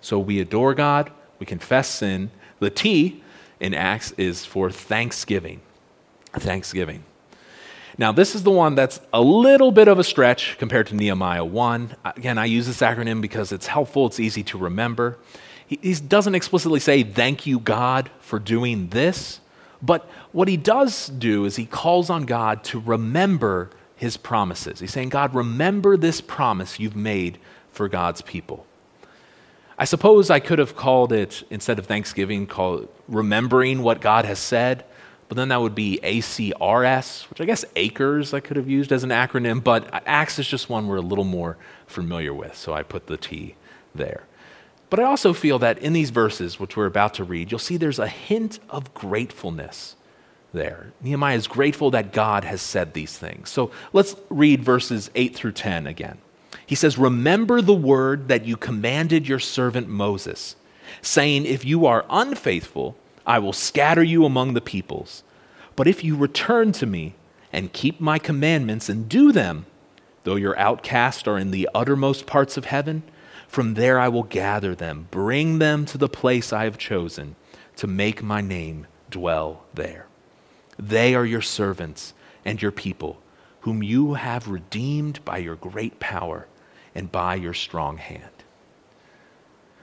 So 0.00 0.20
we 0.20 0.38
adore 0.38 0.74
God, 0.74 1.10
we 1.40 1.46
confess 1.46 1.88
sin. 1.88 2.30
The 2.60 2.70
T 2.70 3.22
in 3.58 3.74
Acts 3.74 4.12
is 4.12 4.44
for 4.44 4.70
thanksgiving. 4.70 5.60
Thanksgiving. 6.34 7.02
Now, 7.98 8.12
this 8.12 8.34
is 8.34 8.42
the 8.42 8.50
one 8.50 8.74
that's 8.74 9.00
a 9.12 9.20
little 9.20 9.70
bit 9.70 9.88
of 9.88 9.98
a 9.98 10.04
stretch 10.04 10.56
compared 10.58 10.86
to 10.88 10.94
Nehemiah 10.94 11.44
1. 11.44 11.96
Again, 12.04 12.38
I 12.38 12.46
use 12.46 12.66
this 12.66 12.80
acronym 12.80 13.20
because 13.20 13.52
it's 13.52 13.66
helpful, 13.66 14.06
it's 14.06 14.20
easy 14.20 14.42
to 14.44 14.58
remember. 14.58 15.18
He, 15.66 15.94
doesn't 15.94 16.34
explicitly 16.34 16.80
say, 16.80 17.02
Thank 17.02 17.46
you, 17.46 17.58
God, 17.58 18.10
for 18.20 18.38
doing 18.38 18.88
this. 18.88 19.40
But 19.80 20.08
what 20.32 20.48
he 20.48 20.56
does 20.56 21.08
do 21.08 21.44
is 21.44 21.56
he 21.56 21.66
calls 21.66 22.08
on 22.08 22.24
God 22.24 22.62
to 22.64 22.78
remember 22.78 23.70
his 23.96 24.16
promises. 24.16 24.80
He's 24.80 24.92
saying, 24.92 25.08
God, 25.08 25.34
remember 25.34 25.96
this 25.96 26.20
promise 26.20 26.78
you've 26.78 26.96
made 26.96 27.38
for 27.70 27.88
God's 27.88 28.22
people. 28.22 28.66
I 29.78 29.84
suppose 29.84 30.30
I 30.30 30.40
could 30.40 30.58
have 30.58 30.76
called 30.76 31.12
it, 31.12 31.42
instead 31.50 31.78
of 31.78 31.86
Thanksgiving, 31.86 32.46
called 32.46 32.88
remembering 33.08 33.82
what 33.82 34.00
God 34.00 34.24
has 34.24 34.38
said, 34.38 34.84
but 35.32 35.36
then 35.36 35.48
that 35.48 35.62
would 35.62 35.74
be 35.74 35.98
ACRS, 36.02 37.30
which 37.30 37.40
I 37.40 37.46
guess 37.46 37.64
acres 37.74 38.34
I 38.34 38.40
could 38.40 38.58
have 38.58 38.68
used 38.68 38.92
as 38.92 39.02
an 39.02 39.08
acronym, 39.08 39.64
but 39.64 39.88
ACTS 40.06 40.40
is 40.40 40.46
just 40.46 40.68
one 40.68 40.88
we're 40.88 40.96
a 40.96 41.00
little 41.00 41.24
more 41.24 41.56
familiar 41.86 42.34
with, 42.34 42.54
so 42.54 42.74
I 42.74 42.82
put 42.82 43.06
the 43.06 43.16
T 43.16 43.54
there. 43.94 44.24
But 44.90 45.00
I 45.00 45.04
also 45.04 45.32
feel 45.32 45.58
that 45.60 45.78
in 45.78 45.94
these 45.94 46.10
verses, 46.10 46.60
which 46.60 46.76
we're 46.76 46.84
about 46.84 47.14
to 47.14 47.24
read, 47.24 47.50
you'll 47.50 47.60
see 47.60 47.78
there's 47.78 47.98
a 47.98 48.08
hint 48.08 48.58
of 48.68 48.92
gratefulness 48.92 49.96
there. 50.52 50.92
Nehemiah 51.00 51.36
is 51.38 51.46
grateful 51.46 51.90
that 51.92 52.12
God 52.12 52.44
has 52.44 52.60
said 52.60 52.92
these 52.92 53.16
things. 53.16 53.48
So 53.48 53.70
let's 53.94 54.14
read 54.28 54.62
verses 54.62 55.10
8 55.14 55.34
through 55.34 55.52
10 55.52 55.86
again. 55.86 56.18
He 56.66 56.74
says, 56.74 56.98
Remember 56.98 57.62
the 57.62 57.72
word 57.72 58.28
that 58.28 58.44
you 58.44 58.58
commanded 58.58 59.26
your 59.26 59.38
servant 59.38 59.88
Moses, 59.88 60.56
saying, 61.00 61.46
If 61.46 61.64
you 61.64 61.86
are 61.86 62.04
unfaithful, 62.10 62.98
I 63.26 63.38
will 63.38 63.52
scatter 63.52 64.02
you 64.02 64.24
among 64.24 64.54
the 64.54 64.60
peoples. 64.60 65.22
But 65.76 65.86
if 65.86 66.04
you 66.04 66.16
return 66.16 66.72
to 66.72 66.86
me 66.86 67.14
and 67.52 67.72
keep 67.72 68.00
my 68.00 68.18
commandments 68.18 68.88
and 68.88 69.08
do 69.08 69.32
them, 69.32 69.66
though 70.24 70.36
your 70.36 70.58
outcasts 70.58 71.26
are 71.26 71.38
in 71.38 71.50
the 71.50 71.68
uttermost 71.74 72.26
parts 72.26 72.56
of 72.56 72.66
heaven, 72.66 73.02
from 73.48 73.74
there 73.74 73.98
I 73.98 74.08
will 74.08 74.22
gather 74.22 74.74
them, 74.74 75.08
bring 75.10 75.58
them 75.58 75.84
to 75.86 75.98
the 75.98 76.08
place 76.08 76.52
I 76.52 76.64
have 76.64 76.78
chosen 76.78 77.36
to 77.76 77.86
make 77.86 78.22
my 78.22 78.40
name 78.40 78.86
dwell 79.10 79.64
there. 79.74 80.06
They 80.78 81.14
are 81.14 81.26
your 81.26 81.42
servants 81.42 82.14
and 82.44 82.60
your 82.60 82.72
people, 82.72 83.20
whom 83.60 83.82
you 83.82 84.14
have 84.14 84.48
redeemed 84.48 85.24
by 85.24 85.38
your 85.38 85.56
great 85.56 86.00
power 86.00 86.46
and 86.94 87.12
by 87.12 87.34
your 87.36 87.54
strong 87.54 87.98
hand. 87.98 88.41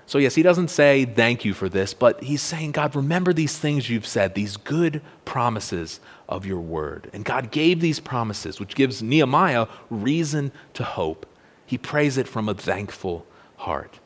So, 0.10 0.18
yes, 0.18 0.34
he 0.34 0.42
doesn't 0.42 0.70
say 0.70 1.06
thank 1.06 1.46
you 1.46 1.54
for 1.54 1.70
this, 1.70 1.94
but 1.94 2.24
he's 2.24 2.42
saying, 2.42 2.72
God, 2.72 2.96
remember 2.96 3.32
these 3.32 3.60
things 3.60 3.92
you've 3.92 4.08
said, 4.08 4.34
these 4.34 4.58
good 4.58 5.04
promises 5.24 6.00
of 6.28 6.48
your 6.48 6.62
word. 6.62 7.12
And 7.14 7.24
God 7.24 7.52
gave 7.52 7.80
these 7.80 8.00
promises, 8.00 8.60
which 8.60 8.74
gives 8.74 9.04
Nehemiah 9.04 9.68
reason 9.92 10.52
to 10.74 10.84
hope. 10.84 11.28
He 11.64 11.78
prays 11.78 12.18
it 12.18 12.28
from 12.28 12.50
a 12.50 12.56
thankful 12.56 13.24
heart. 13.58 14.00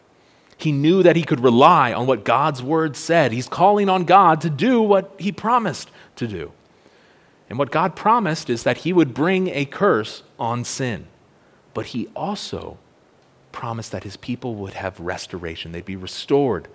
He 0.58 0.74
knew 0.74 1.04
that 1.04 1.16
he 1.16 1.24
could 1.24 1.40
rely 1.40 1.94
on 1.94 2.06
what 2.06 2.26
God's 2.26 2.62
word 2.62 2.98
said. 2.98 3.32
He's 3.32 3.48
calling 3.48 3.88
on 3.88 4.04
God 4.04 4.42
to 4.42 4.50
do 4.50 4.82
what 4.82 5.16
he 5.18 5.32
promised 5.32 5.90
to 6.18 6.28
do. 6.28 6.52
And 7.50 7.58
what 7.58 7.72
God 7.72 7.96
promised 7.96 8.50
is 8.50 8.64
that 8.64 8.80
he 8.80 8.92
would 8.92 9.14
bring 9.14 9.48
a 9.48 9.64
curse 9.64 10.24
on 10.38 10.66
sin. 10.66 11.08
But 11.74 11.86
he 11.88 12.10
also 12.14 12.78
promised 13.54 13.94
that 13.94 14.04
his 14.04 14.18
people 14.18 14.56
would 14.56 14.74
have 14.74 15.00
restoration. 15.00 15.72
They'd 15.72 15.86
be 15.86 15.96
restored 15.96 16.68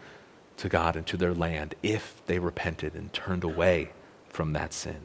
to 0.57 0.71
God 0.71 0.97
and 0.97 1.07
to 1.09 1.19
their 1.19 1.35
land 1.35 1.75
if 1.83 2.23
they 2.25 2.39
repented 2.39 2.95
and 2.95 3.13
turned 3.13 3.45
away 3.45 3.91
from 4.31 4.55
that 4.55 4.73
sin. 4.73 5.03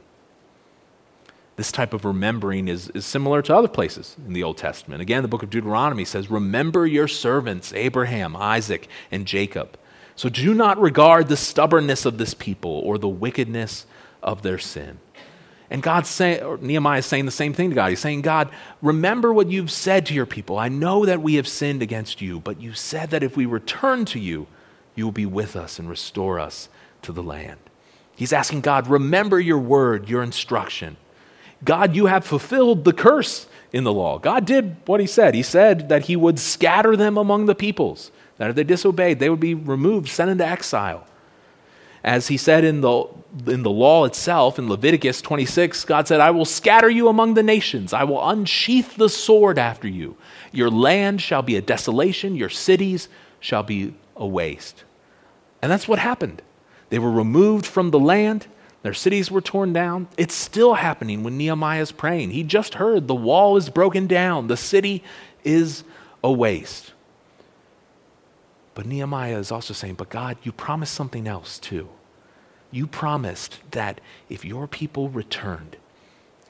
This 1.55 1.71
type 1.71 1.93
of 1.93 2.05
remembering 2.05 2.67
is, 2.67 2.89
is 2.89 3.05
similar 3.05 3.41
to 3.43 3.55
other 3.55 3.67
places 3.67 4.15
in 4.25 4.33
the 4.33 4.41
Old 4.41 4.57
Testament. 4.57 5.01
Again, 5.01 5.21
the 5.21 5.27
book 5.27 5.43
of 5.43 5.51
Deuteronomy 5.51 6.05
says, 6.05 6.31
Remember 6.31 6.87
your 6.87 7.07
servants, 7.07 7.73
Abraham, 7.73 8.35
Isaac, 8.35 8.87
and 9.11 9.27
Jacob. 9.27 9.77
So 10.15 10.29
do 10.29 10.53
not 10.53 10.79
regard 10.79 11.27
the 11.27 11.37
stubbornness 11.37 12.05
of 12.05 12.17
this 12.17 12.33
people 12.33 12.71
or 12.71 12.97
the 12.97 13.07
wickedness 13.07 13.85
of 14.23 14.41
their 14.41 14.57
sin. 14.57 14.99
And 15.73 15.81
God's 15.81 16.07
saying, 16.07 16.59
Nehemiah 16.61 16.99
is 16.99 17.07
saying 17.07 17.25
the 17.25 17.31
same 17.31 17.51
thing 17.51 17.71
to 17.71 17.75
God. 17.75 17.89
He's 17.89 17.99
saying, 17.99 18.21
God, 18.21 18.51
remember 18.83 19.33
what 19.33 19.49
you've 19.49 19.71
said 19.71 20.05
to 20.05 20.13
your 20.13 20.27
people. 20.27 20.59
I 20.59 20.69
know 20.69 21.03
that 21.03 21.23
we 21.23 21.33
have 21.35 21.47
sinned 21.47 21.81
against 21.81 22.21
you, 22.21 22.39
but 22.39 22.61
you 22.61 22.73
said 22.73 23.09
that 23.09 23.23
if 23.23 23.35
we 23.35 23.47
return 23.47 24.05
to 24.05 24.19
you, 24.19 24.45
you 24.93 25.03
will 25.03 25.11
be 25.11 25.25
with 25.25 25.55
us 25.55 25.79
and 25.79 25.89
restore 25.89 26.39
us 26.39 26.69
to 27.01 27.11
the 27.11 27.23
land. 27.23 27.59
He's 28.15 28.31
asking 28.31 28.61
God, 28.61 28.87
remember 28.87 29.39
your 29.39 29.57
word, 29.57 30.07
your 30.07 30.21
instruction. 30.21 30.95
God, 31.65 31.95
you 31.95 32.05
have 32.05 32.23
fulfilled 32.23 32.83
the 32.83 32.93
curse 32.93 33.47
in 33.71 33.83
the 33.83 33.91
law. 33.91 34.19
God 34.19 34.45
did 34.45 34.75
what 34.85 34.99
he 34.99 35.07
said. 35.07 35.33
He 35.33 35.41
said 35.41 35.89
that 35.89 36.03
he 36.03 36.15
would 36.15 36.37
scatter 36.37 36.95
them 36.95 37.17
among 37.17 37.47
the 37.47 37.55
peoples, 37.55 38.11
that 38.37 38.51
if 38.51 38.55
they 38.55 38.63
disobeyed, 38.63 39.17
they 39.17 39.29
would 39.31 39.39
be 39.39 39.55
removed, 39.55 40.07
sent 40.09 40.29
into 40.29 40.45
exile. 40.45 41.07
As 42.03 42.27
he 42.27 42.37
said 42.37 42.65
in 42.65 42.81
the, 42.81 43.05
in 43.47 43.63
the 43.63 43.69
law 43.69 44.03
itself, 44.05 44.59
in 44.59 44.67
Leviticus 44.67 45.21
26, 45.21 45.85
God 45.85 46.07
said, 46.07 46.19
I 46.19 46.31
will 46.31 46.45
scatter 46.45 46.89
you 46.89 47.07
among 47.07 47.35
the 47.35 47.43
nations. 47.43 47.93
I 47.93 48.03
will 48.03 48.27
unsheath 48.27 48.95
the 48.97 49.09
sword 49.09 49.57
after 49.57 49.87
you. 49.87 50.17
Your 50.51 50.69
land 50.69 51.21
shall 51.21 51.41
be 51.41 51.55
a 51.55 51.61
desolation, 51.61 52.35
your 52.35 52.49
cities 52.49 53.07
shall 53.39 53.63
be 53.63 53.93
a 54.15 54.27
waste. 54.27 54.83
And 55.61 55.71
that's 55.71 55.87
what 55.87 55.99
happened. 55.99 56.41
They 56.89 56.99
were 56.99 57.11
removed 57.11 57.65
from 57.65 57.91
the 57.91 57.99
land, 57.99 58.47
their 58.83 58.93
cities 58.93 59.31
were 59.31 59.41
torn 59.41 59.71
down. 59.71 60.09
It's 60.17 60.35
still 60.35 60.73
happening 60.73 61.23
when 61.23 61.37
Nehemiah 61.37 61.81
is 61.81 61.93
praying. 61.93 62.31
He 62.31 62.43
just 62.43 62.75
heard 62.75 63.07
the 63.07 63.15
wall 63.15 63.55
is 63.55 63.69
broken 63.69 64.07
down, 64.07 64.47
the 64.47 64.57
city 64.57 65.03
is 65.43 65.83
a 66.23 66.31
waste. 66.31 66.92
But 68.75 68.85
Nehemiah 68.85 69.37
is 69.37 69.51
also 69.51 69.73
saying, 69.73 69.95
But 69.95 70.09
God, 70.09 70.37
you 70.43 70.51
promised 70.51 70.93
something 70.93 71.27
else 71.27 71.59
too. 71.59 71.89
You 72.71 72.87
promised 72.87 73.59
that 73.71 74.01
if 74.29 74.43
your 74.43 74.67
people 74.67 75.09
returned, 75.09 75.77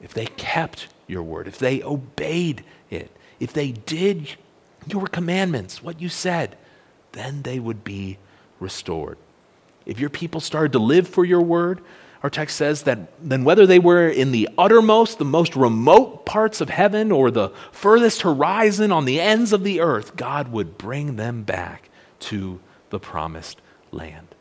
if 0.00 0.14
they 0.14 0.26
kept 0.26 0.88
your 1.06 1.22
word, 1.22 1.46
if 1.46 1.58
they 1.58 1.82
obeyed 1.82 2.64
it, 2.90 3.10
if 3.40 3.52
they 3.52 3.72
did 3.72 4.36
your 4.86 5.06
commandments, 5.06 5.82
what 5.82 6.00
you 6.00 6.08
said, 6.08 6.56
then 7.12 7.42
they 7.42 7.58
would 7.58 7.84
be 7.84 8.18
restored. 8.58 9.18
If 9.84 10.00
your 10.00 10.10
people 10.10 10.40
started 10.40 10.72
to 10.72 10.78
live 10.78 11.06
for 11.06 11.24
your 11.24 11.42
word, 11.42 11.80
our 12.22 12.30
text 12.30 12.56
says 12.56 12.84
that 12.84 13.00
then 13.20 13.44
whether 13.44 13.66
they 13.66 13.78
were 13.78 14.08
in 14.08 14.32
the 14.32 14.48
uttermost, 14.56 15.18
the 15.18 15.26
most 15.26 15.54
remote 15.54 16.24
parts 16.24 16.62
of 16.62 16.70
heaven, 16.70 17.12
or 17.12 17.30
the 17.30 17.50
furthest 17.70 18.22
horizon 18.22 18.92
on 18.92 19.04
the 19.04 19.20
ends 19.20 19.52
of 19.52 19.62
the 19.62 19.80
earth, 19.80 20.16
God 20.16 20.50
would 20.50 20.78
bring 20.78 21.16
them 21.16 21.42
back 21.42 21.90
to 22.30 22.60
the 22.90 22.98
promised 22.98 23.60
land. 23.90 24.34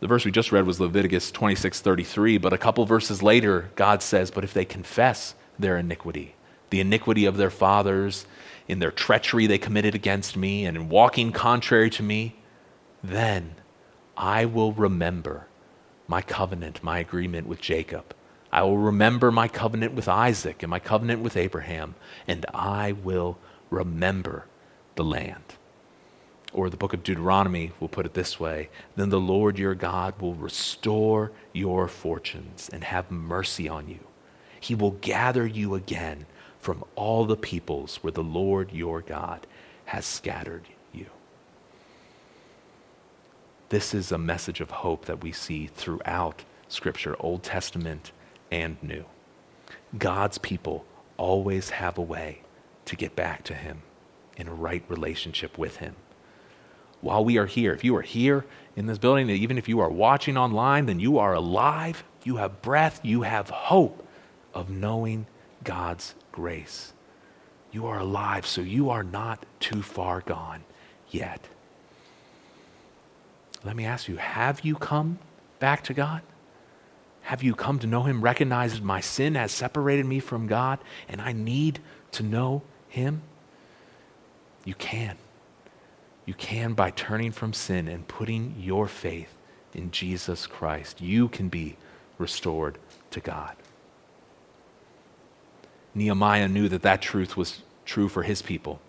The 0.00 0.06
verse 0.06 0.24
we 0.24 0.30
just 0.30 0.52
read 0.52 0.66
was 0.66 0.80
Leviticus 0.80 1.30
26:33, 1.30 2.38
but 2.38 2.52
a 2.52 2.58
couple 2.58 2.84
verses 2.86 3.22
later, 3.22 3.70
God 3.76 4.02
says, 4.02 4.30
"But 4.30 4.44
if 4.44 4.54
they 4.54 4.64
confess 4.64 5.34
their 5.58 5.76
iniquity, 5.76 6.34
the 6.70 6.80
iniquity 6.80 7.26
of 7.26 7.36
their 7.36 7.50
fathers, 7.50 8.26
in 8.66 8.78
their 8.78 8.92
treachery 8.92 9.46
they 9.46 9.58
committed 9.58 9.94
against 9.94 10.36
me, 10.36 10.64
and 10.64 10.76
in 10.76 10.88
walking 10.88 11.32
contrary 11.32 11.90
to 11.90 12.02
me, 12.02 12.36
then 13.02 13.56
I 14.16 14.44
will 14.44 14.72
remember 14.72 15.48
my 16.06 16.22
covenant, 16.22 16.82
my 16.82 16.98
agreement 16.98 17.46
with 17.46 17.60
Jacob. 17.60 18.14
I 18.52 18.62
will 18.62 18.78
remember 18.78 19.30
my 19.30 19.48
covenant 19.48 19.92
with 19.94 20.08
Isaac 20.08 20.62
and 20.62 20.70
my 20.70 20.78
covenant 20.78 21.20
with 21.20 21.36
Abraham, 21.36 21.94
and 22.26 22.46
I 22.54 22.92
will 22.92 23.38
remember 23.70 24.46
the 24.94 25.04
land. 25.04 25.56
Or 26.52 26.68
the 26.68 26.76
book 26.76 26.92
of 26.92 27.04
Deuteronomy 27.04 27.72
will 27.80 27.88
put 27.88 28.06
it 28.06 28.14
this 28.14 28.40
way 28.40 28.70
Then 28.96 29.10
the 29.10 29.20
Lord 29.20 29.58
your 29.58 29.74
God 29.74 30.20
will 30.20 30.34
restore 30.34 31.32
your 31.52 31.88
fortunes 31.88 32.68
and 32.72 32.84
have 32.84 33.10
mercy 33.10 33.68
on 33.68 33.88
you. 33.88 34.00
He 34.60 34.74
will 34.74 34.92
gather 34.92 35.46
you 35.46 35.74
again 35.74 36.26
from 36.60 36.84
all 36.96 37.24
the 37.24 37.36
peoples 37.36 37.96
where 37.96 38.12
the 38.12 38.22
Lord 38.22 38.72
your 38.72 39.00
God 39.00 39.46
has 39.86 40.04
scattered 40.06 40.64
you. 40.92 41.06
this 43.70 43.94
is 43.94 44.12
a 44.12 44.18
message 44.18 44.60
of 44.60 44.70
hope 44.70 45.06
that 45.06 45.22
we 45.22 45.32
see 45.32 45.66
throughout 45.66 46.44
Scripture, 46.68 47.16
Old 47.20 47.42
Testament 47.42 48.12
and 48.50 48.76
New. 48.82 49.04
God's 49.96 50.38
people 50.38 50.84
always 51.16 51.70
have 51.70 51.98
a 51.98 52.02
way 52.02 52.42
to 52.84 52.96
get 52.96 53.16
back 53.16 53.44
to 53.44 53.54
Him 53.54 53.82
in 54.36 54.48
a 54.48 54.54
right 54.54 54.84
relationship 54.88 55.56
with 55.58 55.76
Him. 55.76 55.96
While 57.00 57.24
we 57.24 57.38
are 57.38 57.46
here, 57.46 57.72
if 57.72 57.84
you 57.84 57.96
are 57.96 58.02
here 58.02 58.44
in 58.76 58.86
this 58.86 58.98
building, 58.98 59.30
even 59.30 59.58
if 59.58 59.68
you 59.68 59.80
are 59.80 59.88
watching 59.88 60.36
online, 60.36 60.86
then 60.86 61.00
you 61.00 61.18
are 61.18 61.34
alive, 61.34 62.04
you 62.24 62.36
have 62.36 62.62
breath, 62.62 63.00
you 63.02 63.22
have 63.22 63.50
hope 63.50 64.06
of 64.52 64.68
knowing 64.68 65.26
God's 65.64 66.14
grace. 66.32 66.92
You 67.72 67.86
are 67.86 67.98
alive, 67.98 68.46
so 68.46 68.60
you 68.60 68.90
are 68.90 69.02
not 69.02 69.46
too 69.60 69.82
far 69.82 70.20
gone 70.20 70.64
yet. 71.08 71.48
Let 73.64 73.76
me 73.76 73.84
ask 73.84 74.08
you 74.08 74.16
have 74.16 74.64
you 74.64 74.74
come 74.74 75.18
back 75.58 75.84
to 75.84 75.94
God? 75.94 76.22
Have 77.22 77.42
you 77.42 77.54
come 77.54 77.78
to 77.78 77.86
know 77.86 78.02
Him, 78.02 78.22
recognized 78.22 78.82
my 78.82 79.00
sin 79.00 79.34
has 79.34 79.52
separated 79.52 80.06
me 80.06 80.20
from 80.20 80.46
God, 80.46 80.78
and 81.08 81.20
I 81.20 81.32
need 81.32 81.78
to 82.12 82.22
know 82.22 82.62
Him? 82.88 83.22
You 84.64 84.74
can. 84.74 85.16
You 86.30 86.34
can 86.34 86.74
by 86.74 86.92
turning 86.92 87.32
from 87.32 87.52
sin 87.52 87.88
and 87.88 88.06
putting 88.06 88.54
your 88.56 88.86
faith 88.86 89.36
in 89.74 89.90
Jesus 89.90 90.46
Christ. 90.46 91.00
You 91.00 91.26
can 91.26 91.48
be 91.48 91.76
restored 92.18 92.78
to 93.10 93.18
God. 93.18 93.56
Nehemiah 95.92 96.46
knew 96.46 96.68
that 96.68 96.82
that 96.82 97.02
truth 97.02 97.36
was 97.36 97.62
true 97.84 98.08
for 98.08 98.22
his 98.22 98.42
people. 98.42 98.80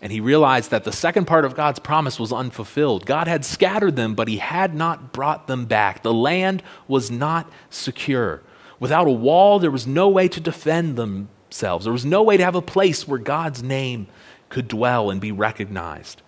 And 0.00 0.10
he 0.10 0.18
realized 0.18 0.72
that 0.72 0.82
the 0.82 0.90
second 0.90 1.26
part 1.26 1.44
of 1.44 1.54
God's 1.54 1.78
promise 1.78 2.18
was 2.18 2.32
unfulfilled. 2.32 3.06
God 3.06 3.28
had 3.28 3.44
scattered 3.44 3.94
them, 3.94 4.16
but 4.16 4.26
he 4.26 4.38
had 4.38 4.74
not 4.74 5.12
brought 5.12 5.46
them 5.46 5.66
back. 5.66 6.02
The 6.02 6.12
land 6.12 6.64
was 6.88 7.12
not 7.12 7.48
secure. 7.70 8.42
Without 8.80 9.06
a 9.06 9.12
wall, 9.12 9.60
there 9.60 9.70
was 9.70 9.86
no 9.86 10.08
way 10.08 10.26
to 10.26 10.40
defend 10.40 10.96
themselves. 10.96 11.84
There 11.84 11.92
was 11.92 12.04
no 12.04 12.24
way 12.24 12.36
to 12.36 12.44
have 12.44 12.56
a 12.56 12.60
place 12.60 13.06
where 13.06 13.20
God's 13.20 13.62
name 13.62 14.08
could 14.48 14.66
dwell 14.66 15.10
and 15.10 15.20
be 15.20 15.30
recognized. 15.30 16.22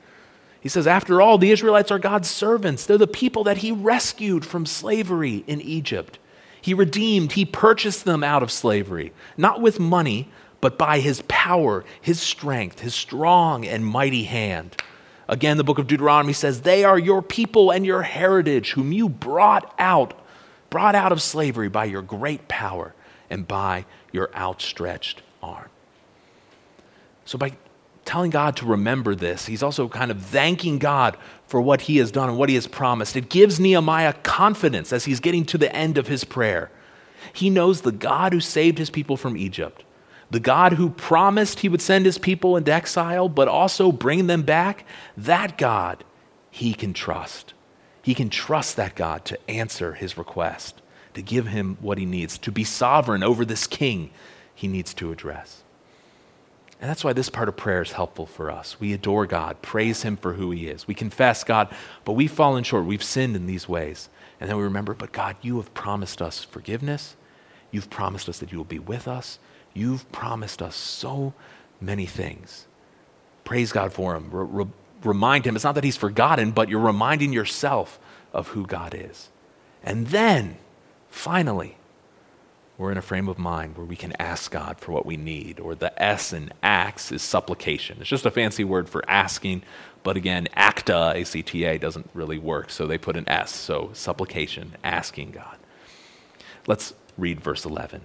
He 0.64 0.70
says, 0.70 0.86
after 0.86 1.20
all, 1.20 1.36
the 1.36 1.50
Israelites 1.50 1.90
are 1.90 1.98
God's 1.98 2.30
servants. 2.30 2.86
They're 2.86 2.96
the 2.96 3.06
people 3.06 3.44
that 3.44 3.58
he 3.58 3.70
rescued 3.70 4.46
from 4.46 4.64
slavery 4.64 5.44
in 5.46 5.60
Egypt. 5.60 6.18
He 6.58 6.72
redeemed, 6.72 7.32
he 7.32 7.44
purchased 7.44 8.06
them 8.06 8.24
out 8.24 8.42
of 8.42 8.50
slavery, 8.50 9.12
not 9.36 9.60
with 9.60 9.78
money, 9.78 10.30
but 10.62 10.78
by 10.78 11.00
his 11.00 11.22
power, 11.28 11.84
his 12.00 12.18
strength, 12.18 12.80
his 12.80 12.94
strong 12.94 13.66
and 13.66 13.84
mighty 13.84 14.24
hand. 14.24 14.74
Again, 15.28 15.58
the 15.58 15.64
book 15.64 15.78
of 15.78 15.86
Deuteronomy 15.86 16.32
says, 16.32 16.62
They 16.62 16.82
are 16.82 16.98
your 16.98 17.20
people 17.20 17.70
and 17.70 17.84
your 17.84 18.00
heritage, 18.00 18.72
whom 18.72 18.90
you 18.90 19.10
brought 19.10 19.74
out, 19.78 20.18
brought 20.70 20.94
out 20.94 21.12
of 21.12 21.20
slavery 21.20 21.68
by 21.68 21.84
your 21.84 22.00
great 22.00 22.48
power 22.48 22.94
and 23.28 23.46
by 23.46 23.84
your 24.12 24.34
outstretched 24.34 25.20
arm. 25.42 25.68
So, 27.26 27.36
by 27.36 27.52
telling 28.04 28.30
God 28.30 28.56
to 28.56 28.66
remember 28.66 29.14
this, 29.14 29.46
he's 29.46 29.62
also 29.62 29.88
kind 29.88 30.10
of 30.10 30.20
thanking 30.22 30.78
God 30.78 31.16
for 31.46 31.60
what 31.60 31.82
he 31.82 31.96
has 31.98 32.10
done 32.10 32.28
and 32.28 32.38
what 32.38 32.48
he 32.48 32.54
has 32.54 32.66
promised. 32.66 33.16
It 33.16 33.28
gives 33.28 33.60
Nehemiah 33.60 34.14
confidence 34.22 34.92
as 34.92 35.04
he's 35.04 35.20
getting 35.20 35.44
to 35.46 35.58
the 35.58 35.74
end 35.74 35.98
of 35.98 36.08
his 36.08 36.24
prayer. 36.24 36.70
He 37.32 37.50
knows 37.50 37.80
the 37.80 37.92
God 37.92 38.32
who 38.32 38.40
saved 38.40 38.78
his 38.78 38.90
people 38.90 39.16
from 39.16 39.36
Egypt 39.36 39.84
the 40.30 40.40
God 40.40 40.74
who 40.74 40.90
promised 40.90 41.60
he 41.60 41.68
would 41.68 41.82
send 41.82 42.06
his 42.06 42.18
people 42.18 42.56
into 42.56 42.72
exile, 42.72 43.28
but 43.28 43.48
also 43.48 43.92
bring 43.92 44.26
them 44.26 44.42
back, 44.42 44.86
that 45.16 45.58
God 45.58 46.04
he 46.50 46.74
can 46.74 46.92
trust. 46.92 47.54
He 48.02 48.14
can 48.14 48.30
trust 48.30 48.76
that 48.76 48.94
God 48.94 49.24
to 49.26 49.50
answer 49.50 49.94
his 49.94 50.18
request, 50.18 50.82
to 51.14 51.22
give 51.22 51.48
him 51.48 51.78
what 51.80 51.98
he 51.98 52.04
needs, 52.04 52.38
to 52.38 52.52
be 52.52 52.64
sovereign 52.64 53.22
over 53.22 53.44
this 53.44 53.66
king 53.66 54.10
he 54.54 54.68
needs 54.68 54.94
to 54.94 55.10
address. 55.10 55.63
And 56.84 56.90
that's 56.90 57.02
why 57.02 57.14
this 57.14 57.30
part 57.30 57.48
of 57.48 57.56
prayer 57.56 57.80
is 57.80 57.92
helpful 57.92 58.26
for 58.26 58.50
us. 58.50 58.78
We 58.78 58.92
adore 58.92 59.24
God, 59.24 59.62
praise 59.62 60.02
him 60.02 60.18
for 60.18 60.34
who 60.34 60.50
he 60.50 60.68
is. 60.68 60.86
We 60.86 60.92
confess 60.92 61.42
God, 61.42 61.74
but 62.04 62.12
we've 62.12 62.30
fallen 62.30 62.62
short. 62.62 62.84
We've 62.84 63.02
sinned 63.02 63.36
in 63.36 63.46
these 63.46 63.66
ways. 63.66 64.10
And 64.38 64.50
then 64.50 64.58
we 64.58 64.64
remember, 64.64 64.92
but 64.92 65.10
God, 65.10 65.36
you 65.40 65.56
have 65.56 65.72
promised 65.72 66.20
us 66.20 66.44
forgiveness. 66.44 67.16
You've 67.70 67.88
promised 67.88 68.28
us 68.28 68.38
that 68.40 68.52
you 68.52 68.58
will 68.58 68.66
be 68.66 68.78
with 68.78 69.08
us. 69.08 69.38
You've 69.72 70.12
promised 70.12 70.60
us 70.60 70.76
so 70.76 71.32
many 71.80 72.04
things. 72.04 72.66
Praise 73.44 73.72
God 73.72 73.94
for 73.94 74.14
him. 74.14 74.28
Re- 74.30 74.66
remind 75.02 75.46
him. 75.46 75.56
It's 75.56 75.64
not 75.64 75.76
that 75.76 75.84
he's 75.84 75.96
forgotten, 75.96 76.50
but 76.50 76.68
you're 76.68 76.80
reminding 76.80 77.32
yourself 77.32 77.98
of 78.34 78.48
who 78.48 78.66
God 78.66 78.94
is. 78.94 79.30
And 79.82 80.08
then, 80.08 80.58
finally, 81.08 81.78
we're 82.76 82.90
in 82.90 82.98
a 82.98 83.02
frame 83.02 83.28
of 83.28 83.38
mind 83.38 83.76
where 83.76 83.86
we 83.86 83.96
can 83.96 84.12
ask 84.18 84.50
God 84.50 84.80
for 84.80 84.92
what 84.92 85.06
we 85.06 85.16
need, 85.16 85.60
or 85.60 85.74
the 85.74 86.00
S 86.02 86.32
in 86.32 86.50
acts 86.62 87.12
is 87.12 87.22
supplication. 87.22 87.98
It's 88.00 88.10
just 88.10 88.26
a 88.26 88.30
fancy 88.30 88.64
word 88.64 88.88
for 88.88 89.08
asking, 89.08 89.62
but 90.02 90.16
again, 90.16 90.48
acta, 90.54 91.12
A 91.14 91.24
C 91.24 91.42
T 91.42 91.64
A, 91.64 91.78
doesn't 91.78 92.10
really 92.14 92.38
work, 92.38 92.70
so 92.70 92.86
they 92.86 92.98
put 92.98 93.16
an 93.16 93.28
S. 93.28 93.54
So, 93.54 93.90
supplication, 93.92 94.72
asking 94.82 95.30
God. 95.30 95.56
Let's 96.66 96.94
read 97.16 97.40
verse 97.40 97.64
11. 97.64 98.02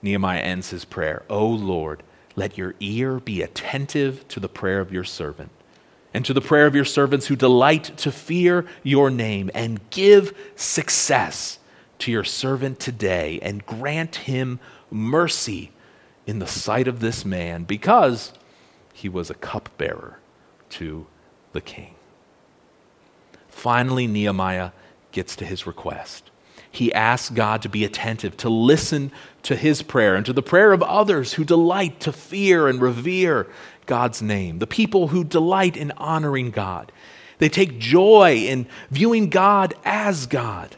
Nehemiah 0.00 0.40
ends 0.40 0.70
his 0.70 0.84
prayer 0.84 1.22
O 1.28 1.46
Lord, 1.46 2.02
let 2.34 2.56
your 2.56 2.74
ear 2.80 3.18
be 3.20 3.42
attentive 3.42 4.26
to 4.28 4.40
the 4.40 4.48
prayer 4.48 4.80
of 4.80 4.92
your 4.92 5.04
servant 5.04 5.50
and 6.14 6.24
to 6.24 6.32
the 6.32 6.40
prayer 6.40 6.66
of 6.66 6.74
your 6.74 6.84
servants 6.84 7.26
who 7.26 7.36
delight 7.36 7.96
to 7.96 8.12
fear 8.12 8.66
your 8.82 9.10
name, 9.10 9.50
and 9.54 9.80
give 9.90 10.36
success 10.56 11.58
to 12.02 12.12
your 12.12 12.24
servant 12.24 12.78
today, 12.78 13.38
and 13.42 13.64
grant 13.66 14.16
him 14.16 14.60
mercy 14.90 15.70
in 16.26 16.38
the 16.38 16.46
sight 16.46 16.86
of 16.86 17.00
this 17.00 17.24
man, 17.24 17.64
because 17.64 18.32
he 18.92 19.08
was 19.08 19.30
a 19.30 19.34
cupbearer 19.34 20.18
to 20.70 21.06
the 21.52 21.60
king. 21.60 21.94
finally 23.48 24.06
Nehemiah 24.06 24.70
gets 25.12 25.36
to 25.36 25.44
his 25.44 25.66
request. 25.66 26.30
He 26.70 26.92
asks 26.92 27.30
God 27.30 27.60
to 27.62 27.68
be 27.68 27.84
attentive, 27.84 28.36
to 28.38 28.48
listen 28.48 29.12
to 29.42 29.54
his 29.54 29.82
prayer 29.82 30.16
and 30.16 30.24
to 30.24 30.32
the 30.32 30.42
prayer 30.42 30.72
of 30.72 30.82
others 30.82 31.34
who 31.34 31.44
delight 31.44 32.00
to 32.00 32.12
fear 32.12 32.66
and 32.66 32.80
revere 32.80 33.46
God's 33.84 34.22
name, 34.22 34.58
the 34.58 34.66
people 34.66 35.08
who 35.08 35.22
delight 35.22 35.76
in 35.76 35.90
honoring 35.92 36.50
God. 36.50 36.90
They 37.38 37.50
take 37.50 37.78
joy 37.78 38.36
in 38.36 38.66
viewing 38.90 39.28
God 39.28 39.74
as 39.84 40.26
God, 40.26 40.76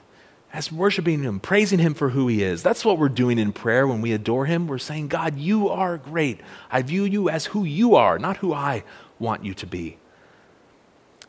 as 0.55 0.71
worshiping 0.71 1.25
Him, 1.25 1.41
praising 1.41 1.81
Him 1.81 1.95
for 1.95 2.11
who 2.11 2.29
He 2.29 2.43
is. 2.43 2.63
That's 2.63 2.85
what 2.85 2.97
we're 2.97 3.09
doing 3.09 3.39
in 3.39 3.53
prayer 3.53 3.89
when 3.89 4.01
we 4.01 4.13
adore 4.13 4.47
Him. 4.47 4.69
We're 4.69 4.79
saying, 4.79 5.09
God, 5.09 5.37
you 5.37 5.69
are 5.69 5.99
great. 5.99 6.41
I 6.71 6.81
view 6.83 7.05
you 7.05 7.29
as 7.29 7.47
who 7.47 7.65
you 7.65 7.97
are, 7.97 8.21
not 8.21 8.37
who 8.37 8.55
I 8.55 8.85
want 9.19 9.45
you 9.45 9.53
to 9.55 9.67
be. 9.67 9.99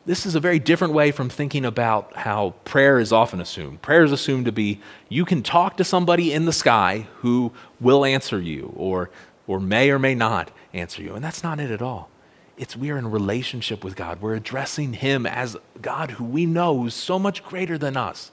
This 0.06 0.26
is 0.26 0.36
a 0.36 0.40
very 0.40 0.60
different 0.60 0.94
way 0.94 1.10
from 1.10 1.28
thinking 1.28 1.64
about 1.64 2.16
how 2.16 2.54
prayer 2.64 3.00
is 3.00 3.12
often 3.12 3.40
assumed. 3.40 3.82
Prayer 3.82 4.04
is 4.04 4.12
assumed 4.12 4.44
to 4.44 4.52
be 4.52 4.80
you 5.08 5.24
can 5.24 5.42
talk 5.42 5.76
to 5.78 5.84
somebody 5.84 6.32
in 6.32 6.44
the 6.44 6.52
sky 6.52 7.08
who 7.16 7.52
will 7.80 8.04
answer 8.04 8.40
you 8.40 8.72
or, 8.76 9.10
or 9.48 9.58
may 9.58 9.90
or 9.90 9.98
may 9.98 10.14
not 10.14 10.52
answer 10.72 11.02
you. 11.02 11.16
And 11.16 11.24
that's 11.24 11.42
not 11.42 11.58
it 11.58 11.72
at 11.72 11.82
all. 11.82 12.08
It's 12.56 12.76
we 12.76 12.92
are 12.92 12.96
in 12.98 13.10
relationship 13.10 13.82
with 13.82 13.96
God. 13.96 14.22
We're 14.22 14.36
addressing 14.36 14.92
Him 14.92 15.26
as 15.26 15.56
God 15.82 16.12
who 16.12 16.24
we 16.24 16.46
know 16.46 16.86
is 16.86 16.94
so 16.94 17.18
much 17.18 17.42
greater 17.42 17.76
than 17.76 17.96
us. 17.96 18.30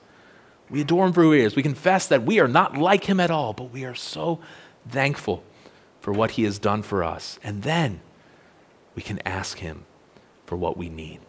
We 0.70 0.82
adore 0.82 1.06
Him 1.06 1.14
for 1.14 1.24
who 1.24 1.32
He 1.32 1.42
is. 1.42 1.56
We 1.56 1.64
confess 1.64 2.08
that 2.08 2.24
we 2.24 2.40
are 2.40 2.48
not 2.48 2.78
like 2.78 3.06
Him 3.06 3.20
at 3.20 3.32
all, 3.32 3.54
but 3.54 3.72
we 3.72 3.86
are 3.86 3.96
so 3.96 4.40
thankful 4.88 5.44
for 6.00 6.12
what 6.12 6.32
He 6.32 6.44
has 6.44 6.60
done 6.60 6.82
for 6.82 7.04
us. 7.04 7.40
And 7.44 7.64
then 7.64 8.02
we 8.96 9.02
can 9.02 9.20
ask 9.26 9.60
Him 9.60 9.86
for 10.46 10.56
what 10.56 10.78
we 10.78 10.90
need. 10.90 11.20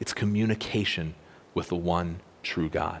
It's 0.00 0.12
communication 0.12 1.14
with 1.54 1.68
the 1.68 1.76
one 1.76 2.20
true 2.42 2.68
God. 2.68 3.00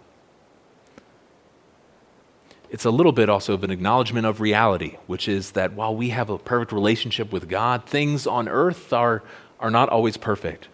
It's 2.70 2.84
a 2.84 2.90
little 2.90 3.12
bit 3.12 3.28
also 3.28 3.54
of 3.54 3.62
an 3.62 3.70
acknowledgement 3.70 4.26
of 4.26 4.40
reality, 4.40 4.96
which 5.06 5.28
is 5.28 5.52
that 5.52 5.74
while 5.74 5.94
we 5.94 6.10
have 6.10 6.28
a 6.28 6.38
perfect 6.38 6.72
relationship 6.72 7.32
with 7.32 7.48
God, 7.48 7.86
things 7.86 8.26
on 8.26 8.48
earth 8.48 8.92
are, 8.92 9.22
are 9.60 9.70
not 9.70 9.88
always 9.90 10.16
perfect. 10.16 10.68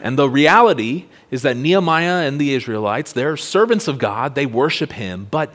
And 0.00 0.18
the 0.18 0.28
reality 0.28 1.06
is 1.30 1.42
that 1.42 1.56
Nehemiah 1.56 2.26
and 2.26 2.40
the 2.40 2.54
Israelites, 2.54 3.12
they're 3.12 3.36
servants 3.36 3.88
of 3.88 3.98
God, 3.98 4.34
they 4.34 4.46
worship 4.46 4.92
Him, 4.92 5.26
but 5.30 5.52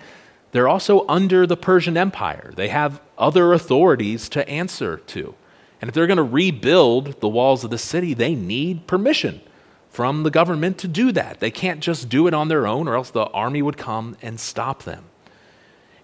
they're 0.51 0.67
also 0.67 1.05
under 1.07 1.47
the 1.47 1.57
Persian 1.57 1.95
Empire. 1.95 2.51
They 2.55 2.67
have 2.67 2.99
other 3.17 3.53
authorities 3.53 4.27
to 4.29 4.47
answer 4.49 4.97
to. 4.97 5.35
And 5.79 5.87
if 5.87 5.95
they're 5.95 6.07
going 6.07 6.17
to 6.17 6.23
rebuild 6.23 7.21
the 7.21 7.29
walls 7.29 7.63
of 7.63 7.69
the 7.69 7.77
city, 7.77 8.13
they 8.13 8.35
need 8.35 8.87
permission 8.87 9.41
from 9.89 10.23
the 10.23 10.31
government 10.31 10.77
to 10.79 10.87
do 10.87 11.11
that. 11.11 11.39
They 11.39 11.51
can't 11.51 11.79
just 11.81 12.09
do 12.09 12.27
it 12.27 12.33
on 12.33 12.47
their 12.47 12.67
own, 12.67 12.87
or 12.87 12.95
else 12.95 13.11
the 13.11 13.25
army 13.25 13.61
would 13.61 13.77
come 13.77 14.15
and 14.21 14.39
stop 14.39 14.83
them. 14.83 15.05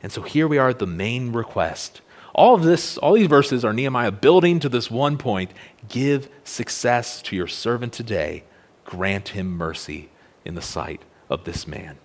And 0.02 0.12
so 0.12 0.22
here 0.22 0.48
we 0.48 0.58
are 0.58 0.70
at 0.70 0.80
the 0.80 0.88
main 0.88 1.32
request. 1.32 2.02
All 2.38 2.56
of 2.56 2.64
this, 2.64 2.98
all 2.98 3.14
these 3.14 3.28
verses 3.28 3.66
are 3.66 3.74
Nehemiah 3.74 4.12
building 4.12 4.62
to 4.62 4.70
this 4.70 4.90
one 4.90 5.18
point 5.18 5.52
give 5.90 6.30
success 6.46 7.22
to 7.24 7.36
your 7.36 7.48
servant 7.48 7.92
today, 7.92 8.46
grant 8.86 9.30
him 9.30 9.58
mercy 9.58 10.10
in 10.46 10.56
the 10.56 10.62
sight 10.62 11.02
of 11.30 11.44
this 11.44 11.68
man. 11.68 11.98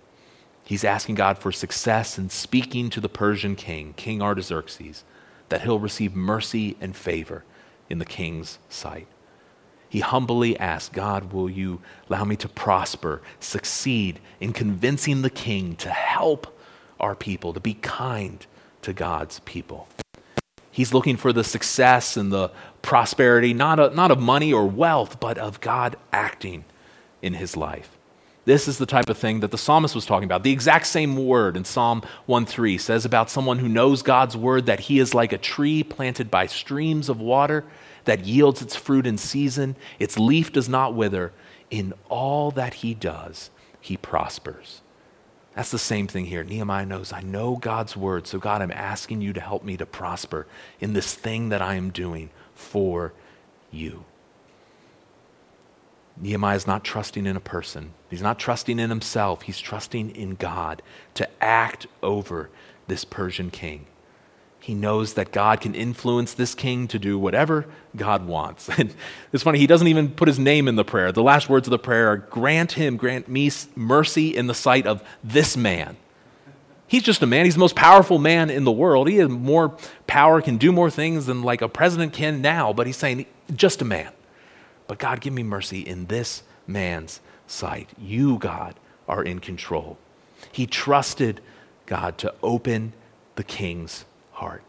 He's 0.65 0.83
asking 0.83 1.15
God 1.15 1.37
for 1.37 1.51
success 1.51 2.17
in 2.17 2.29
speaking 2.29 2.89
to 2.89 2.99
the 2.99 3.09
Persian 3.09 3.55
king, 3.55 3.93
King 3.95 4.21
Artaxerxes, 4.21 5.05
that 5.49 5.61
he'll 5.61 5.79
receive 5.79 6.15
mercy 6.15 6.75
and 6.81 6.95
favor 6.95 7.43
in 7.89 7.99
the 7.99 8.05
king's 8.05 8.59
sight 8.67 9.07
he 9.93 9.99
humbly 9.99 10.57
asks, 10.57 10.89
God, 10.89 11.31
will 11.31 11.47
you 11.47 11.79
allow 12.09 12.25
me 12.25 12.35
to 12.37 12.49
prosper, 12.49 13.21
succeed 13.39 14.19
in 14.39 14.51
convincing 14.51 15.21
the 15.21 15.29
king 15.29 15.75
to 15.75 15.91
help 15.91 16.59
our 16.99 17.13
people, 17.13 17.53
to 17.53 17.59
be 17.59 17.75
kind 17.75 18.43
to 18.81 18.91
God's 18.91 19.37
people? 19.41 19.87
He's 20.73 20.91
looking 20.91 21.17
for 21.17 21.31
the 21.31 21.43
success 21.43 22.17
and 22.17 22.31
the 22.31 22.49
prosperity, 22.81 23.53
not, 23.53 23.79
a, 23.79 23.91
not 23.91 24.09
of 24.09 24.19
money 24.19 24.51
or 24.51 24.65
wealth, 24.65 25.19
but 25.19 25.37
of 25.37 25.61
God 25.61 25.95
acting 26.11 26.65
in 27.21 27.35
his 27.35 27.55
life. 27.55 27.95
This 28.45 28.67
is 28.67 28.79
the 28.79 28.87
type 28.87 29.07
of 29.07 29.17
thing 29.17 29.39
that 29.41 29.51
the 29.51 29.57
psalmist 29.57 29.93
was 29.93 30.05
talking 30.05 30.25
about. 30.25 30.41
The 30.41 30.51
exact 30.51 30.87
same 30.87 31.15
word 31.15 31.55
in 31.55 31.63
Psalm 31.63 32.01
1:3 32.27 32.79
says 32.79 33.05
about 33.05 33.29
someone 33.29 33.59
who 33.59 33.69
knows 33.69 34.01
God's 34.01 34.35
word 34.35 34.65
that 34.65 34.81
he 34.81 34.97
is 34.97 35.13
like 35.13 35.31
a 35.31 35.37
tree 35.37 35.83
planted 35.83 36.31
by 36.31 36.47
streams 36.47 37.07
of 37.07 37.21
water 37.21 37.63
that 38.05 38.25
yields 38.25 38.63
its 38.63 38.75
fruit 38.75 39.05
in 39.05 39.19
season, 39.19 39.75
its 39.99 40.17
leaf 40.17 40.51
does 40.51 40.67
not 40.67 40.95
wither. 40.95 41.31
In 41.69 41.93
all 42.09 42.49
that 42.51 42.73
he 42.75 42.95
does, 42.95 43.51
he 43.79 43.95
prospers. 43.95 44.82
That's 45.55 45.71
the 45.71 45.79
same 45.79 46.07
thing 46.07 46.25
here. 46.25 46.43
Nehemiah 46.43 46.85
knows, 46.85 47.13
I 47.13 47.21
know 47.21 47.55
God's 47.57 47.95
word, 47.95 48.25
so 48.25 48.39
God, 48.39 48.61
I'm 48.61 48.71
asking 48.71 49.21
you 49.21 49.33
to 49.33 49.39
help 49.39 49.63
me 49.63 49.77
to 49.77 49.85
prosper 49.85 50.47
in 50.79 50.93
this 50.93 51.13
thing 51.13 51.49
that 51.49 51.61
I 51.61 51.75
am 51.75 51.91
doing 51.91 52.31
for 52.55 53.13
you. 53.71 54.05
Nehemiah 56.17 56.55
is 56.55 56.67
not 56.67 56.83
trusting 56.83 57.25
in 57.25 57.35
a 57.35 57.41
person. 57.41 57.93
He's 58.09 58.21
not 58.21 58.39
trusting 58.39 58.79
in 58.79 58.89
himself. 58.89 59.43
He's 59.43 59.59
trusting 59.59 60.15
in 60.15 60.35
God 60.35 60.81
to 61.15 61.27
act 61.43 61.87
over 62.01 62.49
this 62.87 63.05
Persian 63.05 63.49
king 63.49 63.85
he 64.63 64.73
knows 64.73 65.15
that 65.15 65.33
God 65.33 65.59
can 65.59 65.75
influence 65.75 66.33
this 66.33 66.55
king 66.55 66.87
to 66.87 66.97
do 66.97 67.19
whatever 67.19 67.65
God 67.97 68.25
wants. 68.25 68.69
And 68.79 68.95
it's 69.33 69.43
funny, 69.43 69.59
he 69.59 69.67
doesn't 69.67 69.89
even 69.89 70.11
put 70.11 70.29
his 70.29 70.39
name 70.39 70.69
in 70.69 70.77
the 70.77 70.85
prayer. 70.85 71.11
The 71.11 71.21
last 71.21 71.49
words 71.49 71.67
of 71.67 71.71
the 71.71 71.77
prayer 71.77 72.07
are 72.07 72.15
grant 72.15 72.71
him, 72.71 72.95
grant 72.95 73.27
me 73.27 73.51
mercy 73.75 74.33
in 74.33 74.47
the 74.47 74.53
sight 74.53 74.87
of 74.87 75.03
this 75.21 75.57
man. 75.57 75.97
He's 76.87 77.03
just 77.03 77.21
a 77.21 77.25
man. 77.25 77.43
He's 77.43 77.55
the 77.55 77.59
most 77.59 77.75
powerful 77.75 78.19
man 78.19 78.49
in 78.49 78.63
the 78.63 78.71
world. 78.71 79.09
He 79.09 79.17
has 79.17 79.27
more 79.27 79.75
power, 80.07 80.41
can 80.41 80.55
do 80.55 80.71
more 80.71 80.89
things 80.89 81.25
than 81.25 81.41
like 81.41 81.61
a 81.61 81.67
president 81.67 82.13
can 82.13 82.41
now, 82.41 82.71
but 82.71 82.87
he's 82.87 82.95
saying, 82.95 83.25
just 83.53 83.81
a 83.81 83.85
man. 83.85 84.13
But 84.87 84.97
God, 84.97 85.19
give 85.19 85.33
me 85.33 85.43
mercy 85.43 85.81
in 85.81 86.05
this 86.05 86.41
man's 86.67 87.19
sight. 87.47 87.89
You, 87.97 88.37
God, 88.37 88.75
are 89.09 89.25
in 89.25 89.39
control. 89.39 89.97
He 90.53 90.67
trusted 90.67 91.41
God 91.85 92.17
to 92.19 92.33
open 92.41 92.93
the 93.35 93.43
king's 93.43 94.05
heart. 94.43 94.63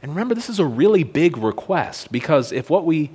And 0.00 0.12
remember, 0.12 0.34
this 0.34 0.48
is 0.48 0.58
a 0.58 0.66
really 0.66 1.02
big 1.02 1.36
request 1.36 2.12
because 2.12 2.52
if 2.52 2.70
what 2.70 2.84
we, 2.84 3.10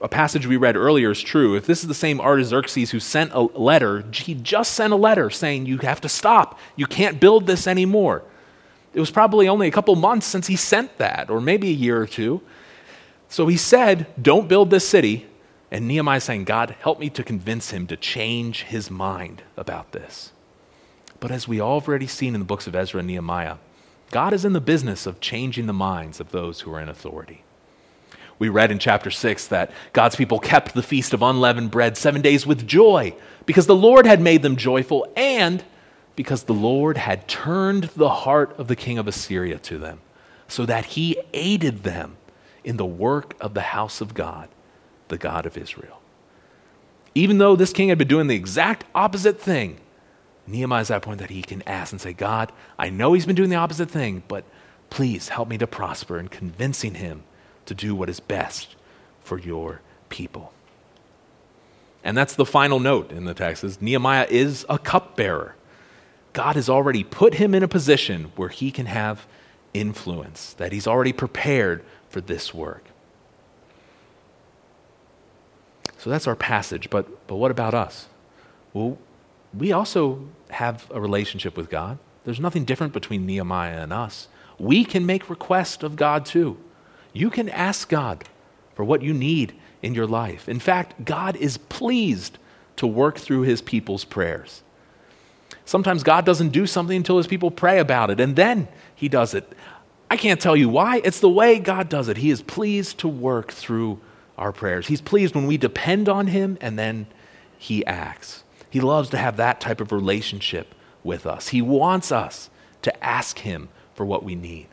a 0.00 0.08
passage 0.08 0.46
we 0.46 0.56
read 0.56 0.76
earlier 0.76 1.10
is 1.10 1.20
true, 1.22 1.56
if 1.56 1.66
this 1.66 1.82
is 1.82 1.88
the 1.88 1.94
same 1.94 2.20
Artaxerxes 2.20 2.90
who 2.90 3.00
sent 3.00 3.32
a 3.32 3.40
letter, 3.40 4.04
he 4.12 4.34
just 4.34 4.74
sent 4.74 4.92
a 4.92 4.96
letter 4.96 5.30
saying, 5.30 5.66
You 5.66 5.78
have 5.78 6.00
to 6.02 6.08
stop. 6.08 6.58
You 6.76 6.86
can't 6.86 7.18
build 7.18 7.46
this 7.46 7.66
anymore. 7.66 8.22
It 8.92 9.00
was 9.00 9.10
probably 9.10 9.48
only 9.48 9.66
a 9.66 9.70
couple 9.70 9.96
months 9.96 10.26
since 10.26 10.46
he 10.46 10.56
sent 10.56 10.98
that, 10.98 11.30
or 11.30 11.40
maybe 11.40 11.68
a 11.68 11.72
year 11.72 12.00
or 12.00 12.06
two. 12.06 12.42
So 13.28 13.46
he 13.46 13.56
said, 13.56 14.06
Don't 14.20 14.48
build 14.48 14.70
this 14.70 14.86
city. 14.86 15.26
And 15.70 15.88
Nehemiah 15.88 16.20
saying, 16.20 16.44
God, 16.44 16.76
help 16.80 17.00
me 17.00 17.10
to 17.10 17.24
convince 17.24 17.70
him 17.70 17.86
to 17.88 17.96
change 17.96 18.62
his 18.64 18.90
mind 18.90 19.42
about 19.56 19.92
this. 19.92 20.32
But 21.18 21.30
as 21.30 21.48
we 21.48 21.60
already 21.60 22.06
seen 22.06 22.34
in 22.34 22.40
the 22.40 22.46
books 22.46 22.66
of 22.66 22.76
Ezra 22.76 23.00
and 23.00 23.08
Nehemiah, 23.08 23.56
God 24.10 24.32
is 24.32 24.44
in 24.44 24.52
the 24.52 24.60
business 24.60 25.06
of 25.06 25.20
changing 25.20 25.66
the 25.66 25.72
minds 25.72 26.20
of 26.20 26.30
those 26.30 26.60
who 26.60 26.72
are 26.72 26.80
in 26.80 26.88
authority. 26.88 27.42
We 28.38 28.48
read 28.48 28.70
in 28.70 28.78
chapter 28.78 29.10
6 29.10 29.46
that 29.48 29.70
God's 29.92 30.16
people 30.16 30.38
kept 30.38 30.74
the 30.74 30.82
feast 30.82 31.14
of 31.14 31.22
unleavened 31.22 31.70
bread 31.70 31.96
seven 31.96 32.20
days 32.20 32.46
with 32.46 32.66
joy 32.66 33.14
because 33.46 33.66
the 33.66 33.74
Lord 33.74 34.06
had 34.06 34.20
made 34.20 34.42
them 34.42 34.56
joyful 34.56 35.10
and 35.16 35.64
because 36.16 36.44
the 36.44 36.54
Lord 36.54 36.96
had 36.98 37.28
turned 37.28 37.84
the 37.96 38.10
heart 38.10 38.54
of 38.58 38.68
the 38.68 38.76
king 38.76 38.98
of 38.98 39.08
Assyria 39.08 39.58
to 39.60 39.78
them 39.78 40.00
so 40.48 40.66
that 40.66 40.86
he 40.86 41.18
aided 41.32 41.82
them 41.82 42.16
in 42.64 42.76
the 42.76 42.86
work 42.86 43.34
of 43.40 43.54
the 43.54 43.62
house 43.62 44.00
of 44.00 44.14
God, 44.14 44.48
the 45.08 45.18
God 45.18 45.46
of 45.46 45.56
Israel. 45.56 46.00
Even 47.14 47.38
though 47.38 47.56
this 47.56 47.72
king 47.72 47.88
had 47.88 47.98
been 47.98 48.08
doing 48.08 48.26
the 48.26 48.34
exact 48.34 48.84
opposite 48.94 49.40
thing, 49.40 49.78
Nehemiah 50.46 50.82
is 50.82 50.90
at 50.90 51.02
that 51.02 51.06
point 51.06 51.20
that 51.20 51.30
he 51.30 51.42
can 51.42 51.62
ask 51.62 51.92
and 51.92 52.00
say, 52.00 52.12
God, 52.12 52.52
I 52.78 52.88
know 52.88 53.12
he's 53.12 53.26
been 53.26 53.36
doing 53.36 53.50
the 53.50 53.56
opposite 53.56 53.90
thing, 53.90 54.22
but 54.28 54.44
please 54.90 55.28
help 55.28 55.48
me 55.48 55.58
to 55.58 55.66
prosper 55.66 56.18
in 56.18 56.28
convincing 56.28 56.94
him 56.94 57.24
to 57.66 57.74
do 57.74 57.94
what 57.94 58.08
is 58.08 58.20
best 58.20 58.76
for 59.20 59.38
your 59.38 59.80
people. 60.08 60.52
And 62.04 62.16
that's 62.16 62.36
the 62.36 62.46
final 62.46 62.78
note 62.78 63.10
in 63.10 63.24
the 63.24 63.34
text 63.34 63.64
is 63.64 63.82
Nehemiah 63.82 64.28
is 64.30 64.64
a 64.68 64.78
cupbearer. 64.78 65.56
God 66.32 66.54
has 66.54 66.68
already 66.68 67.02
put 67.02 67.34
him 67.34 67.54
in 67.54 67.64
a 67.64 67.68
position 67.68 68.30
where 68.36 68.48
he 68.48 68.70
can 68.70 68.86
have 68.86 69.26
influence, 69.74 70.52
that 70.54 70.70
he's 70.70 70.86
already 70.86 71.12
prepared 71.12 71.84
for 72.08 72.20
this 72.20 72.54
work. 72.54 72.84
So 75.98 76.10
that's 76.10 76.28
our 76.28 76.36
passage, 76.36 76.88
but, 76.90 77.26
but 77.26 77.36
what 77.36 77.50
about 77.50 77.74
us? 77.74 78.06
Well, 78.72 78.98
we 79.58 79.72
also 79.72 80.26
have 80.50 80.86
a 80.90 81.00
relationship 81.00 81.56
with 81.56 81.70
God. 81.70 81.98
There's 82.24 82.40
nothing 82.40 82.64
different 82.64 82.92
between 82.92 83.26
Nehemiah 83.26 83.82
and 83.82 83.92
us. 83.92 84.28
We 84.58 84.84
can 84.84 85.06
make 85.06 85.30
request 85.30 85.82
of 85.82 85.96
God 85.96 86.26
too. 86.26 86.58
You 87.12 87.30
can 87.30 87.48
ask 87.48 87.88
God 87.88 88.24
for 88.74 88.84
what 88.84 89.02
you 89.02 89.14
need 89.14 89.54
in 89.82 89.94
your 89.94 90.06
life. 90.06 90.48
In 90.48 90.60
fact, 90.60 91.04
God 91.04 91.36
is 91.36 91.58
pleased 91.58 92.38
to 92.76 92.86
work 92.86 93.18
through 93.18 93.42
his 93.42 93.62
people's 93.62 94.04
prayers. 94.04 94.62
Sometimes 95.64 96.02
God 96.02 96.24
doesn't 96.24 96.50
do 96.50 96.66
something 96.66 96.96
until 96.96 97.16
his 97.16 97.26
people 97.26 97.50
pray 97.50 97.78
about 97.78 98.10
it, 98.10 98.20
and 98.20 98.36
then 98.36 98.68
he 98.94 99.08
does 99.08 99.34
it. 99.34 99.52
I 100.10 100.16
can't 100.16 100.40
tell 100.40 100.56
you 100.56 100.68
why. 100.68 101.00
It's 101.04 101.20
the 101.20 101.28
way 101.28 101.58
God 101.58 101.88
does 101.88 102.08
it. 102.08 102.18
He 102.18 102.30
is 102.30 102.42
pleased 102.42 102.98
to 102.98 103.08
work 103.08 103.50
through 103.50 104.00
our 104.38 104.52
prayers. 104.52 104.86
He's 104.86 105.00
pleased 105.00 105.34
when 105.34 105.46
we 105.46 105.56
depend 105.56 106.08
on 106.08 106.28
him 106.28 106.58
and 106.60 106.78
then 106.78 107.06
he 107.58 107.84
acts. 107.86 108.44
He 108.76 108.80
loves 108.80 109.08
to 109.08 109.16
have 109.16 109.38
that 109.38 109.58
type 109.58 109.80
of 109.80 109.90
relationship 109.90 110.74
with 111.02 111.24
us. 111.24 111.48
He 111.48 111.62
wants 111.62 112.12
us 112.12 112.50
to 112.82 113.02
ask 113.02 113.38
him 113.38 113.70
for 113.94 114.04
what 114.04 114.22
we 114.22 114.34
need. 114.34 114.66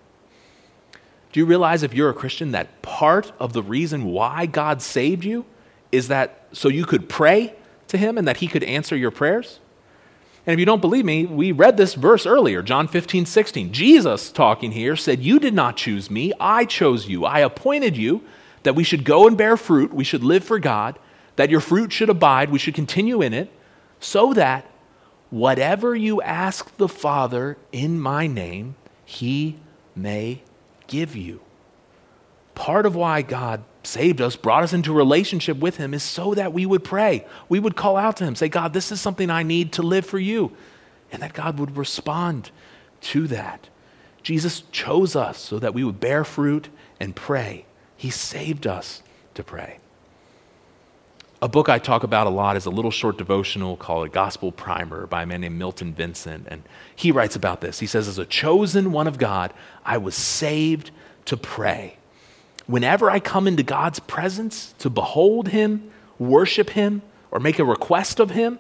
Do 1.32 1.39
you 1.39 1.45
realize 1.45 1.84
if 1.84 1.93
you're 1.93 2.10
a 2.10 2.14
Christian 2.14 2.51
that 2.51 2.82
part 2.82 3.32
of 3.39 3.54
the 3.54 3.64
reason 3.64 4.04
why 4.04 4.45
God 4.45 4.82
saved 4.82 5.24
you 5.24 5.45
is 5.93 6.10
that 6.10 6.49
so 6.51 6.68
you 6.68 6.84
could 6.84 7.08
pray 7.08 7.56
to 7.88 7.97
him 7.97 8.18
and 8.18 8.28
that 8.28 8.36
he 8.36 8.47
could 8.47 8.66
answer 8.66 8.97
your 8.97 9.10
prayers? 9.10 9.62
And 10.45 10.54
if 10.54 10.60
you 10.60 10.66
don't 10.66 10.82
believe 10.82 11.06
me, 11.06 11.26
we 11.26 11.54
read 11.54 11.78
this 11.78 11.93
verse 11.93 12.26
earlier, 12.26 12.62
John 12.62 12.89
15, 12.89 13.26
16. 13.26 13.72
Jesus, 13.72 14.34
talking 14.34 14.74
here, 14.74 14.97
said, 14.97 15.24
You 15.24 15.39
did 15.39 15.54
not 15.54 15.78
choose 15.78 16.12
me, 16.12 16.34
I 16.41 16.66
chose 16.66 17.08
you. 17.08 17.24
I 17.24 17.39
appointed 17.39 17.95
you 17.95 18.22
that 18.64 18.76
we 18.76 18.84
should 18.84 19.06
go 19.06 19.28
and 19.28 19.38
bear 19.38 19.56
fruit, 19.56 19.93
we 19.93 20.04
should 20.04 20.26
live 20.26 20.43
for 20.43 20.60
God, 20.60 20.99
that 21.38 21.49
your 21.49 21.62
fruit 21.62 21.93
should 21.93 22.10
abide, 22.10 22.51
we 22.51 22.60
should 22.60 22.76
continue 22.76 23.22
in 23.22 23.34
it, 23.34 23.49
so 24.04 24.34
that 24.34 24.70
whatever 25.30 25.95
you 25.95 26.22
ask 26.22 26.76
the 26.78 26.88
Father 26.88 27.58
in 27.72 27.99
my 27.99 28.28
name, 28.28 28.76
he 29.06 29.58
may 29.95 30.41
give 30.88 31.16
you. 31.16 31.39
Part 32.56 32.86
of 32.86 32.95
why 32.95 33.22
God 33.22 33.64
saved 33.84 34.22
us, 34.22 34.36
brought 34.36 34.64
us 34.64 34.74
into 34.74 34.93
relationship 34.93 35.58
with 35.58 35.78
Him, 35.78 35.93
is 35.93 36.04
so 36.04 36.34
that 36.36 36.54
we 36.54 36.66
would 36.66 36.84
pray. 36.84 37.26
We 37.49 37.60
would 37.60 37.76
call 37.76 37.97
out 37.97 38.18
to 38.18 38.26
Him, 38.26 38.36
say, 38.36 38.47
God, 38.47 38.74
this 38.74 38.91
is 38.91 39.01
something 39.01 39.30
I 39.30 39.43
need 39.43 39.74
to 39.74 39.82
live 39.82 40.06
for 40.06 40.20
you. 40.20 40.51
And 41.12 41.22
that 41.22 41.34
God 41.34 41.60
would 41.60 41.78
respond 41.78 42.51
to 43.01 43.28
that. 43.28 43.70
Jesus 44.22 44.64
chose 44.72 45.16
us 45.16 45.38
so 45.38 45.60
that 45.60 45.74
we 45.74 45.84
would 45.84 45.99
bear 45.99 46.24
fruit 46.24 46.70
and 46.99 47.16
pray. 47.16 47.66
He 47.97 48.10
saved 48.10 48.68
us 48.68 49.01
to 49.34 49.43
pray. 49.43 49.80
A 51.44 51.50
book 51.50 51.68
I 51.68 51.78
talk 51.78 52.04
about 52.04 52.26
a 52.26 52.30
lot 52.30 52.56
is 52.56 52.66
a 52.66 52.70
little 52.70 52.89
short 52.89 53.18
devotional 53.18 53.76
called 53.76 54.08
A 54.08 54.10
Gospel 54.10 54.54
Primer 54.54 55.08
by 55.08 55.24
a 55.24 55.26
man 55.26 55.41
named 55.41 55.58
Milton 55.58 55.94
Vincent. 55.94 56.48
And 56.50 56.64
he 56.96 57.12
writes 57.12 57.36
about 57.36 57.60
this. 57.60 57.80
He 57.80 57.86
says, 57.86 58.08
As 58.08 58.18
a 58.18 58.26
chosen 58.26 58.94
one 58.94 59.08
of 59.08 59.18
God, 59.18 59.54
I 59.84 59.98
was 59.98 60.16
saved 60.16 60.91
to 61.26 61.36
pray. 61.36 61.98
Whenever 62.66 63.12
I 63.12 63.20
come 63.20 63.46
into 63.46 63.62
God's 63.62 64.00
presence 64.00 64.74
to 64.78 64.89
behold 64.89 65.50
Him, 65.50 65.91
worship 66.18 66.70
Him, 66.70 67.02
or 67.30 67.41
make 67.41 67.60
a 67.60 67.66
request 67.66 68.22
of 68.22 68.30
Him, 68.30 68.58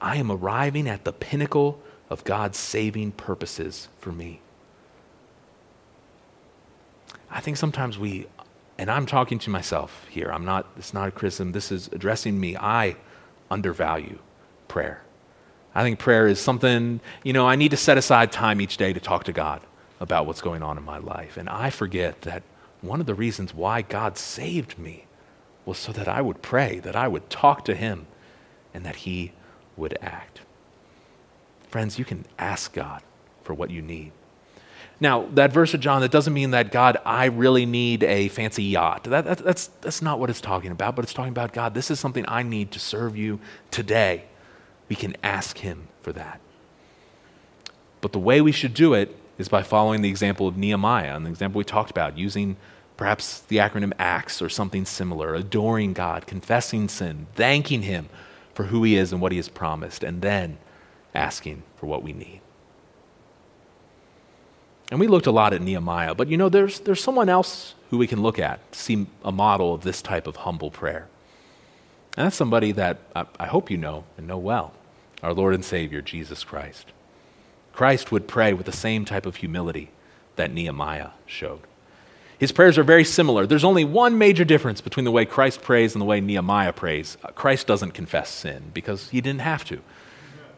I 0.00 0.16
am 0.16 0.32
arriving 0.32 0.88
at 0.88 1.04
the 1.04 1.12
pinnacle 1.12 1.80
of 2.10 2.24
God's 2.24 2.58
saving 2.58 3.12
purposes 3.12 3.86
for 4.00 4.10
me. 4.10 4.40
I 7.30 7.38
think 7.38 7.56
sometimes 7.56 7.96
we, 7.96 8.26
and 8.78 8.90
I'm 8.90 9.06
talking 9.06 9.38
to 9.40 9.50
myself 9.50 10.06
here, 10.10 10.30
I'm 10.32 10.44
not, 10.44 10.66
it's 10.76 10.92
not 10.92 11.08
a 11.08 11.10
criticism, 11.10 11.52
this 11.52 11.72
is 11.72 11.88
addressing 11.92 12.38
me. 12.38 12.56
I 12.56 12.96
undervalue 13.50 14.18
prayer. 14.68 15.02
I 15.74 15.82
think 15.82 15.98
prayer 15.98 16.26
is 16.26 16.40
something, 16.40 17.00
you 17.22 17.32
know, 17.32 17.46
I 17.46 17.56
need 17.56 17.70
to 17.70 17.76
set 17.76 17.98
aside 17.98 18.32
time 18.32 18.60
each 18.60 18.76
day 18.76 18.92
to 18.92 19.00
talk 19.00 19.24
to 19.24 19.32
God 19.32 19.60
about 20.00 20.26
what's 20.26 20.40
going 20.40 20.62
on 20.62 20.76
in 20.78 20.84
my 20.84 20.98
life. 20.98 21.36
And 21.36 21.48
I 21.48 21.70
forget 21.70 22.22
that 22.22 22.42
one 22.80 23.00
of 23.00 23.06
the 23.06 23.14
reasons 23.14 23.54
why 23.54 23.82
God 23.82 24.18
saved 24.18 24.78
me 24.78 25.06
was 25.64 25.78
so 25.78 25.92
that 25.92 26.08
I 26.08 26.20
would 26.20 26.42
pray, 26.42 26.78
that 26.80 26.96
I 26.96 27.08
would 27.08 27.28
talk 27.28 27.64
to 27.66 27.74
Him, 27.74 28.06
and 28.72 28.84
that 28.84 28.96
He 28.96 29.32
would 29.76 29.98
act. 30.00 30.40
Friends, 31.68 31.98
you 31.98 32.04
can 32.04 32.24
ask 32.38 32.72
God 32.72 33.02
for 33.42 33.54
what 33.54 33.70
you 33.70 33.82
need. 33.82 34.12
Now, 34.98 35.26
that 35.34 35.52
verse 35.52 35.74
of 35.74 35.80
John, 35.80 36.00
that 36.00 36.10
doesn't 36.10 36.32
mean 36.32 36.52
that 36.52 36.72
God, 36.72 36.96
I 37.04 37.26
really 37.26 37.66
need 37.66 38.02
a 38.02 38.28
fancy 38.28 38.64
yacht. 38.64 39.04
That, 39.04 39.26
that, 39.26 39.38
that's, 39.38 39.66
that's 39.82 40.00
not 40.00 40.18
what 40.18 40.30
it's 40.30 40.40
talking 40.40 40.70
about, 40.70 40.96
but 40.96 41.04
it's 41.04 41.12
talking 41.12 41.32
about 41.32 41.52
God, 41.52 41.74
this 41.74 41.90
is 41.90 42.00
something 42.00 42.24
I 42.26 42.42
need 42.42 42.70
to 42.72 42.78
serve 42.78 43.16
you 43.16 43.38
today. 43.70 44.24
We 44.88 44.96
can 44.96 45.14
ask 45.22 45.58
Him 45.58 45.88
for 46.00 46.12
that. 46.12 46.40
But 48.00 48.12
the 48.12 48.18
way 48.18 48.40
we 48.40 48.52
should 48.52 48.72
do 48.72 48.94
it 48.94 49.14
is 49.36 49.48
by 49.48 49.62
following 49.62 50.00
the 50.00 50.08
example 50.08 50.48
of 50.48 50.56
Nehemiah 50.56 51.14
and 51.14 51.26
the 51.26 51.30
example 51.30 51.58
we 51.58 51.64
talked 51.64 51.90
about, 51.90 52.16
using 52.16 52.56
perhaps 52.96 53.40
the 53.40 53.56
acronym 53.56 53.92
ACTS 53.98 54.40
or 54.40 54.48
something 54.48 54.86
similar, 54.86 55.34
adoring 55.34 55.92
God, 55.92 56.26
confessing 56.26 56.88
sin, 56.88 57.26
thanking 57.34 57.82
Him 57.82 58.08
for 58.54 58.64
who 58.64 58.82
He 58.82 58.96
is 58.96 59.12
and 59.12 59.20
what 59.20 59.32
He 59.32 59.36
has 59.36 59.50
promised, 59.50 60.02
and 60.02 60.22
then 60.22 60.56
asking 61.14 61.64
for 61.76 61.84
what 61.84 62.02
we 62.02 62.14
need. 62.14 62.40
And 64.90 65.00
we 65.00 65.08
looked 65.08 65.26
a 65.26 65.32
lot 65.32 65.52
at 65.52 65.62
Nehemiah, 65.62 66.14
but 66.14 66.28
you 66.28 66.36
know, 66.36 66.48
there's, 66.48 66.80
there's 66.80 67.02
someone 67.02 67.28
else 67.28 67.74
who 67.90 67.98
we 67.98 68.06
can 68.06 68.22
look 68.22 68.38
at 68.38 68.72
to 68.72 68.78
see 68.78 69.06
a 69.24 69.32
model 69.32 69.74
of 69.74 69.82
this 69.82 70.00
type 70.00 70.26
of 70.26 70.36
humble 70.36 70.70
prayer. 70.70 71.08
And 72.16 72.24
that's 72.24 72.36
somebody 72.36 72.72
that 72.72 72.98
I, 73.14 73.26
I 73.38 73.46
hope 73.46 73.70
you 73.70 73.76
know 73.76 74.04
and 74.16 74.26
know 74.26 74.38
well 74.38 74.72
our 75.22 75.32
Lord 75.32 75.54
and 75.54 75.64
Savior, 75.64 76.02
Jesus 76.02 76.44
Christ. 76.44 76.92
Christ 77.72 78.12
would 78.12 78.28
pray 78.28 78.52
with 78.52 78.66
the 78.66 78.72
same 78.72 79.04
type 79.04 79.26
of 79.26 79.36
humility 79.36 79.90
that 80.36 80.52
Nehemiah 80.52 81.10
showed. 81.26 81.60
His 82.38 82.52
prayers 82.52 82.76
are 82.76 82.84
very 82.84 83.04
similar. 83.04 83.46
There's 83.46 83.64
only 83.64 83.84
one 83.84 84.18
major 84.18 84.44
difference 84.44 84.80
between 84.80 85.04
the 85.04 85.10
way 85.10 85.24
Christ 85.24 85.62
prays 85.62 85.94
and 85.94 86.02
the 86.02 86.06
way 86.06 86.20
Nehemiah 86.20 86.72
prays. 86.72 87.16
Christ 87.34 87.66
doesn't 87.66 87.92
confess 87.92 88.28
sin 88.28 88.70
because 88.74 89.08
he 89.08 89.20
didn't 89.20 89.40
have 89.40 89.64
to, 89.66 89.80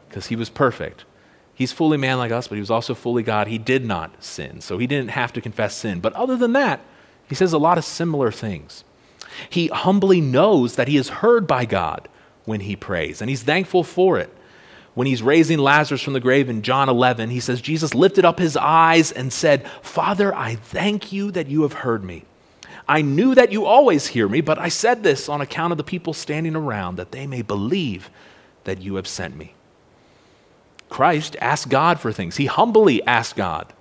because 0.09 0.26
he 0.26 0.37
was 0.37 0.51
perfect. 0.51 1.05
He's 1.59 1.72
fully 1.72 1.96
man 1.96 2.18
like 2.18 2.30
us, 2.30 2.46
but 2.46 2.54
he 2.54 2.61
was 2.61 2.70
also 2.70 2.94
fully 2.94 3.24
God. 3.24 3.48
He 3.48 3.59
did 3.59 3.84
not 3.84 4.22
sin, 4.22 4.61
so 4.61 4.78
he 4.78 4.86
didn't 4.86 5.11
have 5.11 5.32
to 5.32 5.40
confess 5.40 5.74
sin. 5.74 5.98
But 5.98 6.12
other 6.12 6.36
than 6.36 6.52
that, 6.52 6.80
he 7.28 7.34
says 7.34 7.52
a 7.52 7.59
lot 7.59 7.78
of 7.78 7.84
similar 7.84 8.30
things. 8.30 8.84
He 9.50 9.66
humbly 9.66 10.20
knows 10.20 10.76
that 10.76 10.88
he 10.88 10.96
is 10.96 11.09
heard 11.09 11.46
by 11.46 11.64
God 11.64 12.09
when 12.44 12.61
he 12.61 12.76
prays, 12.76 13.20
and 13.20 13.28
he's 13.28 13.42
thankful 13.42 13.82
for 13.82 14.18
it 14.18 14.32
when 14.98 15.06
he's 15.06 15.22
raising 15.22 15.61
Lazarus 15.61 16.02
from 16.02 16.14
the 16.14 16.18
grave 16.18 16.50
in 16.50 16.62
John 16.62 16.88
11, 16.88 17.30
he 17.30 17.38
says, 17.38 17.61
Jesus 17.61 17.94
lifted 17.94 18.24
up 18.24 18.40
his 18.40 18.56
eyes 18.56 19.12
and 19.12 19.32
said, 19.32 19.64
Father, 19.80 20.34
I 20.34 20.56
thank 20.56 21.12
you 21.12 21.30
that 21.30 21.46
you 21.46 21.62
have 21.62 21.72
heard 21.72 22.02
me. 22.02 22.24
I 22.88 23.02
knew 23.02 23.32
that 23.36 23.52
you 23.52 23.64
always 23.64 24.09
hear 24.09 24.28
me, 24.28 24.40
but 24.40 24.59
I 24.59 24.68
said 24.68 25.04
this 25.04 25.28
on 25.28 25.40
account 25.40 25.70
of 25.70 25.78
the 25.78 25.84
people 25.84 26.14
standing 26.14 26.56
around, 26.56 26.96
that 26.96 27.12
they 27.12 27.28
may 27.28 27.42
believe 27.42 28.11
that 28.64 28.82
you 28.82 28.96
have 28.96 29.06
sent 29.06 29.36
me. 29.36 29.54
Christ 30.89 31.36
asked 31.41 31.68
God 31.68 32.01
for 32.01 32.12
things. 32.12 32.36
He 32.36 32.47
humbly 32.47 33.05
asked 33.07 33.36
God. 33.36 33.72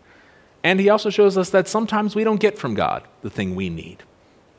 And 0.63 0.79
he 0.79 0.89
also 0.89 1.09
shows 1.09 1.37
us 1.37 1.49
that 1.51 1.67
sometimes 1.67 2.15
we 2.15 2.23
don't 2.23 2.39
get 2.39 2.57
from 2.57 2.73
God 2.73 3.03
the 3.21 3.29
thing 3.29 3.55
we 3.55 3.69
need, 3.69 4.03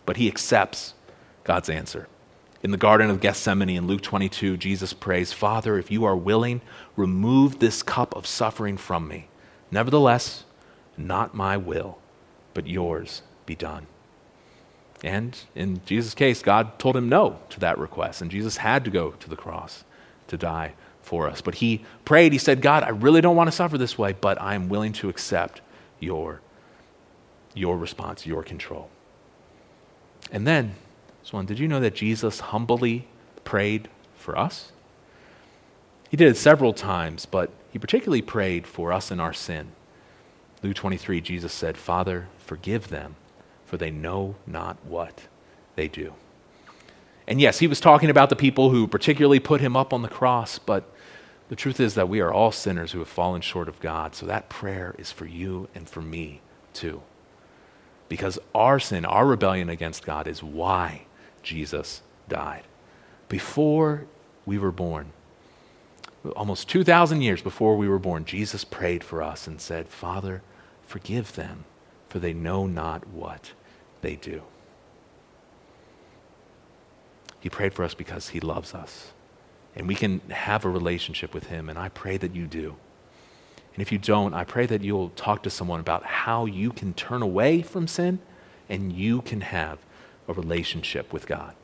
but 0.07 0.17
he 0.17 0.29
accepts 0.29 0.95
God's 1.45 1.69
answer. 1.69 2.09
In 2.63 2.71
the 2.71 2.77
Garden 2.77 3.11
of 3.11 3.21
Gethsemane 3.21 3.69
in 3.69 3.87
Luke 3.87 4.03
22, 4.03 4.57
Jesus 4.57 4.93
prays, 4.93 5.33
Father, 5.33 5.79
if 5.79 5.91
you 5.91 6.05
are 6.05 6.17
willing, 6.17 6.61
remove 6.97 7.59
this 7.59 7.83
cup 7.83 8.17
of 8.17 8.27
suffering 8.27 8.77
from 8.77 9.07
me. 9.07 9.29
Nevertheless, 9.71 10.45
not 10.97 11.35
my 11.35 11.57
will, 11.57 11.99
but 12.55 12.67
yours 12.67 13.23
be 13.47 13.55
done. 13.55 13.87
And 15.05 15.39
in 15.55 15.81
Jesus' 15.85 16.15
case, 16.15 16.43
God 16.43 16.79
told 16.79 16.97
him 16.97 17.09
no 17.09 17.39
to 17.51 17.61
that 17.61 17.79
request, 17.79 18.21
and 18.21 18.31
Jesus 18.31 18.57
had 18.57 18.85
to 18.85 18.91
go 18.91 19.13
to 19.13 19.29
the 19.29 19.37
cross 19.37 19.85
to 20.27 20.37
die 20.37 20.75
for 21.09 21.27
us. 21.27 21.41
But 21.41 21.57
he 21.57 21.85
prayed, 22.05 22.33
he 22.33 22.39
said, 22.39 22.61
God, 22.61 22.85
I 22.85 22.91
really 22.91 23.21
don't 23.21 23.35
want 23.35 23.49
to 23.49 23.57
suffer 23.57 23.79
this 23.79 23.97
way, 23.97 24.13
but 24.13 24.41
I 24.41 24.55
am 24.55 24.69
willing 24.69 24.93
to 24.95 25.09
accept 25.09 25.63
your, 25.99 26.41
your 27.55 27.79
response, 27.79 28.27
your 28.27 28.43
control. 28.43 28.91
And 30.31 30.47
then 30.47 30.75
one. 31.33 31.47
Did 31.47 31.59
you 31.59 31.69
know 31.69 31.81
that 31.81 31.95
Jesus 31.95 32.41
humbly 32.41 33.07
prayed 33.45 33.89
for 34.17 34.39
us? 34.39 34.73
He 36.11 36.17
did 36.17 36.29
it 36.29 36.37
several 36.37 36.73
times, 36.73 37.27
but 37.27 37.51
he 37.71 37.79
particularly 37.79 38.23
prayed 38.23 38.67
for 38.67 38.93
us 38.93 39.11
in 39.11 39.21
our 39.21 39.33
sin. 39.33 39.73
Luke 40.63 40.75
23, 40.75 41.21
Jesus 41.21 41.53
said, 41.53 41.77
Father, 41.77 42.29
forgive 42.39 42.89
them, 42.89 43.17
for 43.67 43.77
they 43.77 43.91
know 43.91 44.37
not 44.47 44.79
what 44.85 45.29
they 45.77 45.87
do. 45.87 46.15
And 47.29 47.43
yes, 47.43 47.59
he 47.59 47.67
was 47.67 47.79
talking 47.79 48.09
about 48.09 48.31
the 48.31 48.37
people 48.37 48.71
who 48.71 48.87
particularly 48.87 49.39
put 49.39 49.61
him 49.61 49.77
up 49.77 49.93
on 49.93 50.01
the 50.01 50.09
cross, 50.09 50.59
but 50.59 50.91
the 51.51 51.57
truth 51.57 51.79
is 51.79 51.95
that 51.95 52.09
we 52.09 52.21
are 52.21 52.33
all 52.33 52.51
sinners 52.51 52.93
who 52.93 53.01
have 53.01 53.09
fallen 53.09 53.43
short 53.43 53.69
of 53.69 53.81
God. 53.81 54.15
So 54.15 54.25
that 54.25 54.49
prayer 54.49 54.95
is 54.99 55.13
for 55.13 55.27
you 55.27 55.69
and 55.75 55.87
for 55.87 56.01
me 56.01 56.41
too. 56.73 57.03
Because 58.09 58.39
our 58.55 58.81
sin, 58.81 59.05
our 59.05 59.27
rebellion 59.27 59.69
against 59.69 60.07
God, 60.07 60.27
is 60.27 60.43
why 60.43 61.03
Jesus 61.43 62.01
died. 62.31 62.63
Before 63.29 64.07
we 64.47 64.57
were 64.57 64.73
born, 64.73 65.13
almost 66.35 66.71
2,000 66.71 67.21
years 67.21 67.43
before 67.43 67.77
we 67.77 67.91
were 67.91 67.99
born, 67.99 68.25
Jesus 68.25 68.65
prayed 68.65 69.05
for 69.05 69.23
us 69.23 69.47
and 69.47 69.61
said, 69.61 69.89
Father, 69.89 70.41
forgive 70.87 71.35
them, 71.35 71.67
for 72.09 72.21
they 72.21 72.33
know 72.33 72.67
not 72.67 73.07
what 73.07 73.53
they 74.01 74.17
do. 74.17 74.45
He 77.41 77.49
prayed 77.49 77.75
for 77.75 77.85
us 77.85 77.95
because 77.95 78.31
He 78.31 78.41
loves 78.41 78.75
us. 78.75 79.13
And 79.77 79.87
we 79.87 79.95
can 79.95 80.21
have 80.31 80.65
a 80.65 80.71
relationship 80.71 81.35
with 81.35 81.47
Him, 81.47 81.69
and 81.69 81.79
I 81.79 81.89
pray 81.89 82.17
that 82.17 82.35
you 82.35 82.47
do. 82.47 82.77
And 83.75 83.83
if 83.83 83.93
you 83.93 83.99
don't, 83.99 84.35
I 84.35 84.45
pray 84.45 84.67
that 84.67 84.83
you'll 84.83 85.11
talk 85.11 85.45
to 85.45 85.51
someone 85.51 85.79
about 85.79 86.05
how 86.05 86.47
you 86.47 86.71
can 86.73 86.95
turn 86.95 87.23
away 87.23 87.63
from 87.63 87.87
sin 87.87 88.19
and 88.69 88.93
you 88.93 89.23
can 89.23 89.41
have 89.41 89.79
a 90.27 90.33
relationship 90.33 91.13
with 91.13 91.29
God. 91.29 91.55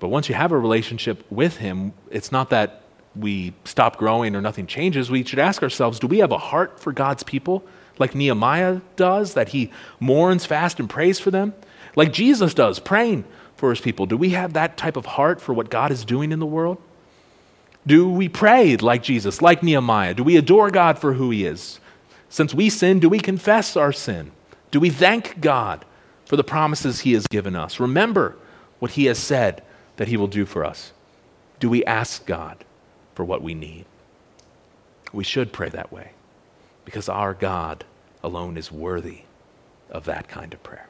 But 0.00 0.08
once 0.08 0.28
you 0.28 0.34
have 0.34 0.50
a 0.50 0.58
relationship 0.58 1.24
with 1.30 1.58
Him, 1.58 1.92
it's 2.10 2.32
not 2.32 2.50
that 2.50 2.82
we 3.14 3.54
stop 3.64 3.96
growing 3.96 4.34
or 4.34 4.40
nothing 4.40 4.66
changes. 4.66 5.10
We 5.10 5.24
should 5.24 5.38
ask 5.38 5.62
ourselves 5.62 5.98
do 5.98 6.06
we 6.06 6.18
have 6.18 6.32
a 6.32 6.38
heart 6.38 6.80
for 6.80 6.92
God's 6.92 7.22
people 7.22 7.64
like 7.98 8.14
Nehemiah 8.14 8.80
does, 8.96 9.34
that 9.34 9.48
he 9.50 9.70
mourns 10.00 10.44
fast 10.44 10.78
and 10.78 10.90
prays 10.90 11.18
for 11.18 11.30
them? 11.30 11.54
Like 11.94 12.12
Jesus 12.12 12.52
does, 12.52 12.78
praying 12.78 13.24
for 13.56 13.70
his 13.70 13.80
people. 13.80 14.06
Do 14.06 14.16
we 14.16 14.30
have 14.30 14.52
that 14.52 14.76
type 14.76 14.96
of 14.96 15.06
heart 15.06 15.40
for 15.40 15.52
what 15.52 15.70
God 15.70 15.90
is 15.90 16.04
doing 16.04 16.32
in 16.32 16.38
the 16.38 16.46
world? 16.46 16.78
Do 17.86 18.10
we 18.10 18.28
pray 18.28 18.76
like 18.76 19.02
Jesus, 19.02 19.40
like 19.40 19.62
Nehemiah? 19.62 20.14
Do 20.14 20.24
we 20.24 20.36
adore 20.36 20.70
God 20.70 20.98
for 20.98 21.14
who 21.14 21.30
he 21.30 21.46
is? 21.46 21.80
Since 22.28 22.52
we 22.52 22.68
sin, 22.68 22.98
do 22.98 23.08
we 23.08 23.20
confess 23.20 23.76
our 23.76 23.92
sin? 23.92 24.32
Do 24.70 24.80
we 24.80 24.90
thank 24.90 25.40
God 25.40 25.84
for 26.24 26.36
the 26.36 26.44
promises 26.44 27.00
he 27.00 27.12
has 27.12 27.26
given 27.28 27.54
us? 27.54 27.78
Remember 27.78 28.36
what 28.78 28.92
he 28.92 29.06
has 29.06 29.18
said 29.18 29.62
that 29.96 30.08
he 30.08 30.16
will 30.16 30.26
do 30.26 30.44
for 30.44 30.64
us. 30.64 30.92
Do 31.60 31.70
we 31.70 31.84
ask 31.84 32.26
God 32.26 32.64
for 33.14 33.24
what 33.24 33.42
we 33.42 33.54
need? 33.54 33.86
We 35.12 35.24
should 35.24 35.52
pray 35.52 35.68
that 35.70 35.92
way 35.92 36.12
because 36.84 37.08
our 37.08 37.32
God 37.32 37.84
alone 38.22 38.56
is 38.56 38.70
worthy 38.70 39.22
of 39.88 40.04
that 40.04 40.28
kind 40.28 40.52
of 40.52 40.62
prayer. 40.62 40.88